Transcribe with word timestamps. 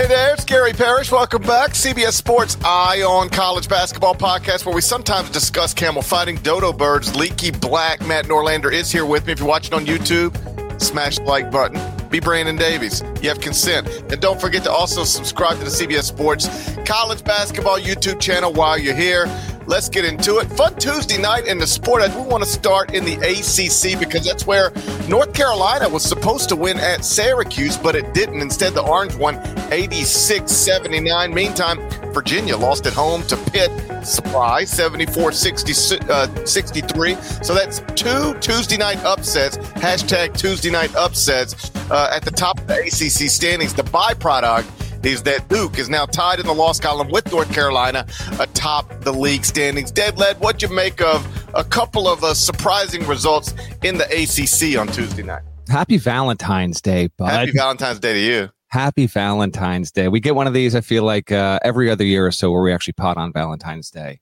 Hey 0.00 0.06
there, 0.06 0.32
it's 0.32 0.46
Gary 0.46 0.72
Parrish. 0.72 1.12
Welcome 1.12 1.42
back. 1.42 1.72
CBS 1.72 2.12
Sports 2.12 2.56
Eye 2.64 3.02
on 3.02 3.28
College 3.28 3.68
Basketball 3.68 4.14
podcast, 4.14 4.64
where 4.64 4.74
we 4.74 4.80
sometimes 4.80 5.28
discuss 5.28 5.74
camel 5.74 6.00
fighting, 6.00 6.36
dodo 6.36 6.72
birds, 6.72 7.14
leaky 7.14 7.50
black. 7.50 8.00
Matt 8.06 8.24
Norlander 8.24 8.72
is 8.72 8.90
here 8.90 9.04
with 9.04 9.26
me. 9.26 9.34
If 9.34 9.40
you're 9.40 9.48
watching 9.48 9.74
on 9.74 9.84
YouTube, 9.84 10.34
smash 10.80 11.18
the 11.18 11.24
like 11.24 11.50
button. 11.50 11.78
Be 12.08 12.18
Brandon 12.18 12.56
Davies. 12.56 13.02
You 13.20 13.28
have 13.28 13.42
consent. 13.42 13.88
And 14.10 14.22
don't 14.22 14.40
forget 14.40 14.64
to 14.64 14.72
also 14.72 15.04
subscribe 15.04 15.58
to 15.58 15.64
the 15.64 15.70
CBS 15.70 16.04
Sports 16.04 16.48
College 16.86 17.22
Basketball 17.22 17.78
YouTube 17.78 18.20
channel 18.20 18.54
while 18.54 18.78
you're 18.78 18.94
here. 18.94 19.26
Let's 19.70 19.88
get 19.88 20.04
into 20.04 20.38
it. 20.38 20.46
Fun 20.46 20.74
Tuesday 20.74 21.16
night 21.16 21.46
in 21.46 21.58
the 21.58 21.66
sport. 21.66 22.02
We 22.16 22.22
want 22.22 22.42
to 22.42 22.50
start 22.50 22.92
in 22.92 23.04
the 23.04 23.14
ACC 23.14 24.00
because 24.00 24.24
that's 24.24 24.44
where 24.44 24.72
North 25.08 25.32
Carolina 25.32 25.88
was 25.88 26.02
supposed 26.02 26.48
to 26.48 26.56
win 26.56 26.76
at 26.80 27.04
Syracuse, 27.04 27.76
but 27.76 27.94
it 27.94 28.12
didn't. 28.12 28.40
Instead, 28.40 28.74
the 28.74 28.82
Orange 28.82 29.14
won 29.14 29.40
86 29.70 30.50
79. 30.50 31.32
Meantime, 31.32 31.78
Virginia 32.12 32.56
lost 32.56 32.84
at 32.86 32.94
home 32.94 33.22
to 33.28 33.36
Pitt. 33.36 33.70
Surprise, 34.04 34.70
74 34.70 35.30
60, 35.30 36.00
uh, 36.10 36.44
63. 36.44 37.14
So 37.44 37.54
that's 37.54 37.78
two 37.94 38.34
Tuesday 38.40 38.76
night 38.76 38.98
upsets. 39.04 39.56
Hashtag 39.56 40.36
Tuesday 40.36 40.72
night 40.72 40.92
upsets 40.96 41.70
uh, 41.92 42.10
at 42.12 42.24
the 42.24 42.32
top 42.32 42.58
of 42.58 42.66
the 42.66 42.74
ACC 42.74 43.30
standings. 43.30 43.72
The 43.74 43.84
byproduct 43.84 44.79
is 45.04 45.22
that 45.24 45.48
Duke 45.48 45.78
is 45.78 45.88
now 45.88 46.06
tied 46.06 46.40
in 46.40 46.46
the 46.46 46.54
loss 46.54 46.80
column 46.80 47.08
with 47.08 47.30
North 47.30 47.52
Carolina 47.52 48.06
atop 48.38 49.00
the 49.00 49.12
league 49.12 49.44
standings. 49.44 49.92
Deadleg, 49.92 50.38
what'd 50.38 50.62
you 50.62 50.74
make 50.74 51.00
of 51.00 51.26
a 51.54 51.64
couple 51.64 52.08
of 52.08 52.22
uh, 52.22 52.34
surprising 52.34 53.06
results 53.06 53.54
in 53.82 53.98
the 53.98 54.04
ACC 54.04 54.78
on 54.78 54.86
Tuesday 54.88 55.22
night? 55.22 55.42
Happy 55.68 55.98
Valentine's 55.98 56.80
Day, 56.80 57.08
bud. 57.16 57.30
Happy 57.30 57.52
Valentine's 57.52 58.00
Day 58.00 58.12
to 58.14 58.20
you. 58.20 58.50
Happy 58.68 59.06
Valentine's 59.06 59.90
Day. 59.90 60.08
We 60.08 60.20
get 60.20 60.34
one 60.34 60.46
of 60.46 60.54
these, 60.54 60.74
I 60.74 60.80
feel 60.80 61.02
like, 61.02 61.32
uh, 61.32 61.58
every 61.62 61.90
other 61.90 62.04
year 62.04 62.26
or 62.26 62.30
so 62.30 62.50
where 62.50 62.62
we 62.62 62.72
actually 62.72 62.92
pot 62.94 63.16
on 63.16 63.32
Valentine's 63.32 63.90
Day. 63.90 64.20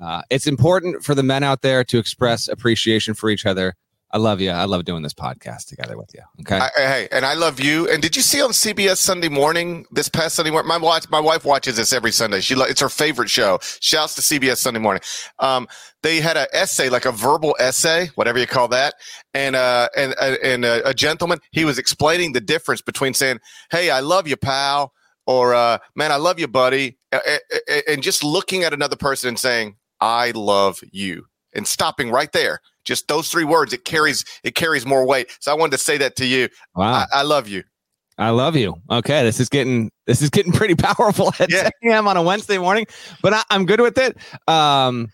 Uh, 0.00 0.22
it's 0.30 0.46
important 0.46 1.04
for 1.04 1.14
the 1.14 1.22
men 1.22 1.42
out 1.42 1.62
there 1.62 1.82
to 1.84 1.98
express 1.98 2.46
appreciation 2.48 3.14
for 3.14 3.30
each 3.30 3.44
other. 3.44 3.74
I 4.10 4.16
love 4.16 4.40
you. 4.40 4.50
I 4.50 4.64
love 4.64 4.86
doing 4.86 5.02
this 5.02 5.12
podcast 5.12 5.66
together 5.66 5.98
with 5.98 6.14
you. 6.14 6.22
Okay. 6.40 6.58
I, 6.58 6.70
hey, 6.76 7.08
and 7.12 7.26
I 7.26 7.34
love 7.34 7.60
you. 7.60 7.86
And 7.90 8.00
did 8.00 8.16
you 8.16 8.22
see 8.22 8.40
on 8.40 8.50
CBS 8.50 8.96
Sunday 8.96 9.28
morning 9.28 9.84
this 9.90 10.08
past 10.08 10.36
Sunday 10.36 10.50
morning? 10.50 10.66
My 10.66 10.78
wife, 10.78 11.10
my 11.10 11.20
wife 11.20 11.44
watches 11.44 11.76
this 11.76 11.92
every 11.92 12.10
Sunday. 12.10 12.40
She 12.40 12.54
it's 12.54 12.80
her 12.80 12.88
favorite 12.88 13.28
show. 13.28 13.58
Shouts 13.80 14.14
to 14.14 14.22
CBS 14.22 14.56
Sunday 14.56 14.80
morning. 14.80 15.02
Um, 15.40 15.68
they 16.02 16.20
had 16.20 16.38
an 16.38 16.46
essay, 16.54 16.88
like 16.88 17.04
a 17.04 17.12
verbal 17.12 17.54
essay, 17.60 18.08
whatever 18.14 18.38
you 18.38 18.46
call 18.46 18.68
that, 18.68 18.94
and 19.34 19.54
uh, 19.54 19.88
and 19.94 20.14
uh, 20.18 20.36
and 20.42 20.64
uh, 20.64 20.80
a 20.86 20.94
gentleman 20.94 21.38
he 21.50 21.66
was 21.66 21.78
explaining 21.78 22.32
the 22.32 22.40
difference 22.40 22.80
between 22.80 23.12
saying, 23.12 23.40
"Hey, 23.70 23.90
I 23.90 24.00
love 24.00 24.26
you, 24.26 24.38
pal," 24.38 24.94
or 25.26 25.54
uh, 25.54 25.78
"Man, 25.94 26.12
I 26.12 26.16
love 26.16 26.38
you, 26.38 26.48
buddy," 26.48 26.96
and 27.88 28.02
just 28.02 28.24
looking 28.24 28.64
at 28.64 28.72
another 28.72 28.96
person 28.96 29.28
and 29.28 29.38
saying, 29.38 29.76
"I 30.00 30.30
love 30.30 30.80
you," 30.92 31.26
and 31.52 31.66
stopping 31.66 32.10
right 32.10 32.32
there 32.32 32.62
just 32.88 33.06
those 33.06 33.28
three 33.28 33.44
words, 33.44 33.72
it 33.72 33.84
carries 33.84 34.24
it 34.42 34.54
carries 34.54 34.84
more 34.84 35.06
weight. 35.06 35.30
So 35.40 35.52
I 35.52 35.54
wanted 35.54 35.72
to 35.72 35.78
say 35.78 35.98
that 35.98 36.16
to 36.16 36.26
you. 36.26 36.48
Wow. 36.74 37.04
I, 37.12 37.20
I 37.20 37.22
love 37.22 37.46
you. 37.46 37.62
I 38.16 38.30
love 38.30 38.56
you. 38.56 38.74
Okay, 38.90 39.22
this 39.22 39.38
is 39.38 39.48
getting 39.48 39.92
this 40.06 40.22
is 40.22 40.30
getting 40.30 40.52
pretty 40.60 40.74
powerful 40.74 41.28
at 41.38 41.52
yeah. 41.52 41.70
10 41.82 41.92
a.m. 41.92 42.08
on 42.08 42.16
a 42.16 42.22
Wednesday 42.22 42.58
morning, 42.58 42.86
but 43.22 43.32
I, 43.32 43.44
am 43.50 43.66
good 43.66 43.80
with 43.80 43.98
it. 43.98 44.16
Um, 44.48 45.08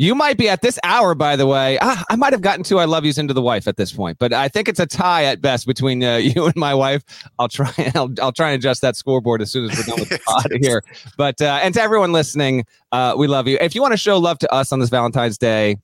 you 0.00 0.14
might 0.14 0.38
be 0.38 0.48
at 0.48 0.62
this 0.62 0.78
hour, 0.84 1.16
by 1.16 1.34
the 1.34 1.44
way. 1.46 1.76
I, 1.82 2.04
I 2.08 2.14
might 2.14 2.32
have 2.32 2.40
gotten 2.40 2.62
two 2.64 2.78
"I 2.78 2.84
love 2.84 3.04
yous" 3.04 3.18
into 3.18 3.34
the 3.34 3.42
wife 3.42 3.66
at 3.66 3.76
this 3.76 3.92
point, 3.92 4.18
but 4.18 4.32
I 4.32 4.48
think 4.48 4.68
it's 4.68 4.78
a 4.78 4.86
tie 4.86 5.24
at 5.24 5.40
best 5.40 5.66
between 5.66 6.02
uh, 6.02 6.16
you 6.16 6.46
and 6.46 6.56
my 6.56 6.72
wife. 6.72 7.02
I'll 7.38 7.48
try. 7.48 7.72
and 7.76 7.92
I'll, 7.96 8.10
I'll 8.22 8.32
try 8.32 8.50
and 8.50 8.58
adjust 8.58 8.80
that 8.82 8.96
scoreboard 8.96 9.42
as 9.42 9.52
soon 9.52 9.68
as 9.68 9.76
we're 9.76 9.84
done 9.84 10.00
with 10.00 10.08
the 10.08 10.20
pod 10.20 10.52
here. 10.60 10.82
But 11.16 11.42
uh, 11.42 11.60
and 11.62 11.74
to 11.74 11.82
everyone 11.82 12.12
listening, 12.12 12.64
uh, 12.92 13.14
we 13.18 13.26
love 13.26 13.46
you. 13.48 13.58
If 13.60 13.74
you 13.74 13.82
want 13.82 13.92
to 13.92 13.98
show 13.98 14.18
love 14.18 14.38
to 14.38 14.52
us 14.52 14.72
on 14.72 14.78
this 14.78 14.88
Valentine's 14.88 15.36
Day, 15.36 15.76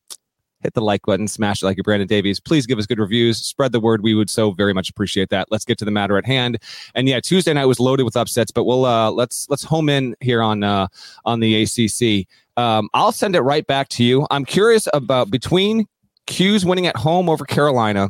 hit 0.64 0.74
the 0.74 0.80
like 0.80 1.02
button, 1.02 1.28
smash 1.28 1.62
it 1.62 1.66
like 1.66 1.76
your 1.76 1.84
Brandon 1.84 2.08
Davies. 2.08 2.40
Please 2.40 2.66
give 2.66 2.78
us 2.78 2.86
good 2.86 2.98
reviews, 2.98 3.38
spread 3.38 3.72
the 3.72 3.78
word. 3.78 4.02
We 4.02 4.14
would 4.14 4.30
so 4.30 4.50
very 4.50 4.72
much 4.72 4.90
appreciate 4.90 5.28
that. 5.28 5.48
Let's 5.50 5.64
get 5.64 5.78
to 5.78 5.84
the 5.84 5.90
matter 5.90 6.18
at 6.18 6.26
hand. 6.26 6.58
And 6.94 7.08
yeah, 7.08 7.20
Tuesday 7.20 7.52
night 7.52 7.66
was 7.66 7.78
loaded 7.78 8.02
with 8.02 8.16
upsets, 8.16 8.50
but 8.50 8.64
we'll 8.64 8.84
uh, 8.86 9.10
let's 9.10 9.48
let's 9.48 9.62
home 9.62 9.88
in 9.88 10.16
here 10.20 10.42
on 10.42 10.64
uh, 10.64 10.88
on 11.24 11.40
the 11.40 11.62
ACC. 11.62 12.26
Um, 12.56 12.88
I'll 12.94 13.12
send 13.12 13.36
it 13.36 13.42
right 13.42 13.66
back 13.66 13.88
to 13.90 14.04
you. 14.04 14.26
I'm 14.30 14.44
curious 14.44 14.88
about 14.92 15.30
between 15.30 15.86
Cuse 16.26 16.64
winning 16.64 16.86
at 16.86 16.96
home 16.96 17.28
over 17.28 17.44
Carolina 17.44 18.08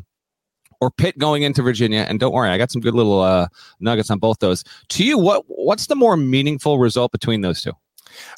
or 0.81 0.91
Pitt 0.91 1.19
going 1.19 1.43
into 1.43 1.63
Virginia. 1.63 2.07
And 2.09 2.21
don't 2.21 2.33
worry, 2.33 2.51
I 2.51 2.59
got 2.59 2.71
some 2.71 2.83
good 2.83 2.95
little 2.95 3.21
uh, 3.21 3.49
nuggets 3.81 4.11
on 4.11 4.19
both 4.19 4.39
those. 4.41 4.65
To 4.91 5.05
you, 5.05 5.19
what 5.19 5.45
what's 5.49 5.87
the 5.87 5.97
more 5.97 6.17
meaningful 6.17 6.79
result 6.79 7.11
between 7.11 7.41
those 7.41 7.63
two? 7.63 7.73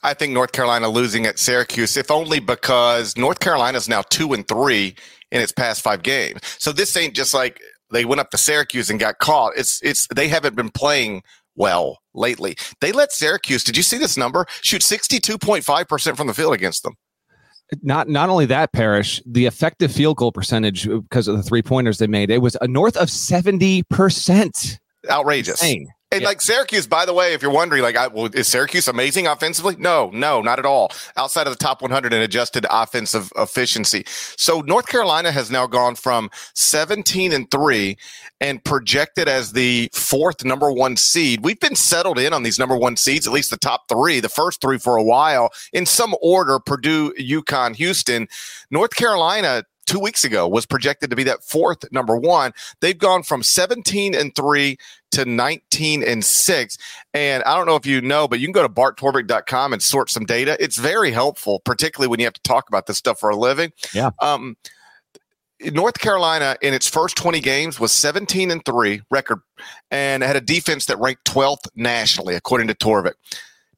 I 0.02 0.14
think 0.14 0.32
North 0.32 0.52
Carolina 0.52 0.88
losing 0.88 1.26
at 1.26 1.38
Syracuse, 1.38 1.96
if 1.96 2.10
only 2.10 2.40
because 2.40 3.16
North 3.16 3.40
Carolina 3.40 3.78
is 3.78 3.88
now 3.88 4.02
two 4.02 4.32
and 4.32 4.46
three 4.46 4.94
in 5.30 5.40
its 5.40 5.52
past 5.52 5.82
five 5.82 6.02
games. 6.02 6.40
So 6.58 6.72
this 6.72 6.96
ain't 6.96 7.14
just 7.14 7.34
like 7.34 7.60
they 7.90 8.04
went 8.04 8.20
up 8.20 8.30
to 8.30 8.38
Syracuse 8.38 8.90
and 8.90 8.98
got 8.98 9.18
caught. 9.18 9.52
It's 9.56 9.80
it's 9.82 10.06
they 10.14 10.28
haven't 10.28 10.56
been 10.56 10.70
playing 10.70 11.22
well 11.56 11.98
lately. 12.14 12.56
They 12.80 12.92
let 12.92 13.12
Syracuse, 13.12 13.64
did 13.64 13.76
you 13.76 13.82
see 13.82 13.98
this 13.98 14.16
number? 14.16 14.46
Shoot 14.62 14.82
62.5% 14.82 16.16
from 16.16 16.26
the 16.26 16.34
field 16.34 16.54
against 16.54 16.82
them. 16.82 16.94
Not 17.82 18.08
not 18.08 18.28
only 18.28 18.46
that, 18.46 18.72
Parrish, 18.72 19.20
the 19.26 19.46
effective 19.46 19.90
field 19.90 20.18
goal 20.18 20.30
percentage 20.30 20.86
uh, 20.86 20.98
because 20.98 21.26
of 21.26 21.36
the 21.36 21.42
three 21.42 21.62
pointers 21.62 21.98
they 21.98 22.06
made, 22.06 22.30
it 22.30 22.38
was 22.38 22.56
a 22.60 22.68
north 22.68 22.96
of 22.96 23.08
70%. 23.08 24.78
Outrageous. 25.10 25.60
Insane. 25.60 25.88
And 26.16 26.22
yeah. 26.22 26.28
like 26.28 26.40
Syracuse, 26.40 26.86
by 26.86 27.04
the 27.04 27.12
way, 27.12 27.34
if 27.34 27.42
you're 27.42 27.50
wondering, 27.50 27.82
like, 27.82 27.94
I, 27.94 28.06
well, 28.06 28.30
is 28.32 28.48
Syracuse 28.48 28.88
amazing 28.88 29.26
offensively? 29.26 29.76
No, 29.78 30.10
no, 30.14 30.40
not 30.40 30.58
at 30.58 30.64
all. 30.64 30.90
Outside 31.18 31.46
of 31.46 31.52
the 31.52 31.58
top 31.62 31.82
100 31.82 32.14
in 32.14 32.22
adjusted 32.22 32.64
offensive 32.70 33.30
efficiency. 33.36 34.04
So 34.06 34.62
North 34.62 34.86
Carolina 34.86 35.30
has 35.30 35.50
now 35.50 35.66
gone 35.66 35.94
from 35.94 36.30
17 36.54 37.32
and 37.34 37.50
three 37.50 37.98
and 38.40 38.64
projected 38.64 39.28
as 39.28 39.52
the 39.52 39.90
fourth 39.92 40.42
number 40.42 40.72
one 40.72 40.96
seed. 40.96 41.44
We've 41.44 41.60
been 41.60 41.76
settled 41.76 42.18
in 42.18 42.32
on 42.32 42.42
these 42.42 42.58
number 42.58 42.76
one 42.76 42.96
seeds, 42.96 43.26
at 43.26 43.32
least 43.34 43.50
the 43.50 43.58
top 43.58 43.88
three, 43.88 44.20
the 44.20 44.30
first 44.30 44.62
three 44.62 44.78
for 44.78 44.96
a 44.96 45.04
while 45.04 45.50
in 45.74 45.84
some 45.84 46.14
order: 46.22 46.58
Purdue, 46.58 47.12
UConn, 47.20 47.76
Houston, 47.76 48.26
North 48.70 48.94
Carolina 48.94 49.64
two 49.86 50.00
weeks 50.00 50.24
ago 50.24 50.46
was 50.46 50.66
projected 50.66 51.10
to 51.10 51.16
be 51.16 51.24
that 51.24 51.42
fourth 51.42 51.90
number 51.92 52.16
one. 52.16 52.52
They've 52.80 52.98
gone 52.98 53.22
from 53.22 53.42
17 53.42 54.14
and 54.14 54.34
three 54.34 54.78
to 55.12 55.24
19 55.24 56.02
and 56.02 56.24
six. 56.24 56.76
And 57.14 57.42
I 57.44 57.56
don't 57.56 57.66
know 57.66 57.76
if 57.76 57.86
you 57.86 58.00
know, 58.00 58.28
but 58.28 58.40
you 58.40 58.46
can 58.46 58.52
go 58.52 58.62
to 58.62 58.68
barttorvik.com 58.68 59.72
and 59.72 59.82
sort 59.82 60.10
some 60.10 60.24
data. 60.24 60.56
It's 60.60 60.76
very 60.76 61.10
helpful, 61.10 61.60
particularly 61.60 62.08
when 62.08 62.20
you 62.20 62.26
have 62.26 62.34
to 62.34 62.42
talk 62.42 62.68
about 62.68 62.86
this 62.86 62.98
stuff 62.98 63.18
for 63.18 63.30
a 63.30 63.36
living. 63.36 63.72
Yeah. 63.94 64.10
Um, 64.20 64.56
North 65.60 65.98
Carolina 65.98 66.56
in 66.60 66.74
its 66.74 66.86
first 66.86 67.16
20 67.16 67.40
games 67.40 67.80
was 67.80 67.92
17 67.92 68.50
and 68.50 68.64
3 68.64 69.02
record 69.10 69.40
and 69.90 70.22
had 70.22 70.36
a 70.36 70.40
defense 70.40 70.84
that 70.86 70.98
ranked 70.98 71.24
12th 71.24 71.68
nationally 71.74 72.34
according 72.34 72.68
to 72.68 72.74
Torvik. 72.74 73.14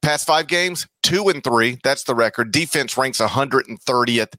Past 0.03 0.27
5 0.27 0.47
games, 0.47 0.87
2 1.03 1.29
and 1.29 1.43
3, 1.43 1.79
that's 1.83 2.05
the 2.05 2.15
record. 2.15 2.53
Defense 2.53 2.97
ranks 2.97 3.21
130th 3.21 4.35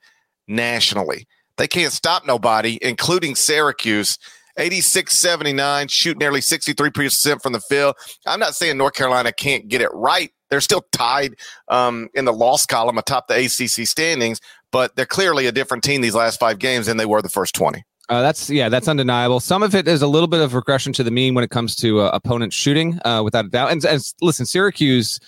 nationally. 0.48 1.28
They 1.60 1.68
can't 1.68 1.94
stop 1.94 2.26
nobody 2.26 2.80
including 2.82 3.36
Syracuse. 3.36 4.18
86 4.58 5.18
79, 5.18 5.88
shoot 5.88 6.18
nearly 6.18 6.42
63% 6.42 7.42
from 7.42 7.54
the 7.54 7.62
field. 7.62 7.96
I'm 8.26 8.42
not 8.42 8.56
saying 8.56 8.78
North 8.78 8.94
Carolina 8.94 9.32
can't 9.32 9.70
get 9.70 9.80
it 9.80 9.90
right. 9.94 10.34
They're 10.50 10.60
still 10.60 10.86
tied 10.92 11.36
um, 11.70 12.10
in 12.14 12.26
the 12.26 12.34
loss 12.34 12.66
column 12.66 12.98
atop 12.98 13.28
the 13.28 13.36
ACC 13.36 13.88
standings, 13.88 14.42
but 14.72 14.96
they're 14.96 15.06
clearly 15.06 15.48
a 15.48 15.54
different 15.54 15.84
team 15.84 16.02
these 16.02 16.16
last 16.16 16.40
five 16.40 16.60
games 16.60 16.88
than 16.88 16.98
they 16.98 17.06
were 17.06 17.22
the 17.22 17.30
first 17.30 17.56
20. 17.56 17.84
Uh, 18.10 18.22
that's 18.22 18.50
yeah, 18.50 18.70
that's 18.70 18.88
undeniable. 18.88 19.40
Some 19.40 19.62
of 19.62 19.76
it 19.76 19.88
is 19.88 20.02
a 20.02 20.08
little 20.08 20.28
bit 20.28 20.42
of 20.42 20.56
regression 20.56 20.92
to 20.94 21.04
the 21.04 21.12
mean 21.12 21.36
when 21.36 21.44
it 21.44 21.52
comes 21.52 21.76
to 21.78 22.02
uh, 22.02 22.10
opponent 22.12 22.52
shooting, 22.52 23.00
uh, 23.06 23.22
without 23.24 23.46
a 23.46 23.50
doubt. 23.50 23.72
And, 23.72 23.86
and 23.86 24.02
listen, 24.20 24.48
Syracuse, 24.48 25.20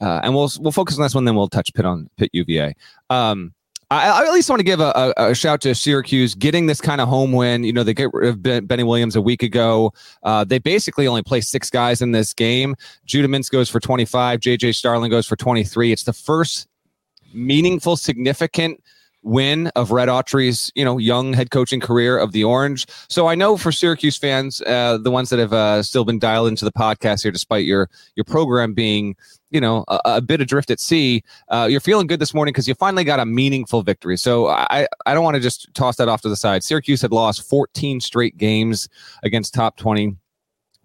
uh, 0.00 0.20
and 0.24 0.34
we'll 0.34 0.50
we'll 0.58 0.72
focus 0.72 0.98
on 0.98 1.04
this 1.04 1.14
one, 1.14 1.24
then 1.24 1.36
we'll 1.36 1.48
touch 1.48 1.72
Pitt 1.72 1.86
on 1.86 2.10
Pitt 2.16 2.30
UVA. 2.32 2.74
Um, 3.08 3.54
I, 3.94 4.08
I, 4.08 4.26
at 4.26 4.32
least 4.32 4.50
want 4.50 4.60
to 4.60 4.64
give 4.64 4.80
a, 4.80 5.12
a, 5.16 5.30
a, 5.30 5.34
shout 5.34 5.60
to 5.62 5.74
Syracuse 5.74 6.34
getting 6.34 6.66
this 6.66 6.80
kind 6.80 7.00
of 7.00 7.08
home 7.08 7.32
win. 7.32 7.62
You 7.62 7.72
know, 7.72 7.84
they 7.84 7.94
get 7.94 8.10
rid 8.12 8.28
of 8.28 8.66
Benny 8.66 8.82
Williams 8.82 9.14
a 9.14 9.22
week 9.22 9.42
ago. 9.42 9.92
Uh, 10.22 10.44
they 10.44 10.58
basically 10.58 11.06
only 11.06 11.22
play 11.22 11.40
six 11.40 11.70
guys 11.70 12.02
in 12.02 12.12
this 12.12 12.32
game. 12.32 12.74
Judah 13.06 13.28
Mintz 13.28 13.50
goes 13.50 13.70
for 13.70 13.80
25. 13.80 14.40
JJ 14.40 14.74
Starling 14.74 15.10
goes 15.10 15.26
for 15.26 15.36
23. 15.36 15.92
It's 15.92 16.04
the 16.04 16.12
first 16.12 16.66
meaningful, 17.32 17.96
significant 17.96 18.82
win 19.24 19.68
of 19.74 19.90
Red 19.90 20.08
Autry's, 20.08 20.70
you 20.74 20.84
know, 20.84 20.98
young 20.98 21.32
head 21.32 21.50
coaching 21.50 21.80
career 21.80 22.16
of 22.16 22.32
the 22.32 22.44
Orange. 22.44 22.86
So 23.08 23.26
I 23.26 23.34
know 23.34 23.56
for 23.56 23.72
Syracuse 23.72 24.16
fans, 24.16 24.60
uh, 24.62 24.98
the 24.98 25.10
ones 25.10 25.30
that 25.30 25.38
have 25.38 25.52
uh, 25.52 25.82
still 25.82 26.04
been 26.04 26.18
dialed 26.18 26.48
into 26.48 26.64
the 26.64 26.72
podcast 26.72 27.22
here, 27.22 27.32
despite 27.32 27.64
your 27.64 27.88
your 28.14 28.24
program 28.24 28.74
being, 28.74 29.16
you 29.50 29.60
know, 29.60 29.84
a, 29.88 30.00
a 30.04 30.20
bit 30.20 30.40
adrift 30.40 30.70
at 30.70 30.78
sea, 30.78 31.22
uh, 31.48 31.66
you're 31.68 31.80
feeling 31.80 32.06
good 32.06 32.20
this 32.20 32.34
morning 32.34 32.52
because 32.52 32.68
you 32.68 32.74
finally 32.74 33.04
got 33.04 33.18
a 33.18 33.26
meaningful 33.26 33.82
victory. 33.82 34.16
So 34.16 34.48
I 34.48 34.86
I 35.06 35.14
don't 35.14 35.24
want 35.24 35.34
to 35.36 35.40
just 35.40 35.72
toss 35.74 35.96
that 35.96 36.08
off 36.08 36.20
to 36.22 36.28
the 36.28 36.36
side. 36.36 36.62
Syracuse 36.62 37.02
had 37.02 37.12
lost 37.12 37.48
14 37.48 38.00
straight 38.00 38.36
games 38.36 38.88
against 39.22 39.54
top 39.54 39.76
20 39.76 40.16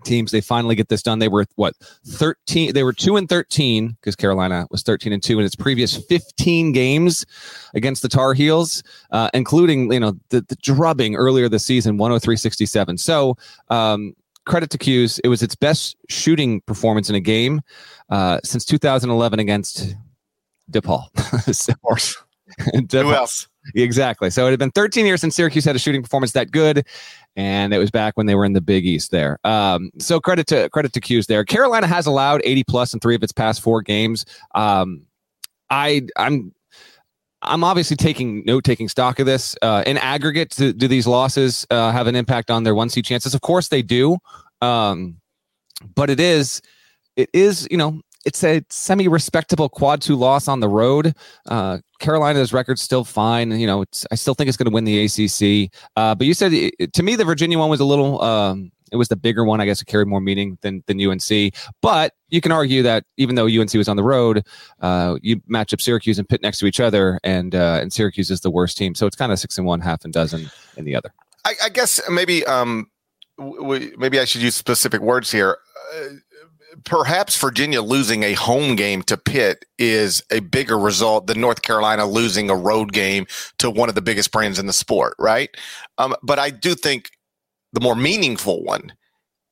teams. 0.03 0.31
They 0.31 0.41
finally 0.41 0.75
get 0.75 0.89
this 0.89 1.01
done. 1.01 1.19
They 1.19 1.27
were 1.27 1.45
what 1.55 1.75
13 2.07 2.73
they 2.73 2.83
were 2.83 2.93
2 2.93 3.17
and 3.17 3.27
13 3.27 3.97
because 3.99 4.15
Carolina 4.15 4.67
was 4.71 4.83
13 4.83 5.13
and 5.13 5.21
2 5.21 5.39
in 5.39 5.45
its 5.45 5.55
previous 5.55 5.97
15 5.97 6.71
games 6.71 7.25
against 7.73 8.01
the 8.01 8.09
Tar 8.09 8.33
Heels, 8.33 8.83
uh, 9.11 9.29
including, 9.33 9.91
you 9.91 9.99
know, 9.99 10.13
the, 10.29 10.41
the 10.41 10.55
drubbing 10.61 11.15
earlier 11.15 11.49
this 11.49 11.65
season 11.65 11.97
103-67. 11.97 12.99
So, 12.99 13.37
um, 13.69 14.13
credit 14.45 14.69
to 14.71 14.77
Cuse. 14.77 15.19
It 15.19 15.27
was 15.27 15.43
its 15.43 15.55
best 15.55 15.95
shooting 16.09 16.61
performance 16.61 17.09
in 17.09 17.15
a 17.15 17.19
game 17.19 17.61
uh, 18.09 18.39
since 18.43 18.65
2011 18.65 19.39
against 19.39 19.95
DePaul. 20.71 21.07
of 21.69 21.81
course. 21.81 22.17
Who 22.91 23.13
else? 23.13 23.47
Exactly. 23.75 24.29
So 24.29 24.47
it 24.47 24.51
had 24.51 24.59
been 24.59 24.71
13 24.71 25.05
years 25.05 25.21
since 25.21 25.35
Syracuse 25.35 25.65
had 25.65 25.75
a 25.75 25.79
shooting 25.79 26.01
performance 26.01 26.31
that 26.33 26.51
good, 26.51 26.85
and 27.35 27.73
it 27.73 27.77
was 27.77 27.91
back 27.91 28.17
when 28.17 28.25
they 28.25 28.35
were 28.35 28.45
in 28.45 28.53
the 28.53 28.61
Big 28.61 28.85
East 28.85 29.11
there. 29.11 29.39
Um, 29.43 29.91
so 29.99 30.19
credit 30.19 30.47
to 30.47 30.69
credit 30.69 30.93
to 30.93 31.01
Cuse 31.01 31.27
there. 31.27 31.43
Carolina 31.43 31.87
has 31.87 32.05
allowed 32.05 32.41
80 32.43 32.63
plus 32.65 32.93
in 32.93 32.99
three 32.99 33.15
of 33.15 33.23
its 33.23 33.31
past 33.31 33.61
four 33.61 33.81
games. 33.81 34.25
Um, 34.55 35.03
I 35.69 36.07
I'm 36.17 36.53
I'm 37.41 37.63
obviously 37.63 37.95
taking 37.95 38.43
note, 38.45 38.63
taking 38.63 38.89
stock 38.89 39.19
of 39.19 39.25
this. 39.25 39.55
Uh, 39.61 39.83
in 39.85 39.97
aggregate, 39.97 40.49
do, 40.49 40.73
do 40.73 40.87
these 40.87 41.07
losses 41.07 41.65
uh, 41.71 41.91
have 41.91 42.07
an 42.07 42.15
impact 42.15 42.51
on 42.51 42.63
their 42.63 42.75
one 42.75 42.89
seed 42.89 43.05
chances? 43.05 43.33
Of 43.33 43.41
course 43.41 43.69
they 43.69 43.81
do, 43.81 44.17
um, 44.61 45.17
but 45.95 46.09
it 46.09 46.19
is 46.19 46.61
it 47.15 47.29
is 47.33 47.67
you 47.71 47.77
know 47.77 48.01
it's 48.25 48.43
a 48.43 48.63
semi 48.69 49.07
respectable 49.07 49.69
quad 49.69 50.01
two 50.01 50.15
loss 50.15 50.47
on 50.47 50.59
the 50.59 50.67
road. 50.67 51.13
Uh, 51.47 51.79
Carolina's 51.99 52.53
record's 52.53 52.81
still 52.81 53.03
fine. 53.03 53.51
You 53.51 53.67
know, 53.67 53.85
I 54.11 54.15
still 54.15 54.33
think 54.33 54.47
it's 54.47 54.57
going 54.57 54.69
to 54.69 54.73
win 54.73 54.85
the 54.85 55.05
ACC. 55.05 55.71
Uh, 55.95 56.15
but 56.15 56.27
you 56.27 56.33
said 56.33 56.51
to 56.93 57.03
me 57.03 57.15
the 57.15 57.25
Virginia 57.25 57.57
one 57.57 57.69
was 57.69 57.79
a 57.79 57.85
little. 57.85 58.21
Um, 58.21 58.71
it 58.91 58.95
was 58.95 59.07
the 59.07 59.15
bigger 59.15 59.43
one, 59.45 59.61
I 59.61 59.65
guess. 59.65 59.81
It 59.81 59.85
carried 59.85 60.07
more 60.07 60.21
meaning 60.21 60.57
than 60.61 60.83
than 60.87 60.99
UNC. 60.99 61.53
But 61.81 62.13
you 62.29 62.41
can 62.41 62.51
argue 62.51 62.81
that 62.83 63.05
even 63.17 63.35
though 63.35 63.45
UNC 63.45 63.73
was 63.73 63.87
on 63.87 63.97
the 63.97 64.03
road, 64.03 64.45
uh, 64.81 65.17
you 65.21 65.41
match 65.47 65.73
up 65.73 65.81
Syracuse 65.81 66.17
and 66.19 66.27
Pitt 66.27 66.41
next 66.41 66.57
to 66.59 66.65
each 66.65 66.79
other, 66.79 67.19
and 67.23 67.55
uh, 67.55 67.79
and 67.81 67.93
Syracuse 67.93 68.31
is 68.31 68.41
the 68.41 68.51
worst 68.51 68.77
team. 68.77 68.95
So 68.95 69.05
it's 69.05 69.15
kind 69.15 69.31
of 69.31 69.39
six 69.39 69.57
and 69.57 69.67
one, 69.67 69.79
half 69.79 70.03
and 70.03 70.13
dozen 70.13 70.49
in 70.77 70.85
the 70.85 70.95
other. 70.95 71.13
I, 71.45 71.53
I 71.65 71.69
guess 71.69 72.01
maybe 72.09 72.45
um, 72.45 72.89
w- 73.37 73.95
maybe 73.97 74.19
I 74.19 74.25
should 74.25 74.41
use 74.41 74.55
specific 74.55 75.01
words 75.01 75.31
here. 75.31 75.57
Perhaps 76.85 77.39
Virginia 77.39 77.81
losing 77.81 78.23
a 78.23 78.33
home 78.33 78.75
game 78.75 79.01
to 79.03 79.17
Pitt 79.17 79.65
is 79.77 80.21
a 80.31 80.39
bigger 80.39 80.77
result 80.77 81.27
than 81.27 81.41
North 81.41 81.61
Carolina 81.61 82.05
losing 82.05 82.49
a 82.49 82.55
road 82.55 82.93
game 82.93 83.25
to 83.57 83.69
one 83.69 83.89
of 83.89 83.95
the 83.95 84.01
biggest 84.01 84.31
brands 84.31 84.59
in 84.59 84.67
the 84.67 84.73
sport, 84.73 85.15
right? 85.19 85.49
Um, 85.97 86.15
but 86.21 86.39
I 86.39 86.49
do 86.49 86.75
think 86.75 87.11
the 87.73 87.81
more 87.81 87.95
meaningful 87.95 88.63
one 88.63 88.93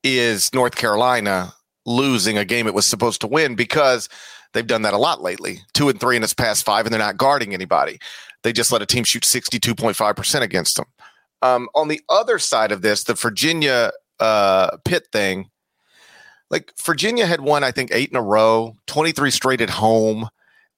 is 0.03 0.53
North 0.53 0.75
Carolina 0.75 1.53
losing 1.85 2.37
a 2.37 2.45
game 2.45 2.67
it 2.67 2.73
was 2.73 2.85
supposed 2.85 3.21
to 3.21 3.27
win 3.27 3.55
because 3.55 4.09
they've 4.53 4.67
done 4.67 4.83
that 4.83 4.93
a 4.93 4.97
lot 4.97 5.21
lately. 5.21 5.59
Two 5.73 5.89
and 5.89 5.99
three 5.99 6.17
in 6.17 6.23
its 6.23 6.33
past 6.33 6.65
five, 6.65 6.85
and 6.85 6.93
they're 6.93 6.99
not 6.99 7.17
guarding 7.17 7.53
anybody. 7.53 7.99
They 8.43 8.53
just 8.53 8.71
let 8.71 8.81
a 8.81 8.85
team 8.85 9.03
shoot 9.03 9.23
62.5% 9.23 10.41
against 10.41 10.77
them. 10.77 10.85
Um, 11.41 11.69
on 11.75 11.87
the 11.87 12.01
other 12.09 12.39
side 12.39 12.71
of 12.71 12.81
this, 12.81 13.03
the 13.03 13.13
Virginia 13.13 13.91
uh, 14.19 14.77
Pitt 14.85 15.07
thing, 15.11 15.49
like 16.49 16.71
Virginia 16.83 17.25
had 17.25 17.41
won, 17.41 17.63
I 17.63 17.71
think, 17.71 17.91
eight 17.94 18.09
in 18.09 18.15
a 18.15 18.21
row, 18.21 18.77
23 18.88 19.31
straight 19.31 19.61
at 19.61 19.69
home. 19.69 20.29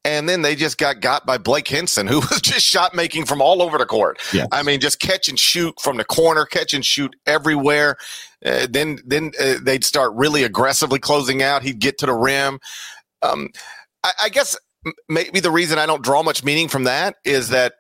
And 0.06 0.30
then 0.30 0.42
they 0.42 0.56
just 0.56 0.78
got 0.78 1.02
got 1.02 1.26
by 1.26 1.38
Blake 1.38 1.68
Hinson, 1.68 2.08
who 2.08 2.20
was 2.32 2.42
just 2.42 2.66
shot 2.66 2.96
making 2.96 3.26
from 3.26 3.42
all 3.42 3.62
over 3.62 3.78
the 3.78 3.86
court. 3.86 4.20
Yes. 4.34 4.48
I 4.52 4.64
mean, 4.64 4.80
just 4.80 5.00
catch 5.00 5.28
and 5.28 5.38
shoot 5.38 5.76
from 5.82 5.98
the 5.98 6.06
corner, 6.06 6.46
catch 6.46 6.74
and 6.74 6.86
shoot 6.86 7.16
everywhere. 7.26 7.98
Uh, 8.46 8.68
then 8.70 9.00
then 9.06 9.32
uh, 9.40 9.56
they'd 9.62 9.84
start 9.84 10.14
really 10.16 10.44
aggressively 10.44 11.00
closing 11.00 11.44
out. 11.44 11.64
He'd 11.64 11.80
get 11.80 11.98
to 12.00 12.06
the 12.06 12.14
rim. 12.14 12.60
Um, 13.22 13.50
I, 14.04 14.12
I 14.24 14.30
guess 14.30 14.58
maybe 15.10 15.42
the 15.42 15.52
reason 15.52 15.78
I 15.78 15.86
don't 15.86 16.04
draw 16.04 16.24
much 16.24 16.44
meaning 16.44 16.70
from 16.70 16.86
that 16.86 17.18
is 17.26 17.50
that 17.50 17.74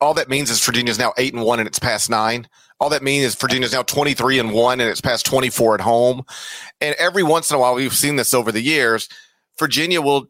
all 0.00 0.14
that 0.14 0.28
means 0.28 0.50
is 0.50 0.64
Virginia's 0.64 0.98
now 0.98 1.12
eight 1.18 1.34
and 1.34 1.42
one 1.42 1.60
in 1.60 1.66
its 1.66 1.78
past 1.78 2.08
nine. 2.08 2.48
All 2.80 2.90
that 2.90 3.02
means 3.02 3.24
is 3.24 3.34
Virginia's 3.34 3.72
now 3.72 3.82
23 3.82 4.38
and 4.38 4.52
1 4.52 4.80
and 4.80 4.88
it's 4.88 5.00
past 5.00 5.26
24 5.26 5.74
at 5.74 5.80
home. 5.80 6.22
And 6.80 6.94
every 6.98 7.22
once 7.22 7.50
in 7.50 7.56
a 7.56 7.58
while, 7.58 7.74
we've 7.74 7.94
seen 7.94 8.16
this 8.16 8.32
over 8.32 8.52
the 8.52 8.60
years. 8.60 9.08
Virginia 9.58 10.00
will, 10.00 10.28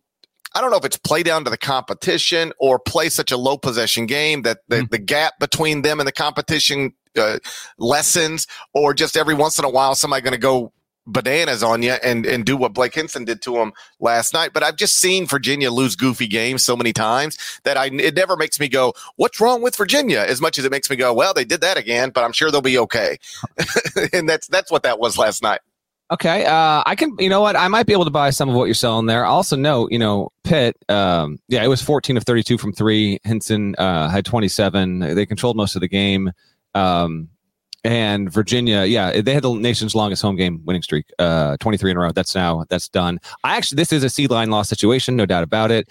I 0.55 0.63
don't 0.63 0.71
know 0.71 0.79
if 0.79 0.85
it's 0.85 0.97
play 0.97 1.23
down 1.23 1.45
to 1.45 1.51
the 1.51 1.59
competition 1.59 2.53
or 2.59 2.79
play 2.79 3.11
such 3.11 3.31
a 3.31 3.37
low 3.37 3.59
possession 3.59 4.07
game 4.07 4.43
that 4.43 4.59
the, 4.69 4.77
mm. 4.77 4.91
the 4.91 4.99
gap 4.99 5.35
between 5.39 5.83
them 5.83 6.01
and 6.01 6.07
the 6.07 6.13
competition 6.13 6.95
uh, 7.19 7.39
lessens, 7.79 8.47
or 8.73 8.95
just 8.95 9.17
every 9.17 9.35
once 9.35 9.59
in 9.59 9.65
a 9.65 9.71
while, 9.71 9.95
somebody 9.95 10.23
going 10.23 10.33
to 10.33 10.39
go 10.39 10.73
bananas 11.09 11.63
on 11.63 11.83
you 11.83 11.93
and 11.93 12.25
and 12.27 12.45
do 12.45 12.57
what 12.57 12.73
Blake 12.75 12.95
Hinson 12.95 13.25
did 13.25 13.43
to 13.43 13.57
him 13.57 13.73
last 13.99 14.33
night. 14.33 14.53
But 14.53 14.63
I've 14.63 14.77
just 14.77 14.99
seen 14.99 15.27
Virginia 15.27 15.71
lose 15.71 15.97
goofy 15.97 16.27
games 16.27 16.65
so 16.65 16.77
many 16.77 16.93
times 16.93 17.39
that 17.65 17.77
I 17.77 17.87
it 17.87 18.15
never 18.15 18.37
makes 18.37 18.61
me 18.61 18.69
go, 18.69 18.93
"What's 19.17 19.41
wrong 19.41 19.63
with 19.63 19.77
Virginia?" 19.77 20.25
As 20.27 20.41
much 20.41 20.59
as 20.59 20.65
it 20.65 20.71
makes 20.71 20.89
me 20.91 20.97
go, 20.97 21.13
"Well, 21.13 21.35
they 21.35 21.45
did 21.45 21.61
that 21.63 21.77
again," 21.77 22.11
but 22.11 22.25
I'm 22.25 22.33
sure 22.33 22.51
they'll 22.51 22.61
be 22.61 22.79
okay. 22.79 23.19
and 24.13 24.29
that's 24.29 24.47
that's 24.47 24.71
what 24.71 24.83
that 24.85 24.99
was 24.99 25.19
last 25.19 25.43
night. 25.43 25.61
Okay, 26.11 26.47
uh, 26.47 26.83
I 26.87 26.95
can. 26.97 27.15
You 27.19 27.29
know 27.29 27.43
what? 27.43 27.55
I 27.55 27.69
might 27.69 27.87
be 27.87 27.93
able 27.93 28.07
to 28.07 28.11
buy 28.11 28.31
some 28.31 28.49
of 28.49 28.55
what 28.55 28.65
you're 28.65 28.75
selling 28.75 29.07
there. 29.07 29.27
Also 29.27 29.57
know, 29.57 29.89
you 29.91 29.99
know, 29.99 30.31
Pitt. 30.43 30.77
Um, 30.89 31.39
yeah, 31.49 31.63
it 31.63 31.69
was 31.69 31.83
14 31.83 32.17
of 32.17 32.25
32 32.25 32.57
from 32.57 32.73
three. 32.73 33.19
Hinson 33.25 33.75
uh, 33.77 34.09
had 34.09 34.25
27. 34.25 35.01
They 35.01 35.27
controlled 35.27 35.57
most 35.57 35.75
of 35.75 35.81
the 35.81 35.89
game. 35.89 36.33
Um, 36.75 37.29
and 37.85 38.33
Virginia, 38.33 38.85
yeah, 38.85 39.21
they 39.21 39.35
had 39.35 39.43
the 39.43 39.55
nation's 39.55 39.95
longest 39.95 40.23
home 40.23 40.37
game 40.37 40.61
winning 40.65 40.83
streak, 40.83 41.07
uh, 41.19 41.57
23 41.59 41.93
in 41.93 41.97
a 41.97 42.01
row. 42.01 42.13
That's 42.13 42.35
now 42.35 42.65
that's 42.69 42.89
done. 42.89 43.21
I 43.45 43.57
actually, 43.57 43.77
this 43.77 43.93
is 43.93 44.05
a 44.05 44.11
seed 44.11 44.31
line 44.31 44.51
loss 44.51 44.69
situation, 44.69 45.17
no 45.17 45.27
doubt 45.27 45.43
about 45.45 45.71
it. 45.71 45.89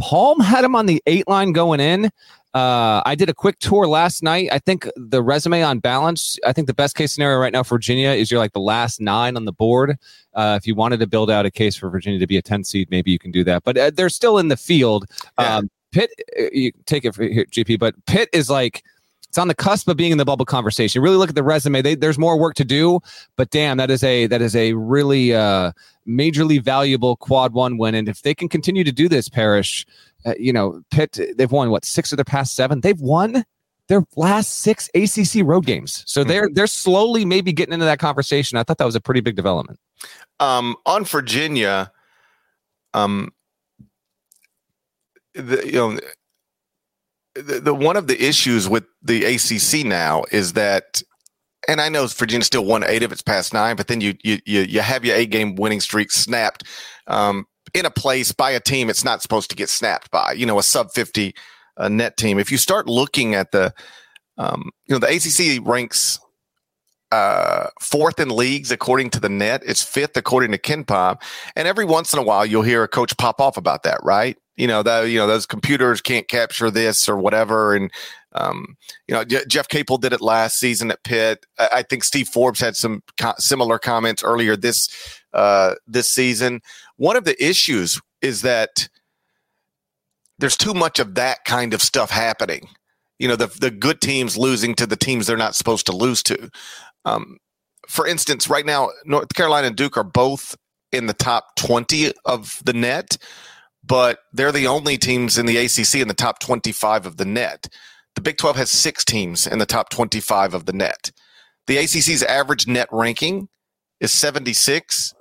Palm 0.00 0.40
had 0.40 0.64
him 0.64 0.74
on 0.74 0.86
the 0.86 1.02
eight 1.06 1.28
line 1.28 1.52
going 1.52 1.80
in. 1.80 2.10
Uh, 2.54 3.00
I 3.06 3.14
did 3.14 3.30
a 3.30 3.34
quick 3.34 3.58
tour 3.60 3.86
last 3.86 4.22
night. 4.22 4.50
I 4.52 4.58
think 4.58 4.86
the 4.96 5.22
resume 5.22 5.62
on 5.62 5.78
balance, 5.78 6.38
I 6.46 6.52
think 6.52 6.66
the 6.66 6.74
best 6.74 6.94
case 6.94 7.12
scenario 7.12 7.38
right 7.38 7.52
now 7.52 7.62
for 7.62 7.76
Virginia 7.76 8.10
is 8.10 8.30
you're 8.30 8.40
like 8.40 8.52
the 8.52 8.60
last 8.60 9.00
nine 9.00 9.36
on 9.36 9.46
the 9.46 9.52
board. 9.52 9.96
Uh, 10.34 10.58
if 10.60 10.66
you 10.66 10.74
wanted 10.74 11.00
to 11.00 11.06
build 11.06 11.30
out 11.30 11.46
a 11.46 11.50
case 11.50 11.76
for 11.76 11.88
Virginia 11.88 12.18
to 12.18 12.26
be 12.26 12.36
a 12.36 12.42
10 12.42 12.64
seed, 12.64 12.90
maybe 12.90 13.10
you 13.10 13.18
can 13.18 13.30
do 13.30 13.42
that. 13.44 13.64
But 13.64 13.78
uh, 13.78 13.90
they're 13.94 14.10
still 14.10 14.36
in 14.36 14.48
the 14.48 14.56
field. 14.56 15.06
Yeah. 15.38 15.56
Um, 15.56 15.70
Pitt, 15.92 16.10
uh, 16.38 16.44
you 16.52 16.72
take 16.84 17.04
it 17.04 17.14
for 17.14 17.24
here, 17.24 17.46
GP, 17.46 17.78
but 17.78 17.94
Pitt 18.06 18.28
is 18.32 18.50
like 18.50 18.82
it's 19.32 19.38
on 19.38 19.48
the 19.48 19.54
cusp 19.54 19.88
of 19.88 19.96
being 19.96 20.12
in 20.12 20.18
the 20.18 20.26
bubble 20.26 20.44
conversation. 20.44 21.00
Really 21.00 21.16
look 21.16 21.30
at 21.30 21.34
the 21.34 21.42
resume. 21.42 21.80
They, 21.80 21.94
there's 21.94 22.18
more 22.18 22.38
work 22.38 22.54
to 22.56 22.66
do, 22.66 23.00
but 23.36 23.48
damn, 23.48 23.78
that 23.78 23.90
is 23.90 24.04
a 24.04 24.26
that 24.26 24.42
is 24.42 24.54
a 24.54 24.74
really 24.74 25.34
uh, 25.34 25.72
majorly 26.06 26.62
valuable 26.62 27.16
quad 27.16 27.54
one 27.54 27.78
win. 27.78 27.94
And 27.94 28.10
if 28.10 28.20
they 28.20 28.34
can 28.34 28.50
continue 28.50 28.84
to 28.84 28.92
do 28.92 29.08
this, 29.08 29.30
Parrish, 29.30 29.86
uh, 30.26 30.34
you 30.38 30.52
know, 30.52 30.82
Pitt, 30.90 31.18
they've 31.34 31.50
won 31.50 31.70
what 31.70 31.86
six 31.86 32.12
of 32.12 32.18
their 32.18 32.26
past 32.26 32.54
seven. 32.54 32.82
They've 32.82 33.00
won 33.00 33.46
their 33.88 34.04
last 34.16 34.58
six 34.58 34.90
ACC 34.94 35.42
road 35.46 35.64
games, 35.64 36.04
so 36.06 36.20
mm-hmm. 36.20 36.28
they're 36.28 36.50
they're 36.52 36.66
slowly 36.66 37.24
maybe 37.24 37.54
getting 37.54 37.72
into 37.72 37.86
that 37.86 38.00
conversation. 38.00 38.58
I 38.58 38.64
thought 38.64 38.76
that 38.76 38.84
was 38.84 38.96
a 38.96 39.00
pretty 39.00 39.22
big 39.22 39.36
development. 39.36 39.80
Um, 40.40 40.76
on 40.84 41.06
Virginia, 41.06 41.90
um, 42.92 43.32
the, 45.32 45.62
you 45.64 45.72
know 45.72 45.98
the, 47.34 47.60
the 47.60 47.74
one 47.74 47.96
of 47.96 48.06
the 48.06 48.22
issues 48.22 48.68
with 48.68 48.84
the 49.02 49.24
ACC 49.24 49.86
now 49.86 50.24
is 50.30 50.52
that 50.54 51.02
and 51.68 51.80
I 51.80 51.88
know 51.88 52.06
Virginia 52.06 52.44
still 52.44 52.64
won 52.64 52.82
eight 52.84 53.04
of 53.04 53.12
its 53.12 53.22
past 53.22 53.54
nine, 53.54 53.76
but 53.76 53.86
then 53.86 54.00
you 54.00 54.14
you 54.22 54.38
you, 54.44 54.62
you 54.62 54.80
have 54.80 55.04
your 55.04 55.16
eight 55.16 55.30
game 55.30 55.54
winning 55.54 55.80
streak 55.80 56.10
snapped 56.10 56.64
um, 57.06 57.46
in 57.74 57.86
a 57.86 57.90
place 57.90 58.32
by 58.32 58.50
a 58.50 58.60
team 58.60 58.90
it's 58.90 59.04
not 59.04 59.22
supposed 59.22 59.50
to 59.50 59.56
get 59.56 59.68
snapped 59.68 60.10
by. 60.10 60.32
You 60.32 60.46
know, 60.46 60.58
a 60.58 60.62
sub 60.62 60.90
fifty 60.92 61.34
uh, 61.76 61.88
net 61.88 62.16
team. 62.16 62.38
If 62.38 62.50
you 62.50 62.58
start 62.58 62.86
looking 62.86 63.34
at 63.34 63.52
the, 63.52 63.72
um, 64.38 64.70
you 64.86 64.94
know, 64.94 64.98
the 64.98 65.08
ACC 65.08 65.66
ranks 65.66 66.18
uh, 67.12 67.68
fourth 67.80 68.18
in 68.18 68.30
leagues 68.30 68.72
according 68.72 69.10
to 69.10 69.20
the 69.20 69.28
net. 69.28 69.62
It's 69.64 69.82
fifth 69.82 70.16
according 70.16 70.50
to 70.52 70.58
KenPom, 70.58 71.22
and 71.54 71.68
every 71.68 71.84
once 71.84 72.12
in 72.12 72.18
a 72.18 72.22
while 72.22 72.44
you'll 72.44 72.62
hear 72.62 72.82
a 72.82 72.88
coach 72.88 73.16
pop 73.16 73.40
off 73.40 73.56
about 73.56 73.84
that, 73.84 74.00
right? 74.02 74.36
you 74.56 74.66
know 74.66 74.82
that 74.82 75.02
you 75.04 75.18
know 75.18 75.26
those 75.26 75.46
computers 75.46 76.00
can't 76.00 76.28
capture 76.28 76.70
this 76.70 77.08
or 77.08 77.16
whatever. 77.16 77.74
And 77.74 77.90
um, 78.32 78.76
you 79.08 79.14
know 79.14 79.24
J- 79.24 79.44
jeff 79.48 79.68
capel 79.68 79.98
did 79.98 80.12
it 80.12 80.20
last 80.20 80.58
season 80.58 80.90
at 80.90 81.02
pitt. 81.04 81.44
I-, 81.58 81.68
I, 81.72 81.82
think 81.82 82.04
steve 82.04 82.28
forbes 82.28 82.60
had 82.60 82.76
some 82.76 83.02
co- 83.18 83.34
similar 83.38 83.78
comments 83.78 84.22
earlier 84.22 84.56
this 84.56 84.88
uh, 85.32 85.74
this 85.86 86.12
season. 86.12 86.60
One 86.96 87.16
of 87.16 87.24
the 87.24 87.42
issues 87.44 88.00
is 88.20 88.42
that 88.42 88.88
there's 90.38 90.56
too 90.56 90.74
much 90.74 90.98
of 90.98 91.14
that 91.14 91.44
kind 91.44 91.72
of 91.74 91.82
stuff 91.82 92.10
happening. 92.10 92.68
You 93.18 93.28
know 93.28 93.36
the, 93.36 93.46
the 93.46 93.70
good 93.70 94.00
teams 94.00 94.36
losing 94.36 94.74
to 94.76 94.86
the 94.86 94.96
teams 94.96 95.26
they're 95.26 95.36
not 95.36 95.54
supposed 95.54 95.86
to 95.86 95.96
lose 95.96 96.22
to 96.24 96.50
um, 97.04 97.38
for 97.88 98.06
instance 98.06 98.48
right 98.48 98.66
now 98.66 98.88
north 99.04 99.34
carolina 99.34 99.66
and 99.66 99.76
duke 99.76 99.96
are 99.96 100.04
both 100.04 100.56
in 100.92 101.06
the 101.06 101.14
top 101.14 101.56
20 101.56 102.12
of 102.24 102.60
the 102.64 102.72
net 102.72 103.16
but 103.84 104.20
they're 104.32 104.52
the 104.52 104.66
only 104.66 104.96
teams 104.96 105.38
in 105.38 105.46
the 105.46 105.56
ACC 105.56 105.96
in 105.96 106.08
the 106.08 106.14
top 106.14 106.38
25 106.38 107.06
of 107.06 107.16
the 107.16 107.24
net. 107.24 107.68
The 108.14 108.20
Big 108.20 108.36
12 108.36 108.56
has 108.56 108.70
six 108.70 109.04
teams 109.04 109.46
in 109.46 109.58
the 109.58 109.66
top 109.66 109.90
25 109.90 110.54
of 110.54 110.66
the 110.66 110.72
net. 110.72 111.10
The 111.66 111.78
ACC's 111.78 112.22
average 112.22 112.66
net 112.66 112.88
ranking 112.92 113.48
is 114.00 114.12
76. 114.12 115.14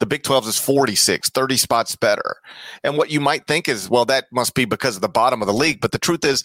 The 0.00 0.06
Big 0.06 0.24
12 0.24 0.48
is 0.48 0.58
46, 0.58 1.30
30 1.30 1.56
spots 1.56 1.96
better. 1.96 2.36
And 2.82 2.96
what 2.96 3.10
you 3.10 3.20
might 3.20 3.46
think 3.46 3.68
is, 3.68 3.88
well, 3.88 4.04
that 4.06 4.26
must 4.32 4.54
be 4.54 4.64
because 4.64 4.96
of 4.96 5.02
the 5.02 5.08
bottom 5.08 5.40
of 5.40 5.46
the 5.46 5.54
league. 5.54 5.80
But 5.80 5.92
the 5.92 5.98
truth 5.98 6.24
is, 6.24 6.42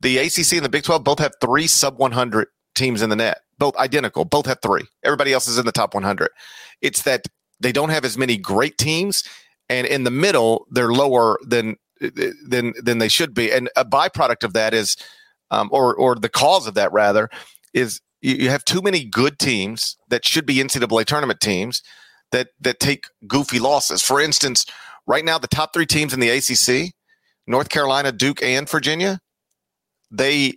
the 0.00 0.18
ACC 0.18 0.52
and 0.52 0.64
the 0.64 0.70
Big 0.70 0.84
12 0.84 1.02
both 1.02 1.18
have 1.18 1.32
three 1.40 1.66
sub 1.66 1.98
100 1.98 2.48
teams 2.74 3.02
in 3.02 3.10
the 3.10 3.16
net, 3.16 3.40
both 3.60 3.76
identical, 3.76 4.24
both 4.24 4.46
have 4.46 4.58
three. 4.60 4.82
Everybody 5.04 5.32
else 5.32 5.46
is 5.46 5.58
in 5.58 5.66
the 5.66 5.72
top 5.72 5.94
100. 5.94 6.30
It's 6.80 7.02
that 7.02 7.26
they 7.60 7.70
don't 7.70 7.90
have 7.90 8.04
as 8.04 8.18
many 8.18 8.36
great 8.36 8.76
teams 8.78 9.22
and 9.68 9.86
in 9.86 10.02
the 10.02 10.10
middle 10.10 10.66
they're 10.72 10.92
lower 10.92 11.38
than 11.46 11.76
than 12.00 12.72
than 12.82 12.98
they 12.98 13.08
should 13.08 13.34
be. 13.34 13.52
And 13.52 13.70
a 13.76 13.84
byproduct 13.84 14.42
of 14.42 14.54
that 14.54 14.74
is, 14.74 14.96
um, 15.50 15.68
or 15.70 15.94
or 15.94 16.16
the 16.16 16.28
cause 16.28 16.66
of 16.66 16.74
that 16.74 16.92
rather, 16.92 17.28
is 17.72 18.00
you, 18.22 18.34
you 18.34 18.50
have 18.50 18.64
too 18.64 18.82
many 18.82 19.04
good 19.04 19.38
teams 19.38 19.96
that 20.08 20.24
should 20.24 20.46
be 20.46 20.56
NCAA 20.56 21.04
tournament 21.04 21.40
teams 21.40 21.82
that 22.32 22.48
that 22.60 22.80
take 22.80 23.04
goofy 23.28 23.58
losses. 23.58 24.02
For 24.02 24.20
instance, 24.20 24.64
right 25.06 25.24
now 25.24 25.38
the 25.38 25.46
top 25.46 25.72
three 25.72 25.86
teams 25.86 26.14
in 26.14 26.20
the 26.20 26.30
ACC, 26.30 26.92
North 27.46 27.68
Carolina, 27.68 28.12
Duke, 28.12 28.42
and 28.42 28.68
Virginia, 28.68 29.20
they 30.10 30.54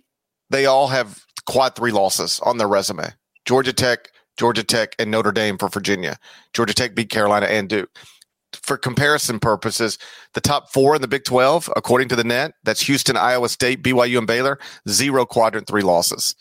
they 0.50 0.64
all 0.66 0.88
have 0.88 1.24
quad 1.46 1.76
three 1.76 1.92
losses 1.92 2.40
on 2.40 2.58
their 2.58 2.68
resume. 2.68 3.12
Georgia 3.44 3.72
Tech, 3.72 4.10
Georgia 4.36 4.64
Tech, 4.64 4.94
and 4.98 5.10
Notre 5.10 5.32
Dame 5.32 5.58
for 5.58 5.68
Virginia. 5.68 6.18
Georgia 6.52 6.74
Tech 6.74 6.94
beat 6.94 7.10
Carolina 7.10 7.46
and 7.46 7.68
Duke 7.68 7.90
for 8.62 8.76
comparison 8.76 9.38
purposes, 9.38 9.98
the 10.34 10.40
top 10.40 10.72
four 10.72 10.94
in 10.94 11.02
the 11.02 11.08
Big 11.08 11.24
12, 11.24 11.70
according 11.76 12.08
to 12.08 12.16
the 12.16 12.24
net, 12.24 12.52
that's 12.64 12.82
Houston, 12.82 13.16
Iowa 13.16 13.48
State, 13.48 13.82
BYU, 13.82 14.18
and 14.18 14.26
Baylor, 14.26 14.58
zero 14.88 15.26
quadrant 15.26 15.66
three 15.66 15.82
losses. 15.82 16.34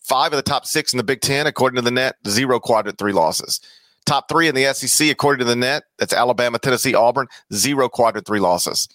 Five 0.00 0.32
of 0.32 0.36
the 0.36 0.42
top 0.42 0.66
six 0.66 0.92
in 0.92 0.96
the 0.96 1.04
Big 1.04 1.20
10, 1.20 1.46
according 1.46 1.76
to 1.76 1.82
the 1.82 1.90
net, 1.90 2.16
zero 2.26 2.58
quadrant 2.60 2.98
three 2.98 3.12
losses. 3.12 3.60
Top 4.06 4.28
three 4.28 4.48
in 4.48 4.54
the 4.54 4.72
SEC, 4.72 5.10
according 5.10 5.40
to 5.40 5.44
the 5.44 5.56
net, 5.56 5.84
that's 5.98 6.14
Alabama, 6.14 6.58
Tennessee, 6.58 6.94
Auburn, 6.94 7.26
zero 7.52 7.88
quadrant 7.88 8.26
three 8.26 8.40
losses. 8.40 8.88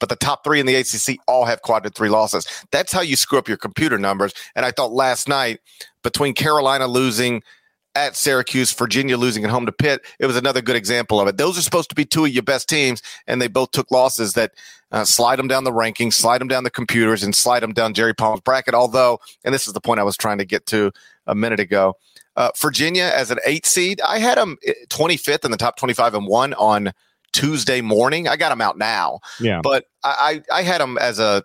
But 0.00 0.08
the 0.08 0.16
top 0.16 0.42
three 0.42 0.58
in 0.58 0.66
the 0.66 0.74
ACC 0.74 1.18
all 1.28 1.44
have 1.44 1.62
quadrant 1.62 1.94
three 1.94 2.08
losses. 2.08 2.46
That's 2.72 2.92
how 2.92 3.02
you 3.02 3.16
screw 3.16 3.38
up 3.38 3.48
your 3.48 3.56
computer 3.56 3.98
numbers. 3.98 4.32
And 4.56 4.66
I 4.66 4.72
thought 4.72 4.92
last 4.92 5.28
night, 5.28 5.60
between 6.02 6.34
Carolina 6.34 6.86
losing– 6.86 7.42
at 7.94 8.16
Syracuse, 8.16 8.72
Virginia 8.72 9.16
losing 9.16 9.44
at 9.44 9.50
home 9.50 9.66
to 9.66 9.72
Pitt. 9.72 10.02
It 10.18 10.26
was 10.26 10.36
another 10.36 10.62
good 10.62 10.76
example 10.76 11.20
of 11.20 11.28
it. 11.28 11.36
Those 11.36 11.58
are 11.58 11.62
supposed 11.62 11.88
to 11.90 11.94
be 11.94 12.04
two 12.04 12.24
of 12.24 12.30
your 12.30 12.42
best 12.42 12.68
teams, 12.68 13.02
and 13.26 13.42
they 13.42 13.48
both 13.48 13.72
took 13.72 13.90
losses 13.90 14.34
that 14.34 14.52
uh, 14.92 15.04
slide 15.04 15.38
them 15.38 15.48
down 15.48 15.64
the 15.64 15.72
rankings, 15.72 16.14
slide 16.14 16.40
them 16.40 16.48
down 16.48 16.64
the 16.64 16.70
computers, 16.70 17.22
and 17.22 17.34
slide 17.34 17.60
them 17.60 17.72
down 17.72 17.94
Jerry 17.94 18.14
Palm's 18.14 18.40
bracket. 18.40 18.74
Although, 18.74 19.18
and 19.44 19.52
this 19.52 19.66
is 19.66 19.72
the 19.72 19.80
point 19.80 20.00
I 20.00 20.04
was 20.04 20.16
trying 20.16 20.38
to 20.38 20.44
get 20.44 20.66
to 20.66 20.92
a 21.26 21.34
minute 21.34 21.60
ago, 21.60 21.94
uh, 22.36 22.50
Virginia 22.56 23.10
as 23.14 23.30
an 23.30 23.38
eight 23.44 23.66
seed, 23.66 24.00
I 24.06 24.18
had 24.18 24.38
them 24.38 24.56
25th 24.88 25.28
eh, 25.28 25.38
in 25.44 25.50
the 25.50 25.56
top 25.56 25.76
25 25.76 26.14
and 26.14 26.26
one 26.26 26.54
on 26.54 26.92
Tuesday 27.32 27.80
morning. 27.80 28.28
I 28.28 28.36
got 28.36 28.50
them 28.50 28.60
out 28.60 28.78
now, 28.78 29.20
yeah, 29.40 29.60
but 29.62 29.84
I 30.04 30.42
I 30.52 30.62
had 30.62 30.80
them 30.80 30.98
as 30.98 31.18
a 31.18 31.44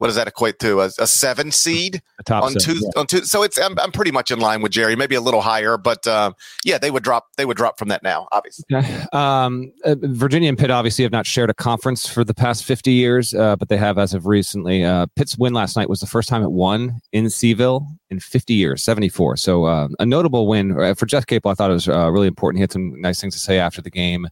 what 0.00 0.06
does 0.06 0.16
that 0.16 0.26
equate 0.26 0.58
to? 0.60 0.80
A, 0.80 0.86
a 0.98 1.06
seven 1.06 1.52
seed 1.52 2.00
a 2.26 2.34
on 2.34 2.54
two 2.54 2.76
yeah. 2.76 2.88
on 2.96 3.06
two. 3.06 3.22
So 3.24 3.42
it's 3.42 3.58
I'm, 3.58 3.78
I'm 3.78 3.92
pretty 3.92 4.10
much 4.10 4.30
in 4.30 4.40
line 4.40 4.62
with 4.62 4.72
Jerry, 4.72 4.96
maybe 4.96 5.14
a 5.14 5.20
little 5.20 5.42
higher, 5.42 5.76
but 5.76 6.06
um, 6.06 6.34
yeah, 6.64 6.78
they 6.78 6.90
would 6.90 7.02
drop 7.02 7.26
they 7.36 7.44
would 7.44 7.58
drop 7.58 7.78
from 7.78 7.88
that 7.88 8.02
now, 8.02 8.26
obviously. 8.32 8.64
Um, 9.12 9.72
uh, 9.84 9.96
Virginia 10.00 10.48
and 10.48 10.56
Pitt 10.56 10.70
obviously 10.70 11.02
have 11.02 11.12
not 11.12 11.26
shared 11.26 11.50
a 11.50 11.54
conference 11.54 12.06
for 12.06 12.24
the 12.24 12.32
past 12.32 12.64
50 12.64 12.92
years, 12.92 13.34
uh, 13.34 13.56
but 13.56 13.68
they 13.68 13.76
have 13.76 13.98
as 13.98 14.14
of 14.14 14.26
recently. 14.26 14.84
Uh, 14.84 15.06
Pitt's 15.16 15.36
win 15.36 15.52
last 15.52 15.76
night 15.76 15.88
was 15.90 16.00
the 16.00 16.06
first 16.06 16.28
time 16.28 16.42
it 16.42 16.52
won 16.52 17.00
in 17.12 17.26
CVille 17.26 17.86
in 18.08 18.20
50 18.20 18.54
years, 18.54 18.82
74. 18.82 19.36
So 19.36 19.66
uh, 19.66 19.88
a 19.98 20.06
notable 20.06 20.46
win 20.46 20.80
uh, 20.80 20.94
for 20.94 21.06
Jeff 21.06 21.26
Capel. 21.26 21.50
I 21.50 21.54
thought 21.54 21.70
it 21.70 21.74
was 21.74 21.88
uh, 21.88 22.10
really 22.10 22.28
important. 22.28 22.58
He 22.58 22.62
had 22.62 22.72
some 22.72 22.98
nice 23.00 23.20
things 23.20 23.34
to 23.34 23.40
say 23.40 23.58
after 23.58 23.82
the 23.82 23.90
game, 23.90 24.28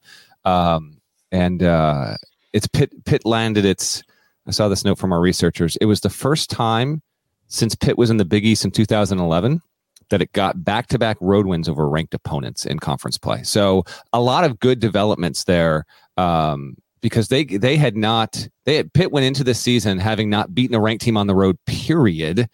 um, 0.49 1.01
and 1.33 1.63
it's 2.53 2.67
Pitt. 2.67 3.05
Pitt 3.05 3.25
landed 3.25 3.65
its 3.65 4.03
I 4.47 4.51
saw 4.51 4.69
this 4.69 4.85
note 4.85 4.99
from 4.99 5.13
our 5.13 5.21
researchers. 5.21 5.77
It 5.77 5.85
was 5.85 6.01
the 6.01 6.11
first 6.11 6.49
time 6.49 7.03
since 7.49 7.75
Pitt 7.75 7.99
was 7.99 8.09
in 8.09 8.17
the 8.17 8.25
Big 8.25 8.47
East 8.47 8.65
in 8.65 8.71
2011 8.71 9.61
that 10.09 10.23
it 10.23 10.33
got 10.33 10.65
back 10.65 10.87
to 10.89 10.99
back 10.99 11.19
road 11.21 11.47
wins 11.47 11.69
over 11.69 11.87
ranked 11.89 12.15
opponents 12.15 12.65
in 12.65 12.79
conference 12.79 13.19
play. 13.19 13.43
So 13.43 13.85
a 14.15 14.21
lot 14.21 14.45
of 14.45 14.59
good 14.59 14.81
developments 14.81 15.45
there. 15.45 15.85
Um, 16.17 16.77
because 17.01 17.29
they 17.29 17.45
they 17.45 17.77
had 17.77 17.97
not 17.97 18.49
they 18.65 18.75
had 18.75 18.93
Pitt 18.93 19.13
went 19.13 19.25
into 19.25 19.45
this 19.45 19.61
season 19.61 19.99
having 19.99 20.29
not 20.29 20.53
beaten 20.53 20.75
a 20.75 20.81
ranked 20.81 21.05
team 21.05 21.17
on 21.17 21.29
the 21.29 21.35
road 21.35 21.57
period 21.65 22.49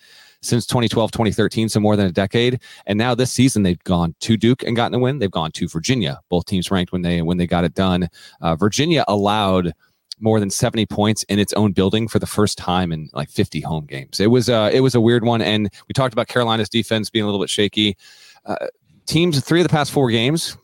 since 0.45 0.67
2012 0.67 1.11
2013 1.11 1.69
so 1.69 1.81
more 1.81 1.97
than 1.97 2.07
a 2.07 2.13
decade 2.13 2.61
and 2.87 2.99
now 2.99 3.15
this 3.15 3.33
season 3.33 3.63
they've 3.63 3.83
gone 3.85 4.15
to 4.21 4.37
Duke 4.37 4.63
and 4.63 4.77
gotten 4.77 4.95
a 4.95 4.99
win 4.99 5.19
they've 5.19 5.31
gone 5.31 5.53
to 5.53 5.69
Virginia 5.69 6.21
both 6.29 6.47
teams 6.47 6.71
ranked 6.71 6.93
when 6.93 7.03
they 7.03 7.23
when 7.23 7.37
they 7.37 7.47
got 7.47 7.65
it 7.65 7.75
done 7.75 8.09
uh, 8.41 8.55
Virginia 8.55 9.05
allowed 9.09 9.73
more 10.21 10.41
than 10.41 10.51
70 10.51 10.87
points 10.87 11.23
in 11.25 11.39
its 11.39 11.53
own 11.55 11.73
building 11.73 12.09
for 12.09 12.19
the 12.19 12.27
first 12.27 12.59
time 12.59 12.93
in 12.93 13.09
like 13.13 13.31
50 13.31 13.61
home 13.61 13.87
games. 13.87 14.21
It 14.21 14.29
was 14.29 14.49
uh, 14.49 14.71
it 14.73 14.81
was 14.81 14.95
a 14.95 15.01
weird 15.01 15.25
one, 15.25 15.43
and 15.43 15.69
we 15.89 15.93
talked 15.93 16.13
about 16.13 16.29
Carolina's 16.29 16.69
defense 16.69 17.11
being 17.11 17.25
a 17.25 17.27
little 17.27 17.41
bit 17.41 17.51
shaky. 17.51 17.97
Uh, 18.45 18.69
teams 19.07 19.41
three 19.41 19.61
of 19.61 19.65
the 19.65 19.73
past 19.73 19.93
four 19.93 20.11
games. 20.11 20.57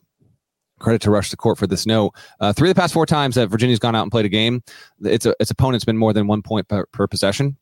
Credit 0.79 1.01
to 1.03 1.11
Rush 1.11 1.29
the 1.29 1.37
Court 1.37 1.59
for 1.59 1.67
this 1.67 1.85
note. 1.85 2.11
Uh, 2.39 2.51
three 2.53 2.69
of 2.69 2.75
the 2.75 2.81
past 2.81 2.91
four 2.91 3.05
times 3.05 3.35
that 3.35 3.49
Virginia's 3.49 3.77
gone 3.77 3.95
out 3.95 4.01
and 4.01 4.11
played 4.11 4.25
a 4.25 4.29
game, 4.29 4.63
its 5.03 5.27
its 5.39 5.51
opponent's 5.51 5.85
been 5.85 5.97
more 5.97 6.11
than 6.13 6.27
one 6.27 6.41
point 6.41 6.67
per, 6.67 6.85
per 6.87 7.07
possession. 7.07 7.55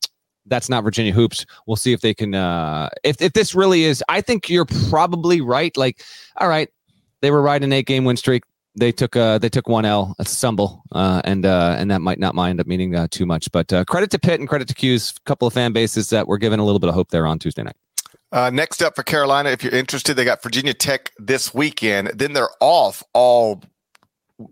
That's 0.46 0.68
not 0.68 0.82
Virginia 0.82 1.12
hoops. 1.12 1.46
We'll 1.66 1.76
see 1.76 1.92
if 1.92 2.00
they 2.00 2.14
can. 2.14 2.34
Uh, 2.34 2.88
if 3.04 3.20
if 3.20 3.32
this 3.34 3.54
really 3.54 3.84
is, 3.84 4.02
I 4.08 4.20
think 4.20 4.48
you're 4.48 4.66
probably 4.88 5.40
right. 5.40 5.76
Like, 5.76 6.02
all 6.36 6.48
right, 6.48 6.68
they 7.20 7.30
were 7.30 7.42
riding 7.42 7.66
an 7.66 7.72
eight 7.72 7.86
game 7.86 8.04
win 8.04 8.16
streak 8.16 8.42
they 8.76 8.92
took 8.92 9.16
uh 9.16 9.38
they 9.38 9.48
took 9.48 9.68
one 9.68 9.84
L, 9.84 10.14
a 10.18 10.24
stumble, 10.24 10.82
uh, 10.92 11.20
and 11.24 11.44
uh, 11.44 11.76
and 11.78 11.90
that 11.90 12.00
might 12.00 12.18
not 12.18 12.34
mind 12.34 12.60
up 12.60 12.66
meaning 12.66 12.94
uh, 12.94 13.08
too 13.10 13.26
much. 13.26 13.50
But 13.52 13.72
uh, 13.72 13.84
credit 13.84 14.10
to 14.12 14.18
Pitt 14.18 14.40
and 14.40 14.48
credit 14.48 14.68
to 14.68 14.74
Cuse, 14.74 15.14
a 15.16 15.20
couple 15.24 15.46
of 15.46 15.54
fan 15.54 15.72
bases 15.72 16.10
that 16.10 16.28
were 16.28 16.38
given 16.38 16.60
a 16.60 16.64
little 16.64 16.78
bit 16.78 16.88
of 16.88 16.94
hope 16.94 17.10
there 17.10 17.26
on 17.26 17.38
Tuesday 17.38 17.62
night. 17.62 17.76
Uh, 18.32 18.48
next 18.48 18.80
up 18.80 18.94
for 18.94 19.02
Carolina, 19.02 19.50
if 19.50 19.64
you're 19.64 19.74
interested, 19.74 20.14
they 20.14 20.24
got 20.24 20.42
Virginia 20.42 20.72
Tech 20.72 21.12
this 21.18 21.52
weekend. 21.52 22.12
Then 22.14 22.32
they're 22.32 22.50
off 22.60 23.02
all, 23.12 23.62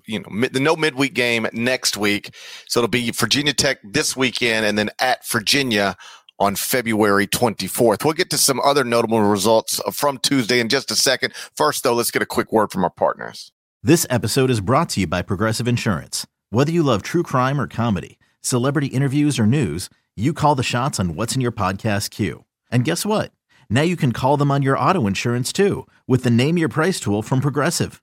you 0.06 0.20
know, 0.20 0.28
mid, 0.30 0.52
the 0.52 0.60
no 0.60 0.76
midweek 0.76 1.14
game 1.14 1.46
next 1.52 1.96
week. 1.96 2.34
So 2.66 2.80
it'll 2.80 2.88
be 2.88 3.10
Virginia 3.10 3.52
Tech 3.52 3.78
this 3.84 4.16
weekend, 4.16 4.66
and 4.66 4.78
then 4.78 4.90
at 4.98 5.26
Virginia 5.26 5.96
on 6.38 6.54
February 6.54 7.26
24th. 7.26 8.04
We'll 8.04 8.14
get 8.14 8.30
to 8.30 8.38
some 8.38 8.60
other 8.60 8.84
notable 8.84 9.20
results 9.20 9.80
uh, 9.84 9.90
from 9.90 10.18
Tuesday 10.18 10.60
in 10.60 10.68
just 10.68 10.90
a 10.90 10.96
second. 10.96 11.34
First, 11.56 11.82
though, 11.82 11.94
let's 11.94 12.10
get 12.10 12.22
a 12.22 12.26
quick 12.26 12.52
word 12.52 12.70
from 12.70 12.84
our 12.84 12.90
partners. 12.90 13.52
This 13.82 14.06
episode 14.10 14.50
is 14.50 14.60
brought 14.60 14.88
to 14.90 15.00
you 15.00 15.06
by 15.06 15.22
Progressive 15.22 15.68
Insurance. 15.68 16.26
Whether 16.50 16.72
you 16.72 16.82
love 16.82 17.02
true 17.02 17.22
crime 17.22 17.60
or 17.60 17.66
comedy, 17.66 18.18
celebrity 18.40 18.88
interviews 18.88 19.38
or 19.38 19.46
news, 19.46 19.90
you 20.16 20.32
call 20.32 20.54
the 20.54 20.62
shots 20.62 20.98
on 20.98 21.14
what's 21.14 21.34
in 21.34 21.40
your 21.40 21.52
podcast 21.52 22.10
queue. 22.10 22.44
And 22.70 22.84
guess 22.84 23.04
what? 23.06 23.32
Now 23.70 23.82
you 23.82 23.96
can 23.96 24.12
call 24.12 24.36
them 24.36 24.50
on 24.50 24.62
your 24.62 24.78
auto 24.78 25.06
insurance 25.06 25.52
too 25.52 25.86
with 26.06 26.24
the 26.24 26.30
Name 26.30 26.58
Your 26.58 26.68
Price 26.68 26.98
tool 27.00 27.22
from 27.22 27.40
Progressive. 27.40 28.02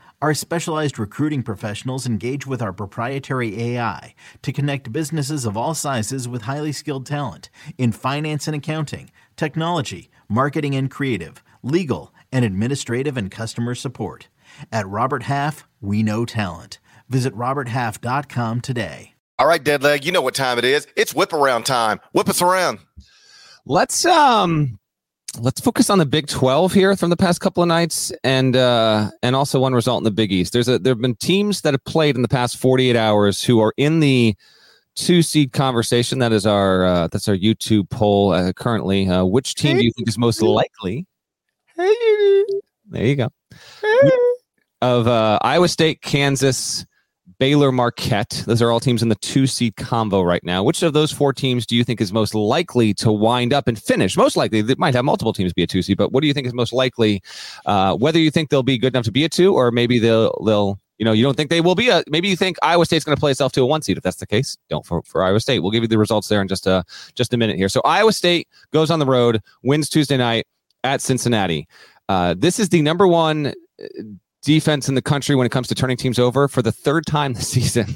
Our 0.21 0.35
specialized 0.35 0.99
recruiting 0.99 1.41
professionals 1.41 2.05
engage 2.05 2.45
with 2.45 2.61
our 2.61 2.71
proprietary 2.71 3.59
AI 3.59 4.13
to 4.43 4.53
connect 4.53 4.93
businesses 4.93 5.45
of 5.45 5.57
all 5.57 5.73
sizes 5.73 6.27
with 6.27 6.43
highly 6.43 6.71
skilled 6.71 7.07
talent 7.07 7.49
in 7.79 7.91
finance 7.91 8.47
and 8.47 8.55
accounting, 8.55 9.09
technology, 9.35 10.11
marketing 10.29 10.75
and 10.75 10.91
creative, 10.91 11.43
legal, 11.63 12.13
and 12.31 12.45
administrative 12.45 13.17
and 13.17 13.31
customer 13.31 13.73
support. 13.73 14.27
At 14.71 14.87
Robert 14.87 15.23
Half, 15.23 15.67
we 15.81 16.03
know 16.03 16.25
talent. 16.25 16.77
Visit 17.09 17.35
RobertHalf.com 17.35 18.61
today. 18.61 19.15
All 19.39 19.47
right, 19.47 19.63
Deadleg, 19.63 20.05
you 20.05 20.11
know 20.11 20.21
what 20.21 20.35
time 20.35 20.59
it 20.59 20.65
is. 20.65 20.85
It's 20.95 21.15
whip 21.15 21.33
around 21.33 21.63
time. 21.63 21.99
Whip 22.11 22.29
us 22.29 22.43
around. 22.43 22.77
Let's 23.65 24.05
um 24.05 24.77
let's 25.39 25.61
focus 25.61 25.89
on 25.89 25.97
the 25.97 26.05
Big 26.05 26.27
12 26.27 26.73
here 26.73 26.95
from 26.95 27.09
the 27.09 27.17
past 27.17 27.39
couple 27.41 27.63
of 27.63 27.67
nights 27.67 28.11
and 28.23 28.55
uh 28.55 29.09
and 29.23 29.35
also 29.35 29.59
one 29.59 29.73
result 29.73 29.99
in 29.99 30.03
the 30.03 30.11
Big 30.11 30.31
East. 30.31 30.53
There's 30.53 30.67
a 30.67 30.79
there 30.79 30.91
have 30.91 31.01
been 31.01 31.15
teams 31.15 31.61
that 31.61 31.73
have 31.73 31.83
played 31.85 32.15
in 32.15 32.21
the 32.21 32.27
past 32.27 32.57
48 32.57 32.95
hours 32.95 33.43
who 33.43 33.59
are 33.61 33.73
in 33.77 33.99
the 33.99 34.35
two 34.95 35.21
seed 35.21 35.53
conversation. 35.53 36.19
That 36.19 36.31
is 36.31 36.45
our 36.45 36.85
uh, 36.85 37.07
that's 37.07 37.27
our 37.27 37.35
YouTube 37.35 37.89
poll 37.89 38.33
uh, 38.33 38.53
currently. 38.53 39.07
Uh, 39.07 39.25
which 39.25 39.55
team 39.55 39.77
do 39.77 39.83
you 39.83 39.91
think 39.95 40.07
is 40.07 40.17
most 40.17 40.41
likely? 40.41 41.05
There 42.89 43.05
you 43.05 43.15
go. 43.15 43.29
Of 44.81 45.07
uh, 45.07 45.39
Iowa 45.41 45.67
State, 45.67 46.01
Kansas, 46.01 46.85
Baylor, 47.41 47.71
Marquette. 47.71 48.43
Those 48.45 48.61
are 48.61 48.69
all 48.69 48.79
teams 48.79 49.01
in 49.01 49.09
the 49.09 49.15
two 49.15 49.47
seed 49.47 49.75
combo 49.75 50.21
right 50.21 50.43
now. 50.43 50.61
Which 50.63 50.83
of 50.83 50.93
those 50.93 51.11
four 51.11 51.33
teams 51.33 51.65
do 51.65 51.75
you 51.75 51.83
think 51.83 51.99
is 51.99 52.13
most 52.13 52.35
likely 52.35 52.93
to 52.93 53.11
wind 53.11 53.51
up 53.51 53.67
and 53.67 53.81
finish? 53.81 54.15
Most 54.15 54.37
likely, 54.37 54.61
they 54.61 54.75
might 54.75 54.93
have 54.93 55.05
multiple 55.05 55.33
teams 55.33 55.51
be 55.51 55.63
a 55.63 55.67
two 55.67 55.81
seed, 55.81 55.97
but 55.97 56.11
what 56.11 56.21
do 56.21 56.27
you 56.27 56.35
think 56.35 56.45
is 56.45 56.53
most 56.53 56.71
likely? 56.71 57.19
Uh, 57.65 57.95
whether 57.95 58.19
you 58.19 58.29
think 58.29 58.51
they'll 58.51 58.61
be 58.61 58.77
good 58.77 58.93
enough 58.93 59.05
to 59.05 59.11
be 59.11 59.23
a 59.23 59.29
two, 59.29 59.55
or 59.55 59.71
maybe 59.71 59.97
they'll 59.97 60.39
they'll 60.45 60.77
you 60.99 61.03
know 61.03 61.13
you 61.13 61.23
don't 61.23 61.35
think 61.35 61.49
they 61.49 61.61
will 61.61 61.73
be 61.73 61.89
a 61.89 62.03
maybe 62.07 62.27
you 62.27 62.35
think 62.35 62.57
Iowa 62.61 62.85
State's 62.85 63.03
going 63.03 63.15
to 63.15 63.19
play 63.19 63.31
itself 63.31 63.53
to 63.53 63.61
a 63.63 63.65
one 63.65 63.81
seed. 63.81 63.97
If 63.97 64.03
that's 64.03 64.17
the 64.17 64.27
case, 64.27 64.55
don't 64.69 64.85
for, 64.85 65.01
for 65.01 65.23
Iowa 65.23 65.39
State. 65.39 65.61
We'll 65.61 65.71
give 65.71 65.81
you 65.81 65.87
the 65.87 65.97
results 65.97 66.27
there 66.27 66.43
in 66.43 66.47
just 66.47 66.67
a 66.67 66.83
just 67.15 67.33
a 67.33 67.37
minute 67.37 67.57
here. 67.57 67.69
So 67.69 67.81
Iowa 67.83 68.13
State 68.13 68.49
goes 68.71 68.91
on 68.91 68.99
the 68.99 69.07
road, 69.07 69.41
wins 69.63 69.89
Tuesday 69.89 70.17
night 70.17 70.45
at 70.83 71.01
Cincinnati. 71.01 71.67
Uh, 72.07 72.35
this 72.37 72.59
is 72.59 72.69
the 72.69 72.83
number 72.83 73.07
one 73.07 73.47
uh, 73.47 74.03
defense 74.41 74.89
in 74.89 74.95
the 74.95 75.01
country 75.01 75.35
when 75.35 75.45
it 75.45 75.51
comes 75.51 75.67
to 75.67 75.75
turning 75.75 75.97
teams 75.97 76.19
over 76.19 76.47
for 76.47 76.61
the 76.61 76.71
third 76.71 77.05
time 77.05 77.33
this 77.35 77.49
season. 77.49 77.87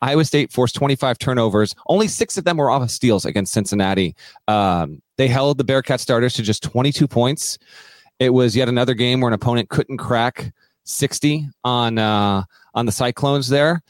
Iowa 0.00 0.24
State 0.24 0.52
forced 0.52 0.76
25 0.76 1.18
turnovers. 1.18 1.74
Only 1.88 2.06
six 2.06 2.38
of 2.38 2.44
them 2.44 2.56
were 2.56 2.70
off 2.70 2.82
of 2.82 2.90
steals 2.90 3.24
against 3.24 3.52
Cincinnati. 3.52 4.14
Um, 4.46 5.02
they 5.16 5.26
held 5.26 5.58
the 5.58 5.64
Bearcat 5.64 6.00
starters 6.00 6.34
to 6.34 6.42
just 6.42 6.62
22 6.62 7.08
points. 7.08 7.58
It 8.18 8.30
was 8.30 8.54
yet 8.54 8.68
another 8.68 8.94
game 8.94 9.20
where 9.20 9.28
an 9.28 9.34
opponent 9.34 9.68
couldn't 9.68 9.98
crack 9.98 10.52
60 10.84 11.48
on 11.64 11.98
uh, 11.98 12.44
on 12.74 12.86
the 12.86 12.92
Cyclones 12.92 13.48
there. 13.48 13.82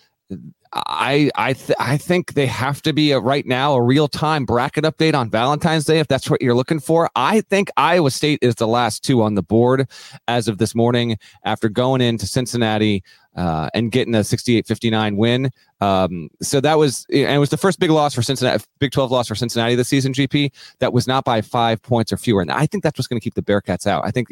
I 0.73 1.31
I 1.37 1.53
th- 1.53 1.77
I 1.79 1.97
think 1.97 2.35
they 2.35 2.47
have 2.47 2.83
to 2.83 2.93
be 2.93 3.13
a, 3.13 3.21
right 3.21 3.47
now 3.47 3.75
a 3.75 3.83
real 3.83 4.09
time 4.09 4.45
bracket 4.45 4.85
update 4.85 5.15
on 5.15 5.31
Valentine's 5.31 5.85
Day 5.85 5.99
if 5.99 6.09
that's 6.09 6.29
what 6.31 6.43
you're 6.43 6.55
looking 6.55 6.81
for. 6.81 7.09
I 7.17 7.41
think 7.43 7.71
Iowa 7.77 8.11
State 8.11 8.41
is 8.43 8.55
the 8.57 8.67
last 8.67 9.05
two 9.05 9.23
on 9.23 9.35
the 9.35 9.43
board 9.43 9.89
as 10.29 10.49
of 10.49 10.59
this 10.59 10.75
morning 10.75 11.19
after 11.45 11.69
going 11.69 12.01
into 12.01 12.27
Cincinnati 12.27 13.03
uh, 13.37 13.69
and 13.75 13.93
getting 13.93 14.15
a 14.15 14.21
68-59 14.21 15.17
win. 15.17 15.51
Um, 15.81 16.31
so 16.41 16.61
that 16.61 16.79
was 16.79 17.07
and 17.11 17.31
it 17.31 17.39
was 17.39 17.51
the 17.51 17.57
first 17.57 17.79
big 17.79 17.91
loss 17.91 18.15
for 18.15 18.23
Cincinnati, 18.23 18.65
Big 18.79 18.93
12 18.93 19.11
loss 19.11 19.29
for 19.29 19.35
Cincinnati 19.35 19.75
this 19.75 19.89
season. 19.89 20.13
GP 20.13 20.53
that 20.81 20.93
was 20.93 21.07
not 21.07 21.25
by 21.25 21.41
five 21.43 21.83
points 21.83 22.13
or 22.13 22.17
fewer, 22.17 22.41
and 22.41 22.51
I 22.51 22.67
think 22.67 22.83
that's 22.83 22.99
what's 22.99 23.09
going 23.09 23.21
to 23.21 23.25
keep 23.25 23.35
the 23.35 23.43
Bearcats 23.43 23.87
out. 23.87 24.05
I 24.05 24.11
think 24.11 24.29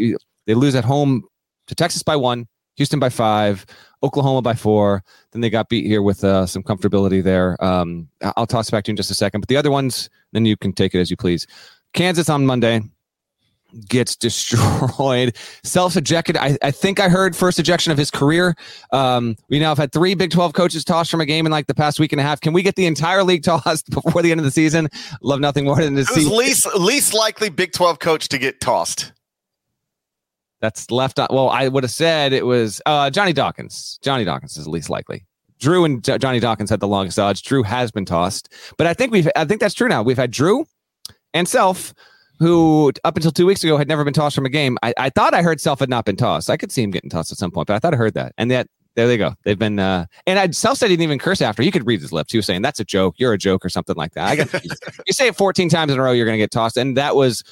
they 0.47 0.55
lose 0.55 0.75
at 0.75 0.85
home 0.85 1.25
to 1.67 1.75
Texas 1.75 2.03
by 2.03 2.17
one. 2.17 2.47
Houston 2.77 2.99
by 2.99 3.09
five, 3.09 3.67
Oklahoma 4.03 4.43
by 4.43 4.55
four. 4.55 5.03
Then 5.33 5.41
they 5.41 5.51
got 5.51 5.69
beat 5.69 5.87
here 5.87 6.03
with 6.03 6.25
uh, 6.25 6.47
some 6.47 6.63
comfortability 6.63 7.23
there. 7.23 7.63
Um, 7.65 8.09
I'll 8.37 8.47
toss 8.47 8.69
it 8.69 8.73
back 8.73 8.85
to 8.85 8.91
you 8.91 8.93
in 8.93 8.97
just 8.97 9.11
a 9.11 9.15
second. 9.15 9.41
But 9.41 9.49
the 9.49 9.57
other 9.57 9.71
ones, 9.71 10.11
then 10.33 10.45
you 10.45 10.57
can 10.57 10.73
take 10.73 10.95
it 10.95 11.01
as 11.01 11.11
you 11.11 11.17
please. 11.17 11.47
Kansas 11.93 12.29
on 12.29 12.45
Monday 12.45 12.83
gets 13.89 14.17
destroyed. 14.17 15.37
Self 15.63 15.97
ejected. 15.97 16.37
I, 16.37 16.57
I 16.63 16.71
think 16.71 17.01
I 17.01 17.09
heard 17.09 17.35
first 17.35 17.59
ejection 17.59 17.93
of 17.93 17.99
his 17.99 18.11
career. 18.11 18.55
Um, 18.93 19.37
we 19.49 19.59
now 19.59 19.69
have 19.69 19.79
had 19.79 19.93
three 19.93 20.15
Big 20.15 20.31
12 20.31 20.53
coaches 20.53 20.85
tossed 20.85 21.11
from 21.11 21.21
a 21.21 21.27
game 21.27 21.47
in 21.47 21.53
like 21.53 21.67
the 21.67 21.75
past 21.75 21.99
week 21.99 22.13
and 22.13 22.21
a 22.21 22.25
half. 22.25 22.41
Can 22.41 22.53
we 22.53 22.63
get 22.63 22.77
the 22.77 22.87
entire 22.87 23.23
league 23.23 23.43
tossed 23.45 23.91
before 23.91 24.23
the 24.23 24.31
end 24.31 24.41
of 24.41 24.45
the 24.45 24.51
season? 24.51 24.89
Love 25.23 25.41
nothing 25.41 25.65
more 25.65 25.81
than 25.81 25.95
to 25.97 26.05
see. 26.05 26.27
least 26.27 26.67
least 26.75 27.15
likely 27.15 27.49
Big 27.49 27.73
12 27.73 27.99
coach 27.99 28.29
to 28.29 28.39
get 28.39 28.61
tossed. 28.61 29.13
That's 30.65 30.91
left 30.91 31.19
on. 31.19 31.29
Well, 31.31 31.51
I 31.51 31.69
would 31.69 31.85
have 31.85 31.91
said 31.91 32.33
it 32.33 32.47
was 32.47 32.81
uh, 32.87 33.11
Johnny 33.11 33.35
Dawkins. 33.35 33.99
Johnny 34.01 34.25
Dawkins 34.25 34.57
is 34.57 34.67
least 34.67 34.89
likely. 34.89 35.27
Drew 35.61 35.85
and 35.85 36.03
J- 36.03 36.17
Johnny 36.17 36.41
Dawkins 36.41 36.71
had 36.71 36.81
the 36.81 36.89
longest 36.89 37.19
odds. 37.19 37.43
Drew 37.43 37.63
has 37.63 37.91
been 37.91 38.07
tossed, 38.07 38.51
but 38.79 38.87
I 38.87 38.95
think 38.95 39.13
we've. 39.13 39.29
I 39.37 39.45
think 39.45 39.61
that's 39.61 39.75
true 39.75 39.89
now. 39.89 40.03
We've 40.03 40.17
had 40.17 40.31
Drew 40.31 40.65
and 41.35 41.47
Self, 41.47 41.93
who 42.39 42.93
up 43.05 43.15
until 43.15 43.31
two 43.31 43.45
weeks 43.45 43.63
ago 43.63 43.77
had 43.77 43.89
never 43.89 44.05
been 44.05 44.15
tossed 44.15 44.35
from 44.35 44.47
a 44.47 44.49
game. 44.49 44.79
I, 44.83 44.95
I 44.97 45.11
thought 45.11 45.35
I 45.35 45.43
heard 45.43 45.61
Self 45.61 45.81
had 45.81 45.91
not 45.91 46.07
been 46.07 46.17
tossed. 46.17 46.49
I 46.49 46.57
could 46.57 46.73
see 46.73 46.83
him 46.83 46.91
getting 46.91 47.11
tossed 47.11 47.31
at 47.31 47.37
some 47.37 47.51
point, 47.51 47.67
but 47.67 47.75
I 47.75 47.79
thought 47.79 47.93
I 47.93 47.99
heard 47.99 48.15
that. 48.15 48.33
And 48.39 48.51
yet 48.51 48.67
there 48.97 49.07
they 49.07 49.19
go. 49.19 49.35
They've 49.45 49.59
been 49.59 49.79
uh 49.79 50.07
and 50.27 50.39
I 50.39 50.51
Self 50.53 50.79
said 50.79 50.89
he 50.89 50.97
didn't 50.97 51.05
even 51.05 51.19
curse 51.19 51.43
after. 51.43 51.63
You 51.63 51.73
could 51.73 51.87
read 51.87 52.01
his 52.01 52.11
lips. 52.11 52.33
He 52.33 52.39
was 52.39 52.47
saying 52.47 52.63
that's 52.63 52.81
a 52.81 52.87
joke. 52.87 53.17
You're 53.19 53.35
a 53.35 53.39
joke 53.39 53.67
or 53.67 53.69
something 53.69 53.97
like 53.97 54.15
that. 54.15 54.41
I 54.55 54.61
you 55.07 55.13
say 55.13 55.27
it 55.27 55.37
14 55.37 55.69
times 55.69 55.93
in 55.93 55.99
a 55.99 56.03
row, 56.03 56.13
you're 56.13 56.25
gonna 56.25 56.39
get 56.39 56.51
tossed. 56.51 56.79
And 56.79 56.97
that 56.97 57.17
was 57.17 57.45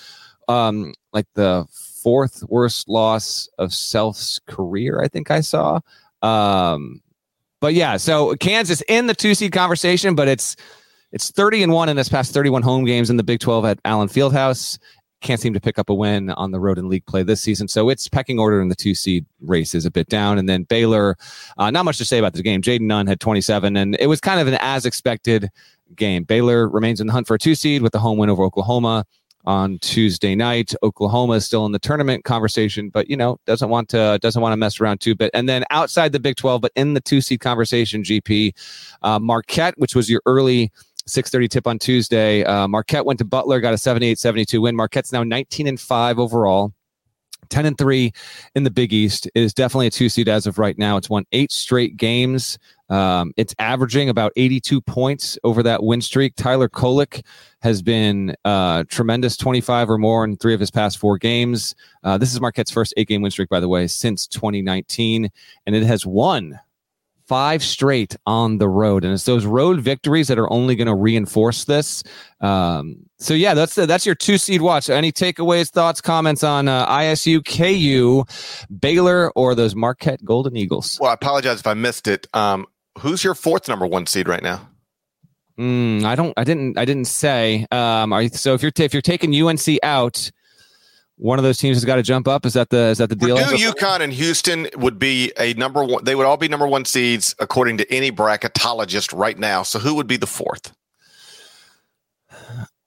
um 0.49 0.95
like 1.13 1.27
the 1.35 1.67
fourth 2.03 2.43
worst 2.49 2.89
loss 2.89 3.49
of 3.59 3.73
Self's 3.73 4.41
career, 4.47 5.01
I 5.03 5.09
think 5.09 5.31
I 5.31 5.41
saw. 5.41 5.81
Um, 6.23 7.03
but 7.61 7.75
yeah, 7.75 7.97
so 7.97 8.35
Kansas 8.37 8.83
in 8.89 9.07
the 9.07 9.15
two 9.15 9.35
seed 9.35 9.53
conversation, 9.53 10.15
but 10.15 10.29
it's 10.29 10.57
it's 11.13 11.31
30 11.31 11.63
and 11.63 11.73
one 11.73 11.89
in 11.89 11.97
this 11.97 12.09
past 12.09 12.33
31 12.33 12.63
home 12.63 12.85
games 12.85 13.11
in 13.11 13.17
the 13.17 13.23
Big 13.23 13.41
12 13.41 13.65
at 13.67 13.79
Allen 13.85 14.09
Fieldhouse. 14.09 14.79
Can't 15.21 15.41
seem 15.41 15.55
to 15.55 15.61
pick 15.61 15.79
up 15.79 15.89
a 15.89 15.95
win 15.95 16.31
on 16.31 16.51
the 16.51 16.59
road 16.59 16.79
in 16.79 16.89
league 16.89 17.07
play 17.07 17.23
this 17.23 17.41
season. 17.41 17.69
So 17.69 17.89
its 17.91 18.09
pecking 18.09 18.41
order 18.41 18.61
in 18.61 18.69
the 18.69 18.75
two 18.75 18.95
seed 18.95 19.25
race 19.41 19.75
is 19.75 19.85
a 19.85 19.91
bit 19.91 20.09
down. 20.09 20.39
And 20.39 20.49
then 20.49 20.65
Baylor, 20.65 21.17
uh, 21.59 21.71
not 21.71 21.85
much 21.85 21.99
to 21.99 22.05
say 22.05 22.19
about 22.19 22.33
the 22.33 22.43
game. 22.43 22.63
Jayden 22.63 22.83
Nunn 22.83 23.07
had 23.07 23.21
27, 23.21 23.77
and 23.77 23.97
it 24.01 24.09
was 24.09 24.21
kind 24.21 24.41
of 24.41 24.49
an 24.49 24.57
as 24.61 24.85
expected 24.85 25.51
game. 25.95 26.25
Baylor 26.25 26.69
remains 26.69 27.01
in 27.01 27.07
the 27.07 27.13
hunt 27.13 27.29
for 27.29 27.35
a 27.35 27.39
two 27.39 27.55
seed 27.55 27.83
with 27.83 27.93
the 27.93 28.01
home 28.01 28.19
win 28.19 28.31
over 28.31 28.43
Oklahoma 28.43 29.05
on 29.45 29.79
Tuesday 29.81 30.35
night. 30.35 30.75
Oklahoma 30.83 31.35
is 31.35 31.45
still 31.45 31.67
in 31.67 31.73
the 31.73 31.79
tournament 31.79 32.25
conversation, 32.25 32.91
but 32.91 33.09
you 33.09 33.17
know 33.17 33.39
doesn't 33.47 33.69
want 33.69 33.89
to 33.91 34.19
doesn't 34.23 34.43
want 34.43 34.53
to 34.53 34.57
mess 34.57 34.81
around 34.81 35.01
too 35.01 35.15
bit. 35.15 35.31
And 35.35 35.49
then 35.49 35.65
outside 35.71 36.13
the 36.13 36.21
Big 36.21 36.37
Twelve, 36.37 36.61
but 36.61 36.73
in 36.77 36.95
the 36.95 37.01
two 37.01 37.21
seed 37.21 37.41
conversation, 37.41 38.03
GP 38.03 38.53
uh, 39.03 39.19
Marquette, 39.19 39.75
which 39.79 39.95
was 39.95 40.09
your 40.09 40.23
early 40.27 40.71
6:30 41.09 41.49
tip 41.49 41.67
on 41.67 41.79
Tuesday. 41.79 42.45
Uh, 42.45 42.69
Marquette 42.69 43.05
went 43.05 43.19
to 43.19 43.25
Butler, 43.25 43.61
got 43.61 43.75
a 43.75 43.77
78-72 43.77 44.63
win. 44.63 44.77
Marquette's 44.77 45.13
now 45.13 45.25
19 45.25 45.67
and 45.67 45.81
five 45.81 46.19
overall. 46.19 46.73
10 47.53 47.67
and 47.67 47.79
3 47.79 48.11
in 48.55 48.65
the 48.65 48.71
Big 48.71 48.93
East. 48.93 49.27
It 49.35 49.43
is 49.43 49.53
definitely 49.53 49.89
a 49.89 49.91
two 49.91 50.09
seed 50.09 50.29
as 50.29 50.47
of 50.47 50.59
right 50.59 50.77
now. 50.79 50.97
It's 50.97 51.11
won 51.11 51.25
eight 51.33 51.53
straight 51.53 51.97
games. 51.97 52.59
Um, 52.89 53.33
it's 53.37 53.55
averaging 53.59 54.09
about 54.09 54.33
82 54.37 54.81
points 54.81 55.39
over 55.45 55.63
that 55.63 55.83
win 55.83 56.01
streak. 56.01 56.35
Tyler 56.35 56.69
Kolek 56.69 57.25
has 57.61 57.83
been 57.83 58.35
uh, 58.45 58.85
tremendous 58.89 59.37
25 59.37 59.91
or 59.91 59.99
more 59.99 60.25
in 60.25 60.37
three 60.37 60.55
of 60.55 60.61
his 60.61 60.71
past 60.71 60.99
four 60.99 61.19
games. 61.19 61.75
Uh, 62.03 62.19
this 62.19 62.33
is 62.33 62.41
Marquette's 62.41 62.71
first 62.71 62.95
eight 62.97 63.09
game 63.09 63.23
win 63.23 63.31
streak, 63.31 63.49
by 63.49 63.61
the 63.61 63.69
way, 63.69 63.87
since 63.87 64.27
2019, 64.27 65.31
and 65.67 65.77
it 65.77 65.85
has 65.85 66.07
won 66.07 66.59
five 67.33 67.63
straight 67.63 68.15
on 68.27 68.59
the 68.59 68.69
road, 68.69 69.05
and 69.05 69.15
it's 69.15 69.25
those 69.25 69.47
road 69.47 69.81
victories 69.81 70.29
that 70.29 70.39
are 70.39 70.53
only 70.53 70.77
going 70.77 70.87
to 70.87 70.95
reinforce 70.95 71.65
this. 71.65 72.05
Um, 72.43 73.07
so 73.19 73.33
yeah, 73.33 73.55
that's 73.55 73.75
the, 73.75 73.87
that's 73.87 74.05
your 74.05 74.15
two 74.15 74.37
seed 74.37 74.61
watch. 74.61 74.91
Any 74.91 75.13
takeaways, 75.13 75.71
thoughts, 75.71 76.03
comments 76.03 76.45
on 76.45 76.69
uh, 76.69 76.87
ISU, 76.87 77.43
KU, 77.43 78.25
Baylor, 78.81 79.31
or 79.31 79.55
those 79.55 79.75
Marquette 79.75 80.23
Golden 80.23 80.59
Eagles? 80.59 80.99
Well, 81.01 81.11
I 81.11 81.15
apologize 81.15 81.59
if 81.59 81.67
I 81.67 81.73
missed 81.73 82.07
it. 82.07 82.27
Um, 82.35 82.67
who's 82.99 83.25
your 83.25 83.35
fourth 83.35 83.67
number 83.67 83.87
one 83.87 84.05
seed 84.05 84.29
right 84.29 84.43
now? 84.43 84.69
Mm, 85.59 86.05
I 86.05 86.15
don't. 86.15 86.35
I 86.37 86.45
didn't. 86.45 86.77
I 86.77 86.85
didn't 86.85 87.07
say. 87.07 87.67
Um, 87.71 88.13
are 88.13 88.29
so 88.29 88.53
if 88.53 88.61
you're 88.61 88.71
t- 88.71 88.85
if 88.85 88.93
you're 88.93 89.01
taking 89.01 89.35
UNC 89.35 89.79
out, 89.83 90.31
one 91.23 91.39
of 91.39 91.45
those 91.45 91.57
teams 91.57 91.77
has 91.77 91.85
got 91.85 91.97
to 91.97 92.03
jump 92.03 92.27
up. 92.27 92.45
Is 92.45 92.55
that 92.55 92.71
the 92.71 92.89
is 92.89 92.99
that 92.99 93.09
the 93.09 93.15
deal? 93.15 93.39
Purdue, 93.39 93.57
UConn, 93.57 94.01
and 94.01 94.13
Houston 94.13 94.67
would 94.77 94.99
be 94.99 95.33
a 95.39 95.55
number 95.55 95.85
one. 95.85 96.05
They 96.05 96.17
would 96.17 96.27
all 96.27 96.37
be 96.37 96.49
number 96.49 96.67
one 96.67 96.85
seeds 96.85 97.35
according 97.39 97.79
to 97.79 97.93
any 97.93 98.11
bracketologist 98.11 99.17
right 99.17 99.39
now. 99.39 99.63
So 99.63 99.79
who 99.79 99.95
would 99.95 100.09
be 100.09 100.17
the 100.17 100.27
fourth? 100.27 100.75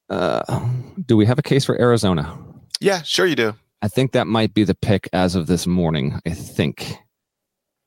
Uh, 0.09 0.69
do 1.05 1.15
we 1.15 1.25
have 1.25 1.39
a 1.39 1.41
case 1.41 1.63
for 1.63 1.79
Arizona? 1.79 2.37
Yeah, 2.81 3.01
sure 3.03 3.25
you 3.25 3.37
do. 3.37 3.55
I 3.81 3.87
think 3.87 4.11
that 4.11 4.27
might 4.27 4.53
be 4.53 4.65
the 4.65 4.75
pick 4.75 5.07
as 5.13 5.35
of 5.35 5.47
this 5.47 5.65
morning. 5.65 6.19
I 6.25 6.31
think. 6.31 6.97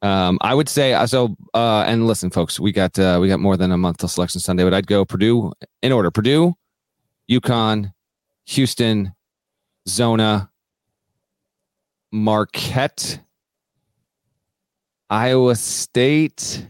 Um, 0.00 0.38
I 0.40 0.54
would 0.54 0.68
say 0.70 0.94
uh, 0.94 1.06
so. 1.06 1.37
Uh, 1.52 1.84
and 1.87 2.06
listen, 2.06 2.30
folks, 2.30 2.58
we 2.58 2.72
got 2.72 2.98
uh, 2.98 3.18
we 3.20 3.28
got 3.28 3.38
more 3.38 3.58
than 3.58 3.70
a 3.70 3.76
month 3.76 3.98
till 3.98 4.08
Selection 4.08 4.40
Sunday, 4.40 4.64
but 4.64 4.72
I'd 4.72 4.87
go 4.87 5.04
Purdue 5.04 5.52
in 5.82 5.92
order: 5.92 6.11
Purdue, 6.11 6.54
UConn, 7.30 7.92
Houston, 8.46 9.12
Zona, 9.88 10.51
Marquette, 12.12 13.20
Iowa 15.11 15.57
State, 15.57 16.66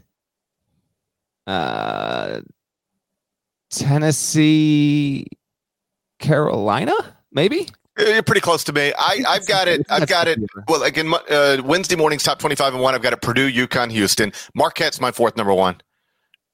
uh, 1.47 2.41
Tennessee, 3.71 5.27
Carolina, 6.19 6.95
maybe. 7.33 7.69
You're 7.99 8.23
pretty 8.23 8.41
close 8.41 8.63
to 8.65 8.73
me. 8.73 8.93
I, 8.97 9.25
I've 9.27 9.47
got 9.49 9.67
it. 9.67 9.85
I've 9.91 10.07
got 10.07 10.29
it. 10.29 10.39
Well, 10.69 10.85
again, 10.85 11.13
uh, 11.29 11.61
Wednesday 11.65 11.97
morning's 11.97 12.23
top 12.23 12.39
25 12.39 12.75
and 12.75 12.83
one. 12.83 12.95
I've 12.95 13.03
got 13.03 13.13
it 13.13 13.21
Purdue, 13.21 13.51
UConn, 13.51 13.91
Houston. 13.91 14.33
Marquette's 14.55 15.01
my 15.01 15.11
fourth 15.11 15.37
number 15.37 15.53
one. 15.53 15.81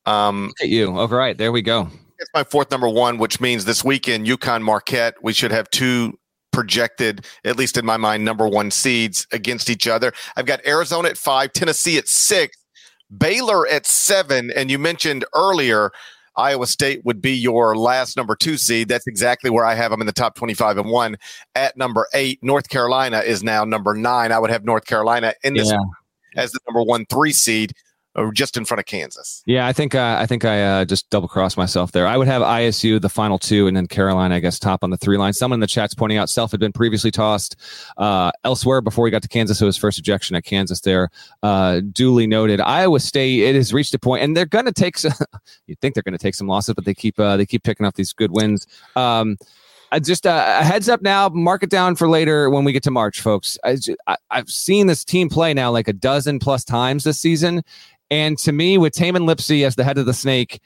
Um, 0.07 0.47
Look 0.47 0.63
at 0.63 0.69
you. 0.69 0.97
All 0.97 1.09
right. 1.09 1.37
There 1.37 1.53
we 1.53 1.61
go. 1.61 1.91
It's 2.19 2.31
my 2.33 2.45
fourth 2.45 2.71
number 2.71 2.89
one, 2.89 3.19
which 3.19 3.41
means 3.41 3.67
this 3.67 3.85
weekend, 3.85 4.27
UConn, 4.27 4.63
Marquette, 4.63 5.17
we 5.23 5.35
should 5.35 5.51
have 5.51 5.69
two 5.71 6.19
projected, 6.55 7.27
at 7.45 7.57
least 7.57 7.77
in 7.77 7.85
my 7.85 7.97
mind, 7.97 8.25
number 8.25 8.49
one 8.49 8.71
seeds 8.71 9.27
against 9.33 9.69
each 9.69 9.89
other. 9.89 10.13
I've 10.37 10.47
got 10.47 10.65
Arizona 10.65 11.09
at 11.09 11.19
five, 11.19 11.53
Tennessee 11.53 11.99
at 11.99 12.09
six, 12.09 12.57
Baylor 13.17 13.67
at 13.69 13.87
seven. 13.87 14.53
And 14.55 14.71
you 14.71 14.79
mentioned 14.79 15.25
earlier, 15.35 15.91
Iowa 16.37 16.67
State 16.67 17.05
would 17.05 17.21
be 17.21 17.33
your 17.33 17.77
last 17.77 18.17
number 18.17 18.37
two 18.37 18.57
seed. 18.57 18.89
That's 18.89 19.07
exactly 19.07 19.51
where 19.51 19.65
I 19.65 19.75
have 19.75 19.91
them 19.91 20.01
in 20.01 20.07
the 20.07 20.13
top 20.13 20.37
25 20.37 20.79
and 20.79 20.91
one 20.91 21.17
at 21.55 21.77
number 21.77 22.07
eight. 22.15 22.39
North 22.43 22.69
Carolina 22.69 23.21
is 23.21 23.43
now 23.43 23.65
number 23.65 23.95
nine. 23.95 24.33
I 24.33 24.39
would 24.39 24.51
have 24.51 24.65
North 24.65 24.87
Carolina 24.87 25.35
in 25.43 25.55
this 25.55 25.71
yeah. 25.71 25.79
as 26.37 26.53
the 26.53 26.61
number 26.69 26.83
one 26.83 27.05
three 27.07 27.33
seed 27.33 27.73
just 28.33 28.57
in 28.57 28.65
front 28.65 28.79
of 28.79 28.87
Kansas. 28.87 29.43
Yeah, 29.47 29.67
I 29.67 29.73
think 29.73 29.95
uh, 29.95 30.17
I 30.19 30.27
think 30.27 30.45
I 30.45 30.63
uh, 30.63 30.85
just 30.85 31.09
double 31.11 31.29
crossed 31.29 31.57
myself 31.57 31.93
there. 31.93 32.07
I 32.07 32.17
would 32.17 32.29
have 32.29 32.43
ISU 32.43 33.01
the 33.01 33.09
final 33.09 33.39
two, 33.39 33.67
and 33.67 33.77
then 33.77 33.87
Carolina, 33.87 34.37
I 34.37 34.41
guess, 34.41 34.59
top 34.59 34.85
on 34.85 34.91
the 34.91 34.97
three 34.97 35.17
line. 35.17 35.33
Someone 35.33 35.57
in 35.57 35.61
the 35.61 35.67
chat's 35.67 35.95
pointing 35.95 36.19
out 36.19 36.29
Self 36.29 36.51
had 36.53 36.61
been 36.61 36.73
previously 36.73 37.11
tossed 37.11 37.57
uh, 37.97 38.31
elsewhere 38.45 38.81
before 38.81 39.07
he 39.07 39.11
got 39.11 39.23
to 39.23 39.29
Kansas. 39.29 39.59
So 39.59 39.67
his 39.67 39.77
first 39.77 39.99
ejection 39.99 40.37
at 40.37 40.45
Kansas 40.45 40.81
there, 40.81 41.11
uh, 41.43 41.81
duly 41.93 42.27
noted. 42.27 42.61
Iowa 42.61 43.01
State, 43.01 43.41
it 43.41 43.55
has 43.55 43.73
reached 43.73 43.95
a 43.95 43.99
point, 43.99 44.23
and 44.23 44.37
they're 44.37 44.47
going 44.47 44.67
to 44.67 44.73
take. 44.73 44.99
Some, 44.99 45.13
you 45.67 45.75
think 45.81 45.95
they're 45.95 46.03
going 46.03 46.17
to 46.17 46.23
take 46.23 46.35
some 46.35 46.47
losses, 46.47 46.75
but 46.75 46.85
they 46.85 46.95
keep 46.95 47.19
uh, 47.19 47.37
they 47.37 47.47
keep 47.47 47.63
picking 47.65 47.87
up 47.87 47.95
these 47.95 48.13
good 48.13 48.31
wins. 48.31 48.67
Um, 48.95 49.37
just 50.01 50.27
uh, 50.27 50.59
a 50.61 50.65
heads 50.65 50.89
up 50.89 51.03
now, 51.03 51.29
mark 51.29 51.63
it 51.63 51.71
down 51.71 51.97
for 51.97 52.09
later 52.09 52.51
when 52.51 52.65
we 52.65 52.73
get 52.73 52.83
to 52.85 52.91
March, 52.91 53.21
folks. 53.21 53.59
I, 53.65 53.77
have 54.31 54.49
seen 54.49 54.87
this 54.87 55.05
team 55.05 55.29
play 55.29 55.55
now 55.55 55.71
like 55.71 55.89
a 55.89 55.93
dozen 55.93 56.39
plus 56.39 56.65
times 56.65 57.05
this 57.05 57.21
season, 57.21 57.63
and 58.11 58.39
to 58.39 58.53
me, 58.53 58.79
with 58.79 58.95
Tamin 58.95 59.27
Lipsey 59.27 59.65
as 59.67 59.77
the 59.77 59.85
head 59.85 59.99
of 59.99 60.07
the 60.07 60.15
snake, 60.15 60.61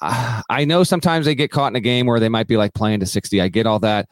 I 0.00 0.64
know 0.64 0.84
sometimes 0.84 1.26
they 1.26 1.34
get 1.34 1.50
caught 1.50 1.72
in 1.72 1.76
a 1.76 1.80
game 1.80 2.06
where 2.06 2.20
they 2.20 2.28
might 2.28 2.46
be 2.46 2.56
like 2.56 2.74
playing 2.74 3.00
to 3.00 3.06
60. 3.06 3.40
I 3.40 3.48
get 3.48 3.66
all 3.66 3.78
that. 3.80 4.08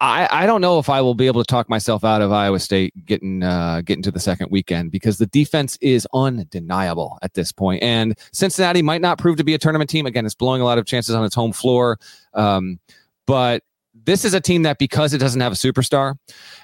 I, 0.00 0.28
I 0.30 0.46
don't 0.46 0.60
know 0.60 0.78
if 0.78 0.90
I 0.90 1.00
will 1.00 1.14
be 1.14 1.26
able 1.26 1.42
to 1.42 1.46
talk 1.46 1.70
myself 1.70 2.04
out 2.04 2.20
of 2.20 2.30
Iowa 2.30 2.58
State 2.58 2.92
getting 3.06 3.42
uh, 3.42 3.80
getting 3.82 4.02
to 4.02 4.10
the 4.10 4.20
second 4.20 4.50
weekend 4.50 4.90
because 4.90 5.16
the 5.16 5.26
defense 5.26 5.78
is 5.80 6.06
undeniable 6.12 7.18
at 7.22 7.32
this 7.32 7.50
point. 7.50 7.82
And 7.82 8.18
Cincinnati 8.32 8.82
might 8.82 9.00
not 9.00 9.16
prove 9.16 9.36
to 9.36 9.44
be 9.44 9.54
a 9.54 9.58
tournament 9.58 9.88
team. 9.88 10.04
Again, 10.04 10.26
it's 10.26 10.34
blowing 10.34 10.60
a 10.60 10.66
lot 10.66 10.76
of 10.76 10.84
chances 10.84 11.14
on 11.14 11.24
its 11.24 11.34
home 11.34 11.52
floor. 11.52 11.98
Um, 12.34 12.78
but 13.26 13.62
this 14.06 14.24
is 14.24 14.32
a 14.34 14.40
team 14.40 14.62
that 14.62 14.78
because 14.78 15.12
it 15.12 15.18
doesn't 15.18 15.40
have 15.40 15.52
a 15.52 15.56
superstar 15.56 16.14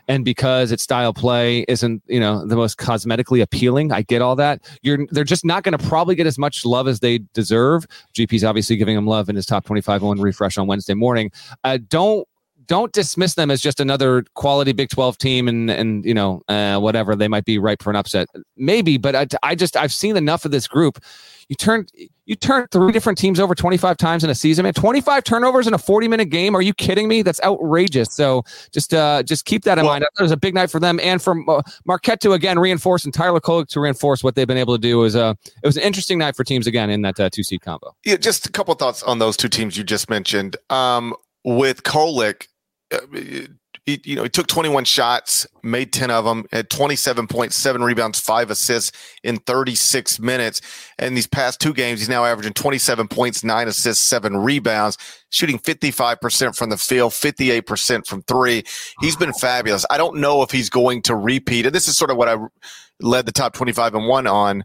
and 0.09 0.25
because 0.25 0.73
its 0.73 0.83
style 0.83 1.13
play 1.13 1.65
isn't 1.69 2.03
you 2.07 2.21
know 2.21 2.47
the 2.47 2.57
most 2.57 2.79
cosmetically 2.79 3.43
appealing 3.43 3.93
i 3.93 4.03
get 4.03 4.23
all 4.23 4.37
that. 4.37 4.63
You're 4.83 5.07
they're 5.11 5.25
just 5.25 5.45
not 5.45 5.63
going 5.63 5.77
to 5.77 5.89
probably 5.89 6.15
get 6.15 6.27
as 6.27 6.39
much 6.39 6.65
love 6.65 6.89
as 6.89 7.01
they 7.01 7.19
deserve. 7.35 7.87
Gp's 8.15 8.45
obviously 8.45 8.77
giving 8.77 8.95
them 8.95 9.07
love 9.07 9.29
in 9.29 9.37
his 9.37 9.47
top 9.47 9.65
25 9.65 10.03
one 10.03 10.21
refresh 10.21 10.57
on 10.57 10.67
wednesday 10.67 10.95
morning. 10.95 11.31
Uh, 11.65 11.79
don't 11.89 12.27
don't 12.67 12.93
dismiss 12.93 13.35
them 13.35 13.51
as 13.51 13.61
just 13.61 13.81
another 13.81 14.25
quality 14.35 14.73
Big 14.73 14.89
12 14.89 15.19
team 15.19 15.49
and 15.49 15.71
and 15.71 16.05
you 16.05 16.15
know 16.15 16.43
uh, 16.49 16.79
whatever 16.79 17.17
they 17.17 17.29
might 17.29 17.45
be 17.45 17.59
ripe 17.59 17.83
for 17.83 17.91
an 17.91 17.97
upset. 17.97 18.29
Maybe 18.57 18.99
but 18.99 19.15
I, 19.15 19.27
I 19.43 19.55
just 19.55 19.77
I've 19.77 19.93
seen 19.93 20.17
enough 20.17 20.45
of 20.45 20.51
this 20.51 20.69
group. 20.69 21.03
You 21.49 21.57
turn 21.57 21.87
you 22.25 22.37
turn 22.37 22.67
three 22.71 22.93
different 22.93 23.19
teams 23.19 23.41
over 23.41 23.55
25 23.55 23.97
times 23.97 24.25
in 24.25 24.31
a 24.31 24.35
season 24.35 24.63
man. 24.63 24.73
25 24.75 25.25
turnovers 25.25 25.67
in 25.67 25.75
a 25.75 25.79
40 25.79 26.09
minute 26.09 26.27
game? 26.27 26.55
Are 26.55 26.63
you 26.63 26.73
kidding 26.73 27.09
me? 27.09 27.23
That's 27.23 27.41
outrageous. 27.43 28.15
So 28.15 28.45
just 28.73 28.95
uh 28.95 29.23
just 29.23 29.45
keep 29.45 29.65
that 29.65 29.79
in 29.79 29.85
well, 29.85 29.95
mind. 29.95 30.05
It 30.19 30.23
was 30.23 30.33
a 30.33 30.37
big 30.37 30.55
night 30.55 30.71
for 30.71 30.81
them 30.81 31.01
and 31.01 31.21
for 31.21 31.35
Marquette 31.85 32.21
to 32.21 32.33
again 32.33 32.59
reinforce 32.59 33.05
and 33.05 33.13
Tyler 33.13 33.41
Kolek 33.41 33.69
to 33.69 33.81
reinforce 33.81 34.23
what 34.23 34.35
they've 34.35 34.47
been 34.47 34.59
able 34.59 34.75
to 34.75 34.81
do 34.81 35.05
is 35.05 35.17
uh 35.17 35.35
it 35.63 35.67
was 35.67 35.77
an 35.77 35.83
interesting 35.83 36.19
night 36.19 36.37
for 36.37 36.45
teams 36.45 36.67
again 36.67 36.91
in 36.91 37.03
that 37.03 37.19
uh, 37.19 37.29
two 37.31 37.43
seed 37.43 37.61
combo. 37.63 37.95
Yeah 38.05 38.17
just 38.17 38.47
a 38.47 38.51
couple 38.51 38.75
thoughts 38.75 39.03
on 39.03 39.19
those 39.19 39.37
two 39.37 39.49
teams 39.49 39.77
you 39.77 39.85
just 39.85 40.09
mentioned. 40.09 40.57
Um 40.71 41.15
with 41.45 41.83
uh, 41.85 42.52
he, 43.85 44.01
you 44.05 44.15
know, 44.15 44.23
he 44.23 44.29
took 44.29 44.47
21 44.47 44.85
shots, 44.85 45.47
made 45.65 45.93
10 45.93 46.11
of 46.11 46.25
them, 46.25 46.45
had 46.53 46.71
27.7 46.71 47.85
rebounds, 47.85 48.21
five 48.21 48.51
assists 48.51 48.93
in 49.25 49.39
36 49.39 50.21
minutes. 50.21 50.61
And 50.99 51.17
these 51.17 51.27
past 51.27 51.61
two 51.61 51.75
games, 51.75 51.99
he's 51.99 52.09
now 52.09 52.25
averaging 52.25 52.53
27 52.53 53.09
points, 53.09 53.43
nine 53.43 53.67
assists, 53.67 54.07
seven 54.07 54.37
rebounds, 54.37 54.99
shooting 55.31 55.59
55% 55.59 56.57
from 56.57 56.71
the 56.71 56.77
field, 56.77 57.13
58% 57.13 58.07
from 58.07 58.23
three. 58.23 58.63
He's 59.01 59.17
been 59.17 59.33
fabulous. 59.33 59.85
I 59.91 59.99
don't 59.99 60.19
know 60.19 60.43
if 60.43 60.53
he's 60.53 60.71
going 60.71 61.03
to 61.03 61.17
repeat. 61.17 61.67
And 61.67 61.75
this 61.75 61.89
is 61.89 61.97
sort 61.97 62.13
of 62.13 62.17
what 62.17 62.29
I 62.29 62.37
led 63.01 63.27
the 63.27 63.33
top 63.33 63.53
25 63.53 63.97
and 63.97 64.07
one 64.07 64.29
on 64.29 64.65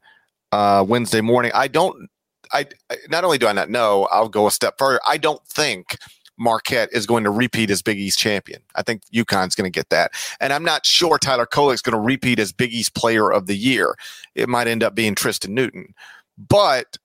uh, 0.52 0.86
Wednesday 0.88 1.22
morning. 1.22 1.52
I 1.56 1.68
don't, 1.68 2.08
I, 2.54 2.68
not 3.10 3.24
only 3.24 3.40
do 3.40 3.48
I 3.48 3.54
not 3.54 3.72
know, 3.72 4.08
I'll 4.12 4.30
go 4.30 4.46
a 4.46 4.52
step 4.52 4.76
further. 4.78 5.00
I 5.08 5.18
don't 5.18 5.44
think– 5.48 5.98
Marquette 6.38 6.90
is 6.92 7.06
going 7.06 7.24
to 7.24 7.32
repeat 7.32 7.70
as 7.70 7.82
Big 7.82 7.98
East 7.98 8.20
champion. 8.20 8.62
I 8.76 8.84
think 8.84 9.02
UConn's 9.14 9.56
going 9.56 9.72
to 9.72 9.76
get 9.76 9.90
that. 9.90 10.12
And 10.40 10.54
I'm 10.54 10.64
not 10.64 10.86
sure 10.86 11.18
Tyler 11.18 11.48
Kolek's 11.48 11.82
going 11.82 11.94
to 11.94 12.00
repeat 12.00 12.40
as 12.40 12.52
Big 12.52 12.74
East 12.74 12.94
player 12.94 13.32
of 13.32 13.48
the 13.48 13.56
year. 13.56 13.96
It 14.36 14.48
might 14.48 14.68
end 14.68 14.84
up 14.84 14.96
being 14.96 15.16
Tristen 15.16 15.54
Newton. 15.54 15.94
But 16.38 16.98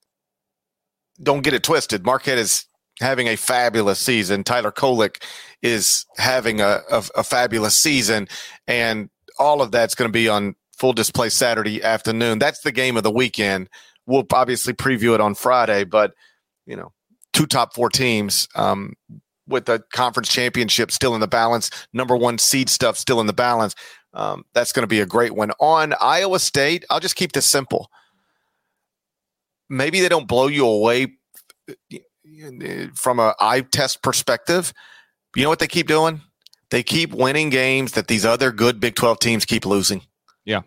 don't 1.22 1.42
get 1.42 1.54
it 1.54 1.62
twisted. 1.62 2.04
Marquette 2.04 2.38
is 2.38 2.66
having 3.00 3.26
a 3.28 3.36
fabulous 3.36 3.98
season. 3.98 4.44
Tyler 4.44 4.72
Kolek 4.72 5.22
is 5.62 6.04
having 6.18 6.60
a, 6.60 6.80
a, 6.90 7.02
a 7.16 7.24
fabulous 7.24 7.76
season. 7.76 8.28
And 8.66 9.08
all 9.38 9.62
of 9.62 9.70
that's 9.70 9.94
going 9.94 10.08
to 10.08 10.12
be 10.12 10.28
on 10.28 10.54
full 10.76 10.92
display 10.92 11.30
Saturday 11.30 11.82
afternoon. 11.82 12.38
That's 12.38 12.60
the 12.60 12.72
game 12.72 12.96
of 12.96 13.02
the 13.02 13.10
weekend. 13.10 13.68
We'll 14.06 14.26
obviously 14.32 14.72
preview 14.72 15.14
it 15.14 15.20
on 15.20 15.34
Friday, 15.34 15.84
but 15.84 16.12
you 16.66 16.76
know, 16.76 16.92
two 17.32 17.46
top 17.46 17.74
four 17.74 17.88
teams 17.88 18.48
um, 18.54 18.94
with 19.46 19.66
the 19.66 19.82
conference 19.92 20.28
championship 20.28 20.90
still 20.90 21.14
in 21.14 21.20
the 21.20 21.28
balance, 21.28 21.70
number 21.92 22.16
one 22.16 22.38
seed 22.38 22.68
stuff 22.68 22.96
still 22.96 23.20
in 23.20 23.26
the 23.26 23.32
balance. 23.32 23.74
Um, 24.14 24.44
that's 24.52 24.72
going 24.72 24.82
to 24.82 24.88
be 24.88 25.00
a 25.00 25.06
great 25.06 25.34
one. 25.34 25.52
On 25.58 25.94
Iowa 26.00 26.38
State, 26.38 26.84
I'll 26.90 27.00
just 27.00 27.16
keep 27.16 27.32
this 27.32 27.46
simple. 27.46 27.90
Maybe 29.68 30.00
they 30.00 30.08
don't 30.08 30.28
blow 30.28 30.48
you 30.48 30.66
away 30.66 31.14
from 32.94 33.18
a 33.18 33.34
eye 33.40 33.62
test 33.62 34.02
perspective. 34.02 34.72
You 35.34 35.44
know 35.44 35.48
what 35.48 35.60
they 35.60 35.66
keep 35.66 35.88
doing? 35.88 36.20
They 36.70 36.82
keep 36.82 37.12
winning 37.12 37.50
games 37.50 37.92
that 37.92 38.08
these 38.08 38.24
other 38.24 38.52
good 38.52 38.80
Big 38.80 38.94
12 38.94 39.18
teams 39.18 39.44
keep 39.44 39.64
losing. 39.64 40.02
Yeah. 40.44 40.62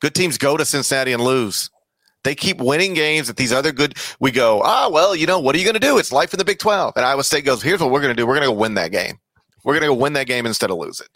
Good 0.00 0.14
teams 0.14 0.38
go 0.38 0.56
to 0.56 0.64
Cincinnati 0.64 1.12
and 1.12 1.22
lose. 1.22 1.70
They 2.24 2.34
keep 2.34 2.58
winning 2.58 2.94
games 2.94 3.28
that 3.28 3.36
these 3.36 3.52
other 3.52 3.70
good. 3.70 3.94
We 4.18 4.30
go, 4.30 4.62
ah, 4.64 4.88
well, 4.90 5.14
you 5.14 5.26
know, 5.26 5.38
what 5.38 5.54
are 5.54 5.58
you 5.58 5.64
going 5.64 5.74
to 5.74 5.80
do? 5.80 5.98
It's 5.98 6.10
life 6.10 6.32
in 6.34 6.38
the 6.38 6.44
Big 6.44 6.58
12. 6.58 6.94
And 6.96 7.04
Iowa 7.04 7.22
State 7.22 7.44
goes, 7.44 7.62
here's 7.62 7.80
what 7.80 7.90
we're 7.90 8.00
going 8.00 8.14
to 8.14 8.20
do. 8.20 8.26
We're 8.26 8.34
going 8.34 8.48
to 8.48 8.54
go 8.54 8.58
win 8.58 8.74
that 8.74 8.90
game. 8.90 9.18
We're 9.62 9.74
going 9.74 9.82
to 9.82 9.94
go 9.94 9.94
win 9.94 10.14
that 10.14 10.26
game 10.26 10.46
instead 10.46 10.70
of 10.70 10.78
lose 10.78 11.00
it. 11.00 11.08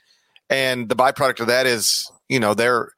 And 0.50 0.88
the 0.88 0.96
byproduct 0.96 1.40
of 1.40 1.46
that 1.48 1.66
is, 1.66 2.10
you 2.28 2.40
know, 2.40 2.54
they're 2.54 2.90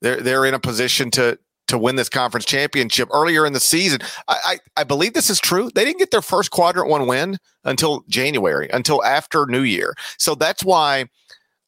they're 0.00 0.20
they're 0.20 0.44
in 0.44 0.54
a 0.54 0.60
position 0.60 1.10
to 1.12 1.38
to 1.66 1.78
win 1.78 1.96
this 1.96 2.08
conference 2.08 2.44
championship 2.44 3.08
earlier 3.12 3.46
in 3.46 3.52
the 3.52 3.60
season. 3.60 4.00
I, 4.28 4.38
I, 4.44 4.80
I 4.80 4.84
believe 4.84 5.14
this 5.14 5.30
is 5.30 5.40
true. 5.40 5.70
They 5.74 5.84
didn't 5.84 5.98
get 5.98 6.10
their 6.10 6.22
first 6.22 6.50
quadrant 6.50 6.90
one 6.90 7.06
win 7.06 7.38
until 7.64 8.04
January, 8.08 8.68
until 8.72 9.02
after 9.02 9.46
New 9.46 9.62
Year. 9.62 9.94
So 10.18 10.34
that's 10.34 10.62
why 10.62 11.06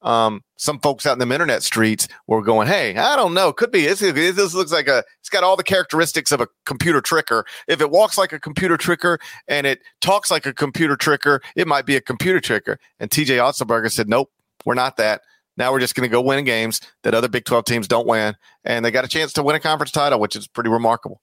um, 0.07 0.43
some 0.57 0.79
folks 0.79 1.05
out 1.05 1.21
in 1.21 1.29
the 1.29 1.35
internet 1.35 1.63
streets 1.63 2.09
were 2.27 2.41
going, 2.41 2.69
"Hey, 2.69 2.97
I 2.97 3.17
don't 3.17 3.35
know, 3.35 3.53
could 3.53 3.71
be 3.71 3.87
this, 3.87 4.01
this 4.01 4.55
looks 4.55 4.73
like 4.73 4.89
a 4.89 5.05
it's 5.21 5.29
got 5.29 5.45
all 5.45 5.57
the 5.57 5.65
characteristics 5.65 6.33
of 6.33 6.41
a 6.41 6.49
computer 6.65 7.03
tricker. 7.03 7.43
If 7.69 7.81
it 7.81 7.91
walks 7.91 8.17
like 8.17 8.33
a 8.33 8.41
computer 8.41 8.79
tricker 8.79 9.19
and 9.49 9.67
it 9.67 9.81
talks 10.01 10.31
like 10.31 10.47
a 10.47 10.55
computer 10.55 10.97
tricker, 10.97 11.41
it 11.57 11.67
might 11.67 11.85
be 11.87 11.97
a 11.97 12.01
computer 12.01 12.41
tricker." 12.41 12.77
And 13.01 13.11
TJ 13.11 13.37
Otzelberger 13.39 13.91
said, 13.91 14.09
"Nope, 14.09 14.31
we're 14.65 14.75
not 14.75 14.97
that." 14.97 15.23
Now 15.57 15.73
we're 15.73 15.81
just 15.81 15.95
going 15.95 16.09
to 16.09 16.13
go 16.13 16.21
win 16.21 16.45
games 16.45 16.81
that 17.03 17.15
other 17.15 17.29
Big 17.29 17.45
12 17.45 17.65
teams 17.65 17.89
don't 17.89 18.07
win. 18.07 18.37
And 18.65 18.85
they 18.85 18.91
got 18.91 19.07
a 19.07 19.09
chance 19.09 19.33
to 19.35 19.43
win 19.43 19.57
a 19.57 19.61
conference 19.61 19.91
title, 19.91 20.21
which 20.21 20.37
is 20.37 20.47
pretty 20.47 20.69
remarkable. 20.69 21.23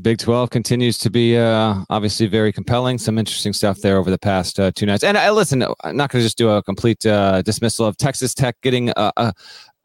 Big 0.00 0.18
12 0.18 0.48
continues 0.48 0.96
to 0.98 1.10
be 1.10 1.36
uh, 1.36 1.84
obviously 1.90 2.26
very 2.26 2.50
compelling. 2.50 2.96
Some 2.96 3.18
interesting 3.18 3.52
stuff 3.52 3.80
there 3.80 3.98
over 3.98 4.10
the 4.10 4.18
past 4.18 4.58
uh, 4.58 4.70
two 4.74 4.86
nights. 4.86 5.04
And 5.04 5.18
I 5.18 5.26
uh, 5.26 5.32
listen, 5.32 5.62
I'm 5.62 5.96
not 5.96 6.10
going 6.10 6.20
to 6.20 6.24
just 6.24 6.38
do 6.38 6.48
a 6.48 6.62
complete 6.62 7.04
uh, 7.04 7.42
dismissal 7.42 7.84
of 7.84 7.98
Texas 7.98 8.32
Tech 8.32 8.58
getting 8.62 8.88
a, 8.90 9.12
a, 9.18 9.34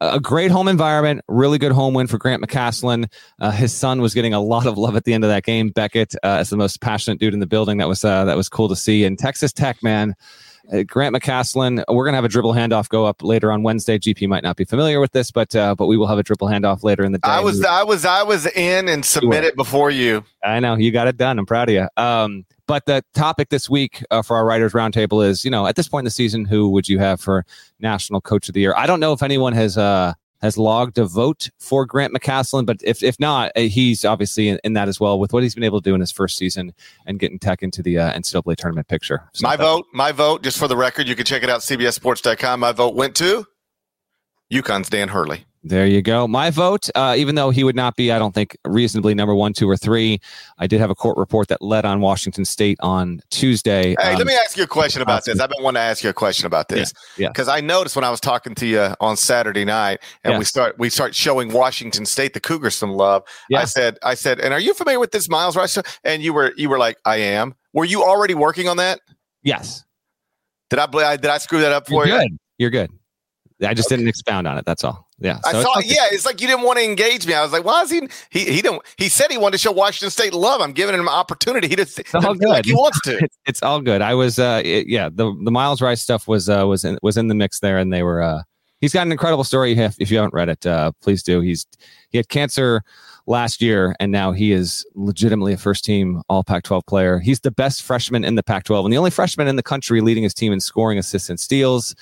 a, 0.00 0.18
great 0.18 0.50
home 0.50 0.66
environment, 0.66 1.20
really 1.28 1.58
good 1.58 1.72
home 1.72 1.92
win 1.92 2.06
for 2.06 2.16
Grant 2.16 2.42
McCasland. 2.42 3.12
Uh, 3.38 3.50
his 3.50 3.74
son 3.74 4.00
was 4.00 4.14
getting 4.14 4.32
a 4.32 4.40
lot 4.40 4.66
of 4.66 4.78
love 4.78 4.96
at 4.96 5.04
the 5.04 5.12
end 5.12 5.24
of 5.24 5.30
that 5.30 5.44
game. 5.44 5.68
Beckett, 5.68 6.14
uh, 6.22 6.38
as 6.40 6.48
the 6.48 6.56
most 6.56 6.80
passionate 6.80 7.20
dude 7.20 7.34
in 7.34 7.40
the 7.40 7.46
building, 7.46 7.76
that 7.76 7.88
was 7.88 8.00
that 8.00 8.34
was 8.34 8.48
cool 8.48 8.68
to 8.70 8.76
see. 8.76 9.04
And 9.04 9.18
Texas 9.18 9.52
Tech, 9.52 9.82
man 9.82 10.14
uh, 10.72 10.82
Grant 10.84 11.14
McCasland. 11.14 11.84
We're 11.88 12.04
going 12.04 12.12
to 12.12 12.16
have 12.16 12.24
a 12.24 12.28
dribble 12.28 12.52
handoff 12.52 12.88
go 12.88 13.04
up 13.04 13.22
later 13.22 13.52
on 13.52 13.62
Wednesday. 13.62 13.98
GP 13.98 14.28
might 14.28 14.42
not 14.42 14.56
be 14.56 14.64
familiar 14.64 15.00
with 15.00 15.12
this, 15.12 15.30
but 15.30 15.54
uh, 15.54 15.74
but 15.74 15.86
we 15.86 15.96
will 15.96 16.06
have 16.06 16.18
a 16.18 16.22
dribble 16.22 16.48
handoff 16.48 16.82
later 16.82 17.04
in 17.04 17.12
the 17.12 17.18
day. 17.18 17.28
I 17.28 17.40
was 17.40 17.64
I 17.64 17.82
was 17.82 18.04
I 18.04 18.22
was 18.22 18.46
in 18.46 18.88
and 18.88 19.04
submitted 19.04 19.56
before 19.56 19.90
you. 19.90 20.24
I 20.44 20.60
know 20.60 20.76
you 20.76 20.90
got 20.90 21.08
it 21.08 21.16
done. 21.16 21.38
I'm 21.38 21.46
proud 21.46 21.68
of 21.68 21.74
you. 21.74 21.88
Um, 21.96 22.44
but 22.66 22.84
the 22.84 23.02
topic 23.14 23.48
this 23.48 23.70
week 23.70 24.04
uh, 24.10 24.22
for 24.22 24.36
our 24.36 24.44
writers 24.44 24.74
roundtable 24.74 25.26
is, 25.26 25.42
you 25.44 25.50
know, 25.50 25.66
at 25.66 25.74
this 25.74 25.88
point 25.88 26.02
in 26.02 26.04
the 26.04 26.10
season, 26.10 26.44
who 26.44 26.68
would 26.68 26.86
you 26.86 26.98
have 26.98 27.18
for 27.18 27.46
national 27.80 28.20
coach 28.20 28.48
of 28.48 28.54
the 28.54 28.60
year? 28.60 28.74
I 28.76 28.86
don't 28.86 29.00
know 29.00 29.14
if 29.14 29.22
anyone 29.22 29.54
has 29.54 29.78
uh, 29.78 30.12
has 30.40 30.56
logged 30.56 30.98
a 30.98 31.04
vote 31.04 31.50
for 31.58 31.84
Grant 31.84 32.14
McCasland. 32.14 32.66
but 32.66 32.78
if, 32.84 33.02
if 33.02 33.18
not, 33.18 33.50
uh, 33.56 33.60
he's 33.62 34.04
obviously 34.04 34.48
in, 34.48 34.58
in, 34.64 34.72
that 34.74 34.88
as 34.88 35.00
well 35.00 35.18
with 35.18 35.32
what 35.32 35.42
he's 35.42 35.54
been 35.54 35.64
able 35.64 35.80
to 35.80 35.90
do 35.90 35.94
in 35.94 36.00
his 36.00 36.12
first 36.12 36.36
season 36.36 36.72
and 37.06 37.18
getting 37.18 37.38
Tech 37.38 37.62
into 37.62 37.82
the 37.82 37.98
uh, 37.98 38.12
NCAA 38.12 38.56
tournament 38.56 38.88
picture. 38.88 39.28
So 39.34 39.46
my 39.46 39.56
vote, 39.56 39.86
my 39.92 40.12
vote, 40.12 40.42
just 40.42 40.58
for 40.58 40.68
the 40.68 40.76
record, 40.76 41.08
you 41.08 41.16
can 41.16 41.24
check 41.24 41.42
it 41.42 41.50
out, 41.50 41.60
CBSSports.com. 41.60 42.60
My 42.60 42.72
vote 42.72 42.94
went 42.94 43.16
to 43.16 43.46
UConn's 44.52 44.88
Dan 44.88 45.08
Hurley. 45.08 45.44
There 45.64 45.86
you 45.86 46.02
go. 46.02 46.28
My 46.28 46.50
vote, 46.50 46.88
uh, 46.94 47.14
even 47.18 47.34
though 47.34 47.50
he 47.50 47.64
would 47.64 47.74
not 47.74 47.96
be, 47.96 48.12
I 48.12 48.18
don't 48.18 48.32
think, 48.34 48.56
reasonably 48.64 49.14
number 49.14 49.34
one, 49.34 49.52
two, 49.52 49.68
or 49.68 49.76
three, 49.76 50.20
I 50.58 50.66
did 50.68 50.80
have 50.80 50.88
a 50.88 50.94
court 50.94 51.18
report 51.18 51.48
that 51.48 51.60
led 51.60 51.84
on 51.84 52.00
Washington 52.00 52.44
State 52.44 52.78
on 52.80 53.20
Tuesday. 53.30 53.96
Hey, 53.98 54.12
um, 54.12 54.18
let 54.18 54.26
me 54.26 54.34
ask 54.34 54.56
you 54.56 54.62
a 54.62 54.68
question 54.68 55.02
about 55.02 55.24
this. 55.24 55.40
I've 55.40 55.50
been 55.50 55.62
wanting 55.62 55.80
to 55.80 55.84
ask 55.84 56.04
you 56.04 56.10
a 56.10 56.14
question 56.14 56.46
about 56.46 56.68
this. 56.68 56.94
Yeah. 57.16 57.28
Because 57.28 57.48
I 57.48 57.60
noticed 57.60 57.96
when 57.96 58.04
I 58.04 58.10
was 58.10 58.20
talking 58.20 58.54
to 58.54 58.66
you 58.66 58.94
on 59.00 59.16
Saturday 59.16 59.64
night, 59.64 60.00
and 60.22 60.38
we 60.38 60.44
start 60.44 60.78
we 60.78 60.90
start 60.90 61.14
showing 61.14 61.52
Washington 61.52 62.06
State 62.06 62.34
the 62.34 62.40
Cougars 62.40 62.76
some 62.76 62.90
love. 62.90 63.24
Yeah. 63.50 63.60
I 63.60 63.64
said, 63.64 63.98
I 64.04 64.14
said, 64.14 64.38
and 64.38 64.54
are 64.54 64.60
you 64.60 64.74
familiar 64.74 65.00
with 65.00 65.10
this 65.10 65.28
Myles 65.28 65.56
Rice? 65.56 65.76
And 66.04 66.22
you 66.22 66.32
were 66.32 66.52
you 66.56 66.68
were 66.68 66.78
like, 66.78 66.98
I 67.04 67.16
am. 67.16 67.54
Were 67.72 67.84
you 67.84 68.04
already 68.04 68.34
working 68.34 68.68
on 68.68 68.76
that? 68.76 69.00
Yes. 69.42 69.84
Did 70.70 70.78
I 70.78 71.16
did 71.16 71.30
I 71.30 71.38
screw 71.38 71.60
that 71.60 71.72
up 71.72 71.88
for 71.88 72.06
You're 72.06 72.22
you? 72.22 72.28
Good. 72.28 72.38
You're 72.58 72.70
good. 72.70 72.97
I 73.64 73.74
just 73.74 73.88
okay. 73.88 73.96
didn't 73.96 74.08
expound 74.08 74.46
on 74.46 74.56
it. 74.56 74.64
That's 74.64 74.84
all. 74.84 75.08
Yeah, 75.18 75.40
so 75.40 75.58
I 75.58 75.62
saw. 75.62 75.78
It's 75.78 75.92
yeah, 75.92 76.06
it's 76.10 76.24
like 76.24 76.40
you 76.40 76.46
didn't 76.46 76.62
want 76.62 76.78
to 76.78 76.84
engage 76.84 77.26
me. 77.26 77.34
I 77.34 77.42
was 77.42 77.50
like, 77.50 77.64
"Why 77.64 77.82
is 77.82 77.90
he? 77.90 78.08
He 78.30 78.44
he 78.44 78.62
don't. 78.62 78.80
He 78.96 79.08
said 79.08 79.30
he 79.30 79.38
wanted 79.38 79.52
to 79.52 79.58
show 79.58 79.72
Washington 79.72 80.10
State 80.10 80.32
love. 80.32 80.60
I'm 80.60 80.72
giving 80.72 80.94
him 80.94 81.00
an 81.00 81.08
opportunity. 81.08 81.66
He 81.66 81.74
just 81.74 81.98
it's 81.98 82.14
all 82.14 82.34
good. 82.34 82.48
Like 82.48 82.64
he 82.64 82.74
wants 82.74 83.00
to. 83.02 83.18
It's, 83.28 83.38
it's, 83.46 83.62
all 83.62 83.80
good. 83.80 84.00
I 84.00 84.14
was, 84.14 84.38
uh, 84.38 84.62
it, 84.64 84.86
yeah. 84.86 85.08
The 85.08 85.36
the 85.44 85.50
Myles 85.50 85.82
Rice 85.82 86.00
stuff 86.00 86.28
was 86.28 86.48
uh 86.48 86.66
was 86.66 86.84
in, 86.84 86.98
was 87.02 87.16
in 87.16 87.26
the 87.26 87.34
mix 87.34 87.60
there, 87.60 87.78
and 87.78 87.92
they 87.92 88.02
were. 88.02 88.22
uh 88.22 88.42
He's 88.80 88.92
got 88.92 89.04
an 89.04 89.10
incredible 89.10 89.42
story. 89.42 89.72
If, 89.76 89.96
if 89.98 90.08
you 90.08 90.18
haven't 90.18 90.34
read 90.34 90.48
it, 90.48 90.64
uh, 90.64 90.92
please 91.02 91.24
do. 91.24 91.40
He's 91.40 91.66
he 92.10 92.16
had 92.18 92.28
cancer 92.28 92.84
last 93.26 93.60
year, 93.60 93.94
and 94.00 94.10
now 94.10 94.32
he 94.32 94.52
is 94.52 94.86
legitimately 94.94 95.52
a 95.52 95.56
first 95.56 95.84
team 95.84 96.22
All 96.28 96.42
Pac-12 96.42 96.86
player. 96.86 97.18
He's 97.18 97.40
the 97.40 97.50
best 97.50 97.82
freshman 97.82 98.24
in 98.24 98.34
the 98.34 98.42
Pac-12 98.42 98.84
and 98.84 98.92
the 98.92 98.98
only 98.98 99.10
freshman 99.10 99.48
in 99.48 99.56
the 99.56 99.62
country 99.62 100.00
leading 100.00 100.22
his 100.22 100.34
team 100.34 100.52
in 100.52 100.60
scoring, 100.60 100.98
assists, 100.98 101.28
and 101.28 101.38
steals. 101.38 101.94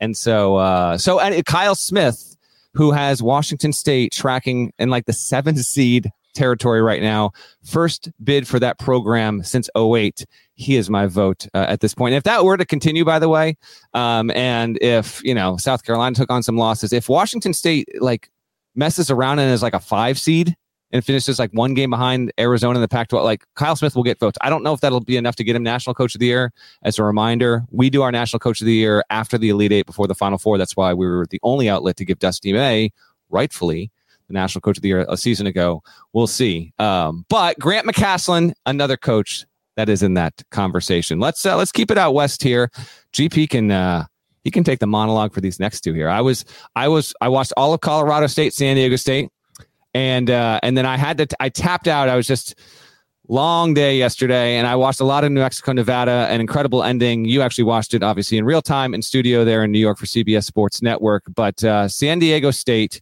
And 0.00 0.16
so, 0.16 0.56
uh, 0.56 0.98
so 0.98 1.20
and 1.20 1.44
Kyle 1.44 1.74
Smith 1.74 2.34
who 2.74 2.90
has 2.90 3.22
Washington 3.22 3.72
State 3.72 4.12
tracking 4.12 4.72
in 4.78 4.90
like 4.90 5.06
the 5.06 5.12
seventh 5.12 5.60
seed 5.60 6.10
territory 6.34 6.82
right 6.82 7.02
now. 7.02 7.30
First 7.64 8.10
bid 8.22 8.46
for 8.46 8.58
that 8.58 8.78
program 8.78 9.42
since 9.44 9.70
08. 9.76 10.26
He 10.56 10.76
is 10.76 10.90
my 10.90 11.06
vote 11.06 11.46
uh, 11.54 11.66
at 11.68 11.80
this 11.80 11.94
point. 11.94 12.14
If 12.14 12.24
that 12.24 12.44
were 12.44 12.56
to 12.56 12.64
continue, 12.64 13.04
by 13.04 13.18
the 13.18 13.28
way, 13.28 13.56
um, 13.92 14.30
and 14.32 14.78
if, 14.82 15.22
you 15.24 15.34
know, 15.34 15.56
South 15.56 15.84
Carolina 15.84 16.14
took 16.14 16.30
on 16.30 16.42
some 16.42 16.56
losses, 16.56 16.92
if 16.92 17.08
Washington 17.08 17.52
State 17.52 17.88
like 18.00 18.30
messes 18.74 19.10
around 19.10 19.38
and 19.38 19.52
is 19.52 19.62
like 19.62 19.74
a 19.74 19.80
five 19.80 20.18
seed, 20.18 20.56
and 20.94 21.04
finishes 21.04 21.40
like 21.40 21.50
one 21.50 21.74
game 21.74 21.90
behind 21.90 22.32
Arizona 22.38 22.78
in 22.78 22.80
the 22.80 22.88
Pac 22.88 23.08
12, 23.08 23.24
like 23.24 23.44
Kyle 23.56 23.74
Smith 23.74 23.96
will 23.96 24.04
get 24.04 24.20
votes. 24.20 24.38
I 24.42 24.48
don't 24.48 24.62
know 24.62 24.72
if 24.72 24.80
that'll 24.80 25.00
be 25.00 25.16
enough 25.16 25.34
to 25.36 25.44
get 25.44 25.56
him 25.56 25.64
National 25.64 25.92
Coach 25.92 26.14
of 26.14 26.20
the 26.20 26.26
Year. 26.26 26.52
As 26.84 27.00
a 27.00 27.04
reminder, 27.04 27.64
we 27.72 27.90
do 27.90 28.02
our 28.02 28.12
National 28.12 28.38
Coach 28.38 28.60
of 28.60 28.66
the 28.66 28.74
Year 28.74 29.02
after 29.10 29.36
the 29.36 29.48
Elite 29.48 29.72
Eight 29.72 29.86
before 29.86 30.06
the 30.06 30.14
Final 30.14 30.38
Four. 30.38 30.56
That's 30.56 30.76
why 30.76 30.94
we 30.94 31.04
were 31.08 31.26
the 31.28 31.40
only 31.42 31.68
outlet 31.68 31.96
to 31.96 32.04
give 32.04 32.20
Dusty 32.20 32.52
May, 32.52 32.92
rightfully, 33.28 33.90
the 34.28 34.34
National 34.34 34.60
Coach 34.60 34.78
of 34.78 34.82
the 34.82 34.88
Year 34.88 35.04
a 35.08 35.16
season 35.16 35.48
ago. 35.48 35.82
We'll 36.12 36.28
see. 36.28 36.72
Um, 36.78 37.26
but 37.28 37.58
Grant 37.58 37.88
McCasland, 37.88 38.52
another 38.64 38.96
coach 38.96 39.44
that 39.74 39.88
is 39.88 40.00
in 40.00 40.14
that 40.14 40.44
conversation. 40.52 41.18
Let's 41.18 41.44
uh, 41.44 41.56
let's 41.56 41.72
keep 41.72 41.90
it 41.90 41.98
out 41.98 42.14
west 42.14 42.40
here. 42.40 42.70
GP 43.12 43.50
can 43.50 43.72
uh, 43.72 44.04
he 44.44 44.52
can 44.52 44.62
take 44.62 44.78
the 44.78 44.86
monologue 44.86 45.34
for 45.34 45.40
these 45.40 45.58
next 45.58 45.80
two 45.80 45.92
here. 45.92 46.08
I 46.08 46.20
was 46.20 46.44
I 46.76 46.86
was 46.86 47.12
I 47.20 47.26
watched 47.28 47.52
all 47.56 47.74
of 47.74 47.80
Colorado 47.80 48.28
State, 48.28 48.54
San 48.54 48.76
Diego 48.76 48.94
State 48.94 49.30
and 49.94 50.30
uh, 50.30 50.60
and 50.62 50.76
then 50.76 50.86
I 50.86 50.96
had 50.96 51.18
to 51.18 51.26
t- 51.26 51.36
I 51.40 51.48
tapped 51.48 51.88
out. 51.88 52.08
I 52.08 52.16
was 52.16 52.26
just 52.26 52.56
long 53.28 53.74
day 53.74 53.96
yesterday, 53.96 54.56
and 54.56 54.66
I 54.66 54.76
watched 54.76 55.00
a 55.00 55.04
lot 55.04 55.24
of 55.24 55.32
New 55.32 55.40
Mexico, 55.40 55.72
Nevada, 55.72 56.26
an 56.30 56.40
incredible 56.40 56.82
ending. 56.82 57.24
You 57.24 57.42
actually 57.42 57.64
watched 57.64 57.94
it, 57.94 58.02
obviously, 58.02 58.38
in 58.38 58.44
real 58.44 58.62
time 58.62 58.94
in 58.94 59.02
studio 59.02 59.44
there 59.44 59.64
in 59.64 59.72
New 59.72 59.78
York 59.78 59.98
for 59.98 60.06
CBS 60.06 60.44
Sports 60.44 60.82
Network. 60.82 61.24
But 61.34 61.62
uh, 61.64 61.88
San 61.88 62.18
Diego 62.18 62.50
State 62.50 63.00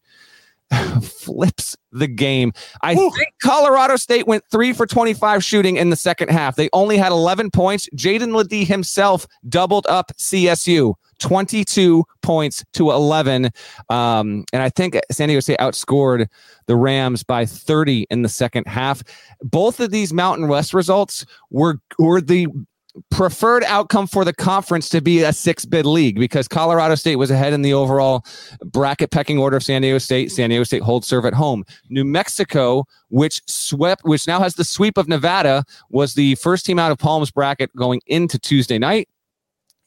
flips 1.02 1.76
the 1.90 2.06
game. 2.06 2.52
I 2.82 2.94
Ooh. 2.94 3.10
think 3.10 3.28
Colorado 3.42 3.96
State 3.96 4.26
went 4.26 4.44
three 4.50 4.72
for 4.72 4.86
25 4.86 5.42
shooting 5.42 5.76
in 5.76 5.90
the 5.90 5.96
second 5.96 6.30
half. 6.30 6.56
They 6.56 6.68
only 6.72 6.96
had 6.96 7.12
11 7.12 7.50
points. 7.50 7.88
Jaedon 7.96 8.34
LeDee 8.34 8.64
himself 8.64 9.26
doubled 9.48 9.86
up 9.88 10.12
CSU. 10.18 10.94
22 11.22 12.04
points 12.22 12.64
to 12.74 12.90
11. 12.90 13.50
Um, 13.88 14.44
and 14.52 14.62
I 14.62 14.68
think 14.68 14.98
San 15.10 15.28
Diego 15.28 15.40
State 15.40 15.58
outscored 15.58 16.26
the 16.66 16.76
Rams 16.76 17.22
by 17.22 17.46
30 17.46 18.06
in 18.10 18.22
the 18.22 18.28
second 18.28 18.66
half. 18.66 19.02
Both 19.40 19.80
of 19.80 19.90
these 19.90 20.12
Mountain 20.12 20.48
West 20.48 20.74
results 20.74 21.24
were, 21.50 21.78
were 21.98 22.20
the 22.20 22.48
preferred 23.10 23.64
outcome 23.64 24.06
for 24.06 24.24
the 24.24 24.34
conference 24.34 24.88
to 24.90 25.00
be 25.00 25.22
a 25.22 25.32
six 25.32 25.64
bid 25.64 25.86
league 25.86 26.16
because 26.18 26.46
Colorado 26.46 26.94
State 26.94 27.16
was 27.16 27.30
ahead 27.30 27.52
in 27.52 27.62
the 27.62 27.72
overall 27.72 28.26
bracket 28.64 29.10
pecking 29.10 29.38
order 29.38 29.56
of 29.56 29.62
San 29.62 29.80
Diego 29.80 29.98
State. 29.98 30.30
San 30.30 30.50
Diego 30.50 30.64
State 30.64 30.82
holds 30.82 31.06
serve 31.06 31.24
at 31.24 31.32
home. 31.32 31.64
New 31.88 32.04
Mexico, 32.04 32.84
which 33.08 33.40
swept, 33.46 34.04
which 34.04 34.26
now 34.26 34.40
has 34.40 34.56
the 34.56 34.64
sweep 34.64 34.98
of 34.98 35.08
Nevada, 35.08 35.64
was 35.88 36.14
the 36.14 36.34
first 36.34 36.66
team 36.66 36.78
out 36.78 36.92
of 36.92 36.98
Palm's 36.98 37.30
bracket 37.30 37.74
going 37.76 38.00
into 38.06 38.38
Tuesday 38.38 38.78
night 38.78 39.08